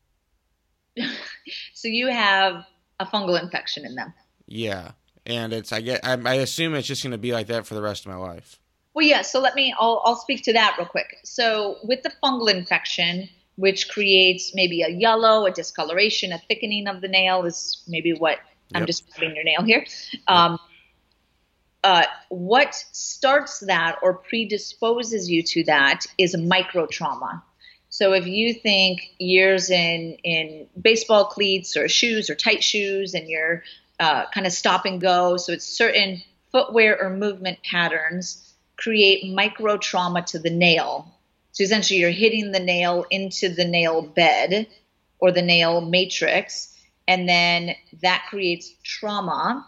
so 1.74 1.88
you 1.88 2.06
have 2.06 2.64
a 3.00 3.06
fungal 3.06 3.42
infection 3.42 3.84
in 3.84 3.96
them. 3.96 4.14
Yeah, 4.46 4.92
and 5.28 5.52
it's 5.52 5.72
I 5.72 5.80
get 5.82 6.04
I, 6.04 6.18
I 6.24 6.34
assume 6.34 6.74
it's 6.74 6.88
just 6.88 7.02
going 7.02 7.12
to 7.12 7.18
be 7.18 7.32
like 7.32 7.46
that 7.48 7.66
for 7.66 7.74
the 7.74 7.82
rest 7.82 8.06
of 8.06 8.10
my 8.10 8.18
life. 8.18 8.58
Well, 8.94 9.06
yeah. 9.06 9.22
So 9.22 9.40
let 9.40 9.54
me 9.54 9.74
I'll 9.78 10.02
I'll 10.04 10.16
speak 10.16 10.42
to 10.44 10.52
that 10.54 10.76
real 10.78 10.88
quick. 10.88 11.18
So 11.24 11.76
with 11.84 12.02
the 12.02 12.10
fungal 12.22 12.50
infection, 12.50 13.28
which 13.56 13.88
creates 13.88 14.54
maybe 14.54 14.82
a 14.82 14.88
yellow, 14.88 15.46
a 15.46 15.52
discoloration, 15.52 16.32
a 16.32 16.38
thickening 16.38 16.88
of 16.88 17.00
the 17.00 17.08
nail 17.08 17.44
is 17.44 17.84
maybe 17.86 18.12
what 18.12 18.38
I'm 18.74 18.86
describing 18.86 19.36
your 19.36 19.44
nail 19.44 19.62
here. 19.62 19.86
Um, 20.26 20.58
uh, 21.84 22.04
what 22.28 22.74
starts 22.92 23.60
that 23.60 23.98
or 24.02 24.14
predisposes 24.14 25.30
you 25.30 25.42
to 25.42 25.64
that 25.64 26.06
is 26.18 26.36
micro 26.36 26.86
trauma. 26.86 27.44
So 27.90 28.12
if 28.12 28.26
you 28.26 28.52
think 28.52 29.00
years 29.18 29.70
in 29.70 30.18
in 30.24 30.66
baseball 30.80 31.26
cleats 31.26 31.76
or 31.76 31.88
shoes 31.88 32.30
or 32.30 32.34
tight 32.34 32.62
shoes 32.62 33.14
and 33.14 33.28
you're 33.28 33.62
uh, 34.00 34.26
kind 34.32 34.46
of 34.46 34.52
stop 34.52 34.84
and 34.84 35.00
go, 35.00 35.36
so 35.36 35.52
it's 35.52 35.66
certain 35.66 36.22
footwear 36.52 37.00
or 37.00 37.10
movement 37.10 37.58
patterns 37.62 38.54
create 38.76 39.34
micro 39.34 39.76
trauma 39.76 40.22
to 40.22 40.38
the 40.38 40.50
nail. 40.50 41.14
So 41.52 41.64
essentially, 41.64 42.00
you're 42.00 42.10
hitting 42.10 42.52
the 42.52 42.60
nail 42.60 43.04
into 43.10 43.48
the 43.48 43.64
nail 43.64 44.02
bed 44.02 44.68
or 45.18 45.32
the 45.32 45.42
nail 45.42 45.80
matrix, 45.80 46.76
and 47.08 47.28
then 47.28 47.74
that 48.02 48.26
creates 48.28 48.72
trauma, 48.84 49.66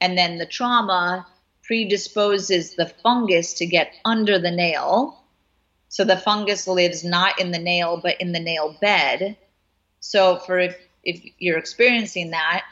and 0.00 0.18
then 0.18 0.36
the 0.38 0.46
trauma 0.46 1.26
predisposes 1.62 2.74
the 2.74 2.86
fungus 3.02 3.54
to 3.54 3.66
get 3.66 3.94
under 4.04 4.38
the 4.38 4.50
nail. 4.50 5.24
So 5.88 6.04
the 6.04 6.16
fungus 6.16 6.66
lives 6.66 7.04
not 7.04 7.40
in 7.40 7.52
the 7.52 7.58
nail, 7.58 7.98
but 8.02 8.20
in 8.20 8.32
the 8.32 8.40
nail 8.40 8.76
bed. 8.80 9.38
So 10.00 10.36
for 10.36 10.58
if 10.58 11.24
you're 11.38 11.58
experiencing 11.58 12.32
that, 12.32 12.64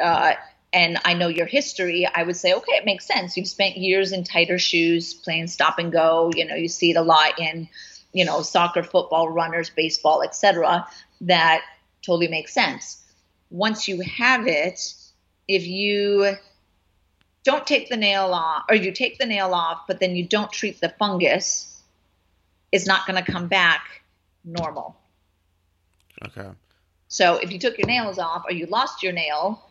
uh, 0.00 0.34
and 0.72 0.98
I 1.04 1.14
know 1.14 1.28
your 1.28 1.46
history, 1.46 2.06
I 2.06 2.24
would 2.24 2.36
say, 2.36 2.52
okay, 2.52 2.72
it 2.72 2.84
makes 2.84 3.06
sense. 3.06 3.36
You've 3.36 3.48
spent 3.48 3.76
years 3.76 4.10
in 4.10 4.24
tighter 4.24 4.58
shoes 4.58 5.14
playing 5.14 5.46
stop 5.46 5.78
and 5.78 5.92
go. 5.92 6.32
You 6.34 6.46
know, 6.46 6.56
you 6.56 6.68
see 6.68 6.90
it 6.90 6.96
a 6.96 7.02
lot 7.02 7.38
in, 7.38 7.68
you 8.12 8.24
know, 8.24 8.42
soccer, 8.42 8.82
football, 8.82 9.28
runners, 9.28 9.70
baseball, 9.70 10.22
etc. 10.22 10.86
That 11.20 11.62
totally 12.02 12.28
makes 12.28 12.52
sense. 12.52 13.02
Once 13.50 13.86
you 13.86 14.00
have 14.00 14.48
it, 14.48 14.94
if 15.46 15.64
you 15.66 16.34
don't 17.44 17.66
take 17.66 17.88
the 17.88 17.96
nail 17.96 18.32
off, 18.32 18.64
or 18.68 18.74
you 18.74 18.90
take 18.90 19.18
the 19.18 19.26
nail 19.26 19.54
off, 19.54 19.82
but 19.86 20.00
then 20.00 20.16
you 20.16 20.26
don't 20.26 20.50
treat 20.50 20.80
the 20.80 20.88
fungus, 20.98 21.82
it's 22.72 22.86
not 22.86 23.06
going 23.06 23.22
to 23.22 23.32
come 23.32 23.46
back 23.46 24.02
normal. 24.44 24.96
Okay. 26.24 26.48
So 27.06 27.36
if 27.36 27.52
you 27.52 27.60
took 27.60 27.78
your 27.78 27.86
nails 27.86 28.18
off 28.18 28.44
or 28.48 28.52
you 28.52 28.66
lost 28.66 29.02
your 29.02 29.12
nail, 29.12 29.63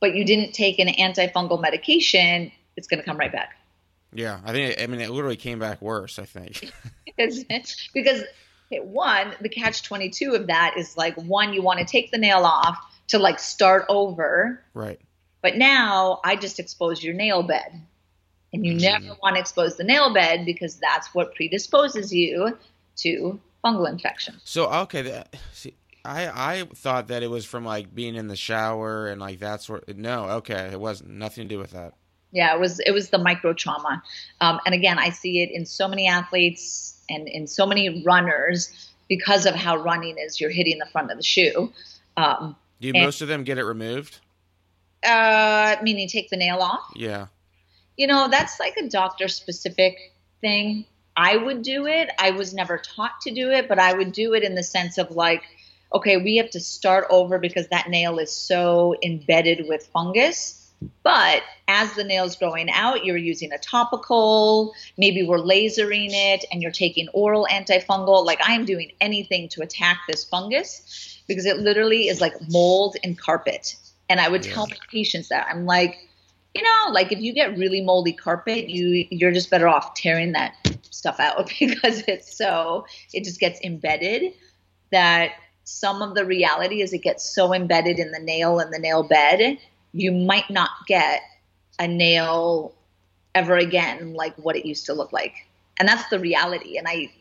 but 0.00 0.14
you 0.14 0.24
didn't 0.24 0.52
take 0.52 0.78
an 0.78 0.88
antifungal 0.88 1.60
medication, 1.60 2.52
it's 2.76 2.86
going 2.86 3.00
to 3.00 3.04
come 3.04 3.16
right 3.16 3.32
back. 3.32 3.54
Yeah, 4.12 4.40
I 4.44 4.52
think 4.52 4.80
I 4.80 4.86
mean 4.86 5.00
it 5.00 5.10
literally 5.10 5.36
came 5.36 5.58
back 5.58 5.82
worse. 5.82 6.18
I 6.18 6.24
think 6.24 6.70
because 7.06 7.44
one, 8.70 9.34
the 9.40 9.48
catch 9.48 9.82
twenty 9.82 10.08
two 10.08 10.34
of 10.34 10.46
that 10.46 10.74
is 10.76 10.96
like 10.96 11.14
one, 11.16 11.52
you 11.52 11.62
want 11.62 11.80
to 11.80 11.84
take 11.84 12.10
the 12.10 12.18
nail 12.18 12.44
off 12.44 12.78
to 13.08 13.18
like 13.18 13.38
start 13.38 13.84
over, 13.88 14.62
right? 14.72 15.00
But 15.42 15.56
now 15.56 16.20
I 16.24 16.36
just 16.36 16.58
expose 16.58 17.02
your 17.02 17.14
nail 17.14 17.42
bed, 17.42 17.80
and 18.52 18.64
you 18.64 18.72
mm-hmm. 18.72 19.04
never 19.04 19.18
want 19.22 19.36
to 19.36 19.40
expose 19.40 19.76
the 19.76 19.84
nail 19.84 20.12
bed 20.14 20.46
because 20.46 20.76
that's 20.76 21.14
what 21.14 21.34
predisposes 21.34 22.12
you 22.12 22.56
to 22.96 23.38
fungal 23.62 23.90
infection. 23.90 24.36
So 24.44 24.70
okay, 24.70 25.24
see, 25.52 25.74
I 26.04 26.28
I 26.28 26.64
thought 26.74 27.08
that 27.08 27.22
it 27.22 27.30
was 27.30 27.44
from 27.44 27.64
like 27.64 27.94
being 27.94 28.14
in 28.14 28.28
the 28.28 28.36
shower 28.36 29.08
and 29.08 29.20
like 29.20 29.40
that 29.40 29.62
sort. 29.62 29.96
No, 29.96 30.24
okay, 30.30 30.70
it 30.72 30.80
wasn't 30.80 31.10
nothing 31.10 31.44
to 31.44 31.54
do 31.54 31.58
with 31.58 31.72
that. 31.72 31.94
Yeah, 32.32 32.54
it 32.54 32.60
was 32.60 32.80
it 32.80 32.92
was 32.92 33.10
the 33.10 33.18
micro 33.18 33.52
trauma, 33.52 34.02
um, 34.40 34.60
and 34.66 34.74
again, 34.74 34.98
I 34.98 35.10
see 35.10 35.42
it 35.42 35.50
in 35.50 35.66
so 35.66 35.88
many 35.88 36.06
athletes 36.06 37.00
and 37.08 37.26
in 37.28 37.46
so 37.46 37.66
many 37.66 38.02
runners 38.04 38.90
because 39.08 39.46
of 39.46 39.54
how 39.54 39.76
running 39.76 40.16
is. 40.18 40.40
You're 40.40 40.50
hitting 40.50 40.78
the 40.78 40.86
front 40.86 41.10
of 41.10 41.16
the 41.16 41.22
shoe. 41.22 41.72
Um, 42.16 42.56
do 42.80 42.88
and, 42.94 43.04
most 43.04 43.22
of 43.22 43.28
them 43.28 43.44
get 43.44 43.58
it 43.58 43.64
removed? 43.64 44.20
Uh, 45.02 45.76
meaning 45.82 46.08
take 46.08 46.30
the 46.30 46.36
nail 46.36 46.58
off. 46.58 46.92
Yeah. 46.94 47.26
You 47.96 48.06
know, 48.06 48.28
that's 48.28 48.60
like 48.60 48.76
a 48.76 48.88
doctor 48.88 49.28
specific 49.28 50.12
thing. 50.40 50.84
I 51.16 51.36
would 51.36 51.62
do 51.62 51.86
it. 51.86 52.10
I 52.18 52.30
was 52.30 52.54
never 52.54 52.78
taught 52.78 53.20
to 53.22 53.32
do 53.32 53.50
it, 53.50 53.68
but 53.68 53.78
I 53.78 53.92
would 53.92 54.12
do 54.12 54.34
it 54.34 54.44
in 54.44 54.54
the 54.54 54.62
sense 54.62 54.98
of 54.98 55.10
like 55.10 55.42
okay, 55.92 56.16
we 56.16 56.36
have 56.36 56.50
to 56.50 56.60
start 56.60 57.06
over 57.10 57.38
because 57.38 57.68
that 57.68 57.88
nail 57.88 58.18
is 58.18 58.32
so 58.32 58.94
embedded 59.02 59.66
with 59.68 59.86
fungus. 59.86 60.54
But 61.02 61.42
as 61.66 61.94
the 61.94 62.04
nail's 62.04 62.36
growing 62.36 62.70
out, 62.70 63.04
you're 63.04 63.16
using 63.16 63.52
a 63.52 63.58
topical, 63.58 64.74
maybe 64.96 65.24
we're 65.24 65.38
lasering 65.38 66.10
it, 66.10 66.44
and 66.52 66.62
you're 66.62 66.70
taking 66.70 67.08
oral 67.08 67.48
antifungal. 67.50 68.24
Like 68.24 68.38
I'm 68.42 68.64
doing 68.64 68.92
anything 69.00 69.48
to 69.50 69.62
attack 69.62 69.98
this 70.06 70.24
fungus 70.24 71.20
because 71.26 71.46
it 71.46 71.58
literally 71.58 72.08
is 72.08 72.20
like 72.20 72.34
mold 72.48 72.96
and 73.02 73.18
carpet. 73.18 73.76
And 74.08 74.20
I 74.20 74.28
would 74.28 74.46
yeah. 74.46 74.54
tell 74.54 74.66
my 74.68 74.76
patients 74.90 75.28
that 75.30 75.48
I'm 75.50 75.66
like, 75.66 75.98
you 76.54 76.62
know, 76.62 76.92
like 76.92 77.12
if 77.12 77.20
you 77.20 77.32
get 77.32 77.58
really 77.58 77.80
moldy 77.80 78.12
carpet, 78.12 78.68
you 78.68 79.06
you're 79.10 79.32
just 79.32 79.50
better 79.50 79.68
off 79.68 79.94
tearing 79.94 80.32
that 80.32 80.54
stuff 80.90 81.20
out 81.20 81.50
because 81.58 82.02
it's 82.08 82.36
so 82.36 82.86
it 83.12 83.24
just 83.24 83.40
gets 83.40 83.60
embedded 83.62 84.32
that 84.90 85.32
some 85.68 86.00
of 86.00 86.14
the 86.14 86.24
reality 86.24 86.80
is 86.80 86.94
it 86.94 87.02
gets 87.02 87.22
so 87.22 87.52
embedded 87.52 87.98
in 87.98 88.10
the 88.10 88.18
nail 88.18 88.58
and 88.58 88.72
the 88.72 88.78
nail 88.78 89.02
bed, 89.02 89.58
you 89.92 90.10
might 90.10 90.48
not 90.48 90.70
get 90.86 91.20
a 91.78 91.86
nail 91.86 92.74
ever 93.34 93.54
again 93.54 94.14
like 94.14 94.34
what 94.36 94.56
it 94.56 94.64
used 94.64 94.86
to 94.86 94.94
look 94.94 95.12
like. 95.12 95.46
And 95.78 95.86
that's 95.86 96.08
the 96.08 96.18
reality. 96.18 96.78
And 96.78 96.88
I 96.88 97.12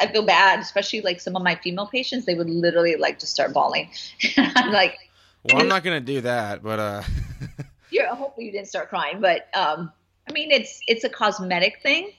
I 0.00 0.08
feel 0.08 0.24
bad, 0.24 0.58
especially 0.58 1.00
like 1.00 1.20
some 1.20 1.36
of 1.36 1.42
my 1.42 1.54
female 1.54 1.86
patients, 1.86 2.26
they 2.26 2.34
would 2.34 2.50
literally 2.50 2.96
like 2.96 3.20
to 3.20 3.26
start 3.26 3.52
bawling. 3.52 3.88
I'm 4.36 4.72
like 4.72 4.98
Well, 5.44 5.62
I'm 5.62 5.68
not 5.68 5.84
gonna 5.84 6.00
do 6.00 6.20
that, 6.22 6.64
but 6.64 6.80
uh 6.80 7.02
Yeah, 7.92 8.16
hopefully 8.16 8.46
you 8.46 8.52
didn't 8.52 8.68
start 8.68 8.88
crying. 8.88 9.20
But 9.20 9.46
um 9.54 9.92
I 10.28 10.32
mean 10.32 10.50
it's 10.50 10.80
it's 10.88 11.04
a 11.04 11.08
cosmetic 11.08 11.80
thing, 11.84 12.10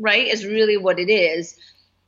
right? 0.00 0.26
Is 0.26 0.44
really 0.44 0.76
what 0.76 0.98
it 0.98 1.10
is 1.10 1.56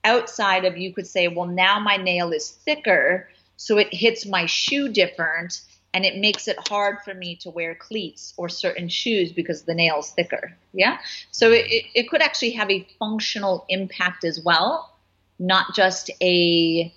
outside 0.05 0.64
of 0.64 0.76
you 0.76 0.92
could 0.92 1.07
say, 1.07 1.28
well, 1.28 1.46
now 1.46 1.78
my 1.78 1.96
nail 1.96 2.32
is 2.32 2.50
thicker, 2.50 3.28
so 3.57 3.78
it 3.78 3.92
hits 3.92 4.26
my 4.26 4.46
shoe 4.46 4.88
different 4.88 5.62
and 5.94 6.05
it 6.05 6.16
makes 6.16 6.48
it 6.48 6.57
hard 6.68 6.98
for 7.05 7.12
me 7.14 7.36
to 7.36 7.50
wear 7.50 7.74
cleats 7.74 8.32
or 8.36 8.48
certain 8.48 8.88
shoes 8.88 9.30
because 9.30 9.62
the 9.62 9.74
nail's 9.74 10.12
thicker. 10.12 10.57
Yeah. 10.72 10.98
So 11.30 11.53
it, 11.53 11.66
it, 11.94 12.09
could 12.09 12.22
actually 12.22 12.53
have 12.53 12.70
a 12.70 12.86
functional 12.98 13.66
impact 13.68 14.24
as 14.24 14.40
well, 14.42 14.96
not 15.38 15.74
just 15.74 16.11
a 16.22 16.92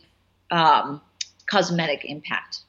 um, 0.49 1.01
cosmetic 1.45 2.05
impact. 2.05 2.61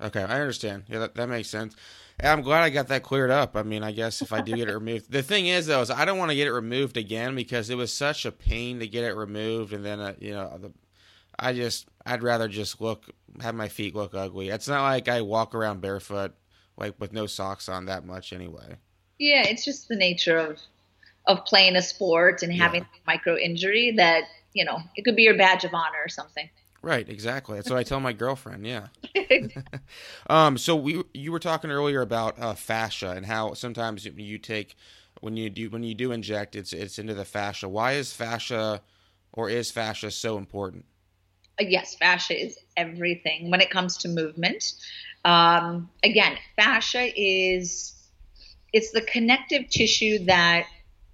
Okay, 0.00 0.22
I 0.22 0.40
understand. 0.40 0.84
Yeah, 0.88 1.00
that, 1.00 1.16
that 1.16 1.28
makes 1.28 1.48
sense. 1.48 1.74
I'm 2.20 2.42
glad 2.42 2.62
I 2.62 2.70
got 2.70 2.88
that 2.88 3.04
cleared 3.04 3.30
up. 3.30 3.56
I 3.56 3.62
mean, 3.62 3.84
I 3.84 3.92
guess 3.92 4.22
if 4.22 4.32
I 4.32 4.40
do 4.40 4.56
get 4.56 4.68
it 4.68 4.74
removed, 4.74 5.10
the 5.10 5.22
thing 5.22 5.46
is 5.46 5.66
though, 5.66 5.80
is 5.80 5.90
I 5.90 6.04
don't 6.04 6.18
want 6.18 6.30
to 6.30 6.36
get 6.36 6.48
it 6.48 6.52
removed 6.52 6.96
again 6.96 7.36
because 7.36 7.70
it 7.70 7.76
was 7.76 7.92
such 7.92 8.24
a 8.24 8.32
pain 8.32 8.80
to 8.80 8.88
get 8.88 9.04
it 9.04 9.14
removed, 9.14 9.72
and 9.72 9.84
then 9.84 10.00
uh, 10.00 10.14
you 10.18 10.32
know, 10.32 10.58
the, 10.58 10.72
I 11.38 11.52
just 11.52 11.86
I'd 12.04 12.22
rather 12.22 12.48
just 12.48 12.80
look 12.80 13.04
have 13.40 13.54
my 13.54 13.68
feet 13.68 13.94
look 13.94 14.14
ugly. 14.14 14.48
It's 14.48 14.68
not 14.68 14.82
like 14.82 15.08
I 15.08 15.20
walk 15.20 15.54
around 15.54 15.80
barefoot 15.80 16.34
like 16.76 16.94
with 16.98 17.12
no 17.12 17.26
socks 17.26 17.68
on 17.68 17.86
that 17.86 18.04
much 18.04 18.32
anyway. 18.32 18.76
Yeah, 19.18 19.42
it's 19.46 19.64
just 19.64 19.88
the 19.88 19.96
nature 19.96 20.38
of 20.38 20.58
of 21.26 21.44
playing 21.44 21.76
a 21.76 21.82
sport 21.82 22.42
and 22.42 22.52
having 22.52 22.80
yeah. 22.80 23.00
micro 23.06 23.36
injury 23.36 23.92
that 23.92 24.24
you 24.54 24.64
know 24.64 24.80
it 24.96 25.04
could 25.04 25.14
be 25.14 25.22
your 25.22 25.36
badge 25.36 25.64
of 25.64 25.74
honor 25.74 25.98
or 26.04 26.08
something. 26.08 26.48
Right, 26.82 27.08
exactly. 27.08 27.56
That's 27.56 27.70
what 27.70 27.78
I 27.78 27.82
tell 27.82 28.00
my 28.00 28.12
girlfriend. 28.12 28.66
Yeah. 28.66 28.88
um. 30.28 30.56
So 30.56 30.76
we 30.76 31.02
you 31.12 31.32
were 31.32 31.38
talking 31.38 31.70
earlier 31.70 32.00
about 32.00 32.38
uh, 32.38 32.54
fascia 32.54 33.10
and 33.10 33.26
how 33.26 33.54
sometimes 33.54 34.04
you 34.04 34.38
take 34.38 34.76
when 35.20 35.36
you 35.36 35.50
do 35.50 35.70
when 35.70 35.82
you 35.82 35.94
do 35.94 36.12
inject 36.12 36.54
it's 36.54 36.72
it's 36.72 36.98
into 36.98 37.14
the 37.14 37.24
fascia. 37.24 37.68
Why 37.68 37.92
is 37.92 38.12
fascia 38.12 38.80
or 39.32 39.50
is 39.50 39.70
fascia 39.70 40.10
so 40.10 40.38
important? 40.38 40.84
Uh, 41.60 41.64
yes, 41.68 41.96
fascia 41.96 42.40
is 42.40 42.58
everything 42.76 43.50
when 43.50 43.60
it 43.60 43.70
comes 43.70 43.96
to 43.98 44.08
movement. 44.08 44.74
Um, 45.24 45.90
again, 46.04 46.38
fascia 46.56 47.10
is 47.16 47.94
it's 48.72 48.92
the 48.92 49.02
connective 49.02 49.68
tissue 49.68 50.24
that 50.26 50.66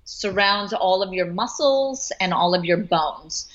surrounds 0.05 0.75
all 0.75 1.03
of 1.03 1.15
your 1.15 1.33
muscles 1.33 2.12
and 2.21 2.35
all 2.35 2.55
of 2.55 2.65
your 2.65 2.77
bones 2.77 3.49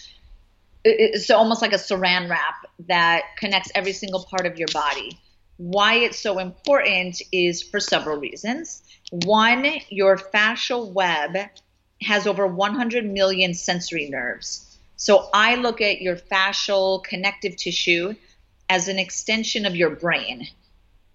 it's 0.83 1.29
almost 1.29 1.61
like 1.61 1.73
a 1.73 1.77
saran 1.77 2.29
wrap 2.29 2.65
that 2.87 3.23
connects 3.37 3.71
every 3.75 3.93
single 3.93 4.23
part 4.23 4.45
of 4.45 4.57
your 4.57 4.67
body. 4.73 5.19
Why 5.57 5.95
it's 5.95 6.19
so 6.19 6.39
important 6.39 7.21
is 7.31 7.61
for 7.61 7.79
several 7.79 8.17
reasons. 8.17 8.81
One, 9.11 9.65
your 9.89 10.17
fascial 10.17 10.91
web 10.91 11.37
has 12.01 12.25
over 12.25 12.47
100 12.47 13.05
million 13.05 13.53
sensory 13.53 14.09
nerves. 14.09 14.77
So 14.95 15.29
I 15.33 15.55
look 15.55 15.81
at 15.81 16.01
your 16.01 16.15
fascial 16.15 17.03
connective 17.03 17.57
tissue 17.57 18.15
as 18.69 18.87
an 18.87 18.99
extension 18.99 19.65
of 19.65 19.75
your 19.75 19.89
brain, 19.89 20.47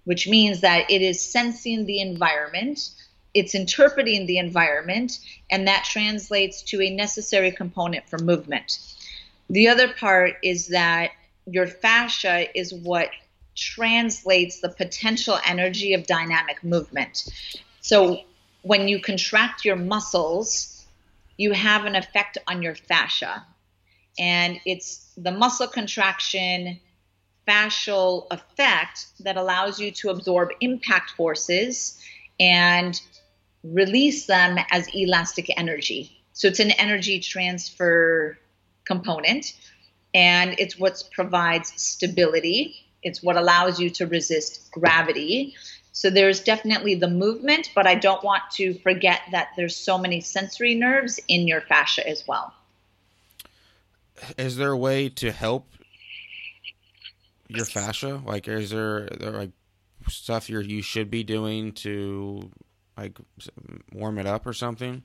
which 0.05 0.29
means 0.29 0.61
that 0.61 0.91
it 0.91 1.01
is 1.01 1.23
sensing 1.23 1.87
the 1.87 2.01
environment, 2.01 2.91
it's 3.33 3.55
interpreting 3.55 4.27
the 4.27 4.39
environment, 4.39 5.21
and 5.51 5.69
that 5.69 5.85
translates 5.85 6.63
to 6.63 6.83
a 6.83 6.91
necessary 6.91 7.51
component 7.51 8.09
for 8.09 8.19
movement. 8.19 8.79
The 9.51 9.69
other 9.69 9.93
part 9.93 10.35
is 10.43 10.69
that 10.69 11.11
your 11.47 11.67
fascia 11.67 12.47
is 12.59 12.73
what 12.73 13.11
translates 13.55 14.61
the 14.61 14.69
potential 14.69 15.39
energy 15.47 15.95
of 15.95 16.07
dynamic 16.07 16.65
movement. 16.65 17.25
So 17.81 18.21
when 18.63 18.89
you 18.89 19.01
contract 19.01 19.65
your 19.65 19.77
muscles, 19.77 20.87
you 21.37 21.53
have 21.53 21.85
an 21.85 21.95
effect 21.95 22.39
on 22.49 22.63
your 22.63 22.75
fascia. 22.75 23.45
And 24.19 24.61
it's 24.65 25.13
the 25.17 25.33
muscle 25.33 25.69
contraction 25.69 26.81
fascial 27.47 28.27
effect 28.31 29.07
that 29.21 29.37
allows 29.37 29.79
you 29.79 29.91
to 29.91 30.09
absorb 30.09 30.49
impact 30.61 31.11
forces 31.11 32.01
and 32.41 33.01
release 33.63 34.27
them 34.27 34.59
as 34.71 34.89
elastic 34.95 35.49
energy. 35.59 36.23
So 36.33 36.49
it's 36.49 36.61
an 36.61 36.71
energy 36.73 37.21
transfer 37.21 38.39
component, 38.85 39.55
and 40.15 40.55
it's 40.59 40.79
what 40.79 41.03
provides 41.13 41.73
stability. 41.77 42.77
It's 43.03 43.23
what 43.23 43.37
allows 43.37 43.79
you 43.81 43.91
to 43.91 44.07
resist 44.07 44.71
gravity. 44.71 45.55
So 45.93 46.11
there's 46.11 46.41
definitely 46.41 46.95
the 46.97 47.09
movement, 47.09 47.71
but 47.75 47.87
I 47.87 47.95
don't 47.95 48.23
want 48.25 48.43
to 48.55 48.75
forget 48.81 49.21
that 49.31 49.51
there's 49.57 49.77
so 49.77 49.99
many 49.99 50.21
sensory 50.21 50.75
nerves 50.75 51.21
in 51.29 51.47
your 51.47 51.61
fascia 51.61 52.09
as 52.09 52.25
well. 52.27 52.53
Is 54.39 54.57
there 54.57 54.71
a 54.71 54.77
way 54.77 55.09
to 55.11 55.33
help 55.33 55.69
your 57.49 57.65
fascia? 57.65 58.23
Like, 58.25 58.49
is 58.49 58.71
there, 58.71 59.09
there 59.19 59.33
like 59.33 59.51
stuff 60.09 60.51
you 60.51 60.61
you 60.61 60.83
should 60.83 61.11
be 61.11 61.23
doing 61.25 61.73
to 61.73 62.51
like 62.97 63.19
warm 63.93 64.19
it 64.19 64.27
up 64.27 64.47
or 64.47 64.53
something? 64.53 65.03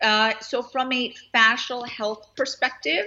Uh, 0.00 0.32
so, 0.40 0.62
from 0.62 0.92
a 0.92 1.14
fascial 1.34 1.86
health 1.86 2.30
perspective, 2.36 3.06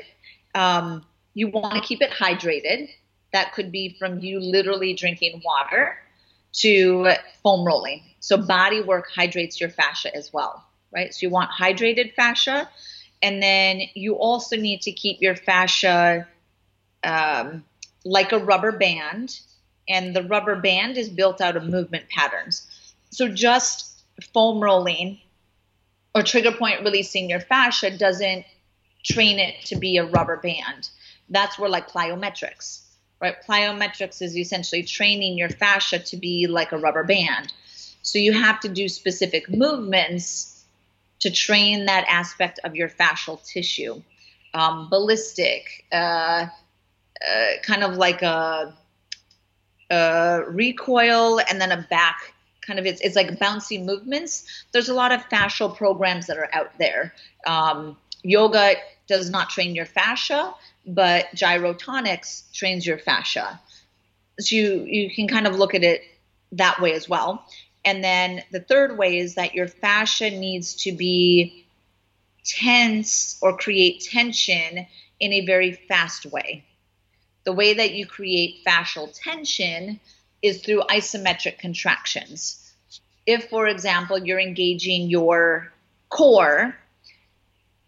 um, 0.54 1.06
you 1.34 1.48
want 1.48 1.74
to 1.74 1.82
keep 1.82 2.02
it 2.02 2.12
hydrated. 2.12 2.89
That 3.32 3.54
could 3.54 3.72
be 3.72 3.96
from 3.98 4.20
you 4.20 4.39
literally 4.39 4.94
drinking 4.94 5.41
water 5.44 5.98
to 6.54 7.10
foam 7.41 7.66
rolling. 7.66 8.04
So, 8.20 8.38
body 8.38 8.82
work 8.82 9.08
hydrates 9.14 9.60
your 9.60 9.70
fascia 9.70 10.16
as 10.16 10.32
well, 10.32 10.64
right? 10.91 11.14
So, 11.14 11.26
you 11.26 11.30
want 11.32 11.50
hydrated 11.52 12.14
fascia. 12.14 12.70
And 13.24 13.41
then 13.41 13.82
you 13.94 14.16
also 14.16 14.58
need 14.58 14.82
to 14.82 14.91
keep 14.91 15.22
your 15.22 15.36
fascia 15.36 16.28
um, 17.04 17.64
like 18.06 18.34
a 18.34 18.38
rubber 18.38 18.74
band. 18.74 19.39
And 19.89 20.16
the 20.16 20.24
rubber 20.24 20.58
band 20.58 20.98
is 20.98 21.10
built 21.10 21.41
out 21.41 21.56
of 21.56 21.64
movement 21.64 22.08
patterns. 22.10 22.68
So, 23.10 23.28
just 23.28 24.04
foam 24.32 24.62
rolling 24.62 25.20
or 26.16 26.24
trigger 26.24 26.51
point 26.51 26.84
releasing 26.84 27.30
your 27.30 27.39
fascia 27.39 27.95
doesn't 27.95 28.45
train 29.03 29.39
it 29.39 29.55
to 29.66 29.76
be 29.76 29.97
a 29.97 30.05
rubber 30.05 30.38
band. 30.38 30.89
That's 31.30 31.57
where 31.57 31.70
like 31.70 31.89
plyometrics, 31.89 32.82
right? 33.20 33.36
Plyometrics 33.47 34.22
is 34.22 34.38
essentially 34.38 34.84
training 34.84 35.38
your 35.38 35.49
fascia 35.49 35.99
to 35.99 36.18
be 36.18 36.47
like 36.47 36.72
a 36.72 36.78
rubber 36.78 37.03
band. 37.03 37.51
So 38.01 38.20
you 38.20 38.34
have 38.34 38.59
to 38.61 38.70
do 38.70 38.88
specific 38.89 39.49
movements 39.49 40.66
to 41.20 41.32
train 41.32 41.86
that 41.86 42.05
aspect 42.09 42.59
of 42.64 42.76
your 42.76 42.89
fascial 42.89 43.43
tissue. 43.43 44.01
Um, 44.53 44.89
ballistic, 44.89 45.86
uh, 45.91 46.45
uh, 47.28 47.51
kind 47.64 47.84
of 47.84 47.95
like 47.95 48.22
a, 48.22 48.76
a 49.89 50.43
recoil 50.47 51.39
and 51.39 51.59
then 51.59 51.72
a 51.72 51.88
back 51.89 52.33
kind 52.66 52.80
of 52.80 52.86
it's, 52.86 53.01
it's 53.01 53.16
like 53.16 53.39
bouncy 53.39 53.84
movements. 53.84 54.66
There's 54.72 54.89
a 54.89 54.93
lot 54.93 55.11
of 55.11 55.22
fascial 55.30 55.76
programs 55.76 56.28
that 56.28 56.38
are 56.38 56.49
out 56.53 56.72
there. 56.78 57.14
Um, 57.45 57.97
yoga 58.24 58.76
does 59.07 59.30
not 59.30 59.49
train 59.49 59.76
your 59.76 59.86
fascia, 59.86 60.53
but 60.86 61.28
gyrotonics 61.36 62.51
trains 62.53 62.86
your 62.86 62.97
fascia. 62.97 63.59
So 64.39 64.55
you 64.55 64.84
you 64.86 65.14
can 65.14 65.28
kind 65.28 65.47
of 65.47 65.55
look 65.55 65.76
at 65.76 65.84
it 65.84 66.01
that 66.53 66.82
way 66.82 66.93
as 66.93 67.07
well. 67.07 67.45
And 67.86 68.03
then 68.03 68.43
the 68.51 68.61
third 68.61 68.97
way 68.97 69.18
is 69.18 69.36
that 69.36 69.53
your 69.53 69.68
fascia 69.68 70.30
needs 70.30 70.76
to 70.84 70.91
be 70.91 71.66
tense 72.45 73.38
or 73.41 73.57
create 73.57 74.01
tension 74.01 74.86
in 75.20 75.34
a 75.34 75.45
very 75.45 75.74
fast 75.74 76.26
way. 76.26 76.64
The 77.43 77.53
way 77.53 77.74
that 77.74 77.93
you 77.93 78.05
create 78.05 78.64
fascial 78.66 79.14
tension 79.22 79.99
is 80.44 80.62
through 80.62 80.82
isometric 80.82 81.58
contractions. 81.58 82.60
If, 83.26 83.50
for 83.50 83.66
example, 83.68 84.20
you're 84.20 84.39
engaging 84.39 85.10
your 85.10 85.72
core, 86.10 86.76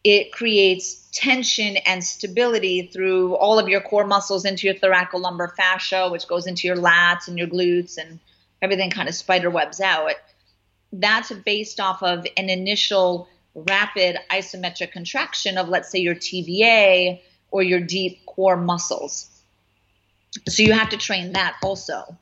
it 0.06 0.32
creates 0.32 1.10
tension 1.12 1.78
and 1.78 2.04
stability 2.04 2.88
through 2.88 3.36
all 3.36 3.60
of 3.60 3.68
your 3.68 3.82
core 3.82 4.08
muscles 4.08 4.46
into 4.46 4.68
your 4.68 4.76
thoracolumbar 4.76 5.54
fascia, 5.56 6.10
which 6.10 6.28
goes 6.28 6.48
into 6.48 6.68
your 6.68 6.78
lats 6.78 7.28
and 7.28 7.38
your 7.38 7.48
glutes, 7.48 7.98
and 7.98 8.20
everything 8.62 8.90
kind 8.90 9.10
of 9.10 9.16
spider 9.16 9.50
webs 9.50 9.82
out. 9.82 10.14
That's 10.94 11.32
based 11.34 11.82
off 11.82 12.02
of 12.02 12.26
an 12.38 12.50
initial 12.50 13.28
rapid 13.54 14.18
isometric 14.32 14.92
contraction 14.92 15.58
of, 15.58 15.68
let's 15.68 15.92
say, 15.92 16.00
your 16.00 16.16
TVA 16.16 17.20
or 17.52 17.64
your 17.64 17.82
deep 17.82 18.26
core 18.26 18.58
muscles. 18.58 19.30
So 20.48 20.64
you 20.64 20.74
have 20.74 20.90
to 20.90 20.98
train 20.98 21.34
that 21.34 21.56
also. 21.64 22.18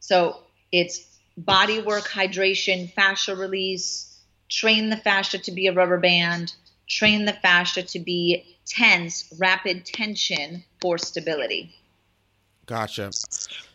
So 0.00 0.38
it's 0.72 1.18
body 1.36 1.80
work, 1.80 2.04
hydration, 2.04 2.92
fascia 2.92 3.34
release, 3.36 4.18
train 4.48 4.90
the 4.90 4.96
fascia 4.96 5.38
to 5.38 5.52
be 5.52 5.66
a 5.66 5.72
rubber 5.72 5.98
band, 5.98 6.54
train 6.88 7.24
the 7.24 7.32
fascia 7.32 7.82
to 7.82 7.98
be 7.98 8.56
tense, 8.66 9.32
rapid 9.38 9.84
tension 9.84 10.64
for 10.80 10.98
stability. 10.98 11.74
Gotcha. 12.66 13.10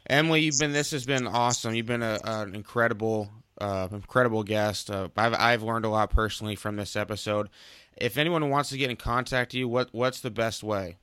Emily, 0.10 0.42
you've 0.42 0.60
been 0.60 0.74
this 0.74 0.92
has 0.92 1.06
been 1.06 1.28
awesome. 1.28 1.74
You've 1.74 1.86
been 1.86 2.04
a, 2.04 2.20
an 2.24 2.56
incredible 2.56 3.30
uh, 3.60 3.88
incredible 3.92 4.44
guest. 4.44 4.90
Uh, 4.90 5.10
I've 5.16 5.34
I've 5.34 5.64
learned 5.64 5.86
a 5.86 5.90
lot 5.90 6.10
personally 6.10 6.56
from 6.56 6.76
this 6.76 6.96
episode. 6.96 7.50
If 7.96 8.18
anyone 8.18 8.50
wants 8.50 8.70
to 8.70 8.78
get 8.78 8.90
in 8.90 8.98
contact 8.98 9.54
with 9.54 9.60
you, 9.60 9.68
what 9.68 9.90
what's 9.92 10.20
the 10.20 10.32
best 10.32 10.64
way? 10.64 10.98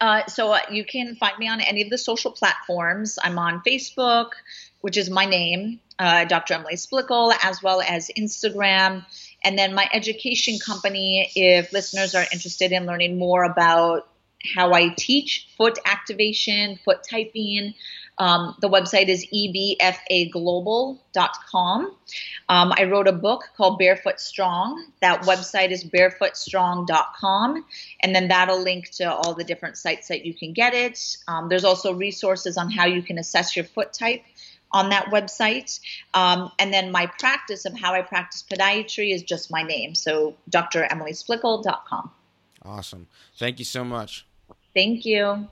Uh, 0.00 0.26
so 0.26 0.52
uh, 0.52 0.60
you 0.70 0.84
can 0.84 1.16
find 1.16 1.38
me 1.38 1.48
on 1.48 1.60
any 1.60 1.82
of 1.82 1.90
the 1.90 1.98
social 1.98 2.32
platforms. 2.32 3.18
I'm 3.22 3.38
on 3.38 3.62
Facebook, 3.66 4.30
which 4.80 4.96
is 4.96 5.10
my 5.10 5.24
name, 5.24 5.80
uh, 5.98 6.24
Dr. 6.24 6.54
Emily 6.54 6.74
Splichal, 6.74 7.32
as 7.42 7.62
well 7.62 7.80
as 7.80 8.10
Instagram. 8.18 9.04
And 9.44 9.58
then 9.58 9.74
my 9.74 9.88
education 9.92 10.58
company, 10.58 11.30
if 11.34 11.72
listeners 11.72 12.14
are 12.14 12.26
interested 12.32 12.72
in 12.72 12.86
learning 12.86 13.18
more 13.18 13.44
about 13.44 14.08
how 14.54 14.72
I 14.72 14.94
teach 14.96 15.48
foot 15.56 15.78
activation, 15.84 16.78
foot 16.84 17.00
typing, 17.08 17.74
um, 18.20 18.54
the 18.60 18.68
website 18.68 19.08
is 19.08 19.26
ebfaglobal.com. 19.34 21.96
Um, 22.50 22.74
I 22.76 22.84
wrote 22.84 23.08
a 23.08 23.12
book 23.12 23.48
called 23.56 23.78
Barefoot 23.78 24.20
Strong. 24.20 24.88
That 25.00 25.22
website 25.22 25.70
is 25.70 25.84
barefootstrong.com. 25.84 27.64
And 28.02 28.14
then 28.14 28.28
that'll 28.28 28.62
link 28.62 28.90
to 28.90 29.10
all 29.10 29.32
the 29.32 29.42
different 29.42 29.78
sites 29.78 30.08
that 30.08 30.26
you 30.26 30.34
can 30.34 30.52
get 30.52 30.74
it. 30.74 31.16
Um, 31.28 31.48
there's 31.48 31.64
also 31.64 31.94
resources 31.94 32.58
on 32.58 32.70
how 32.70 32.84
you 32.84 33.02
can 33.02 33.16
assess 33.16 33.56
your 33.56 33.64
foot 33.64 33.94
type 33.94 34.22
on 34.70 34.90
that 34.90 35.06
website. 35.06 35.80
Um, 36.12 36.52
and 36.58 36.74
then 36.74 36.92
my 36.92 37.06
practice 37.18 37.64
of 37.64 37.74
how 37.78 37.94
I 37.94 38.02
practice 38.02 38.44
podiatry 38.48 39.14
is 39.14 39.22
just 39.22 39.50
my 39.50 39.62
name. 39.62 39.94
So 39.94 40.36
dremilysplichal.com. 40.50 42.10
Awesome. 42.62 43.06
Thank 43.38 43.58
you 43.58 43.64
so 43.64 43.82
much. 43.82 44.26
Thank 44.74 45.06
you. 45.06 45.48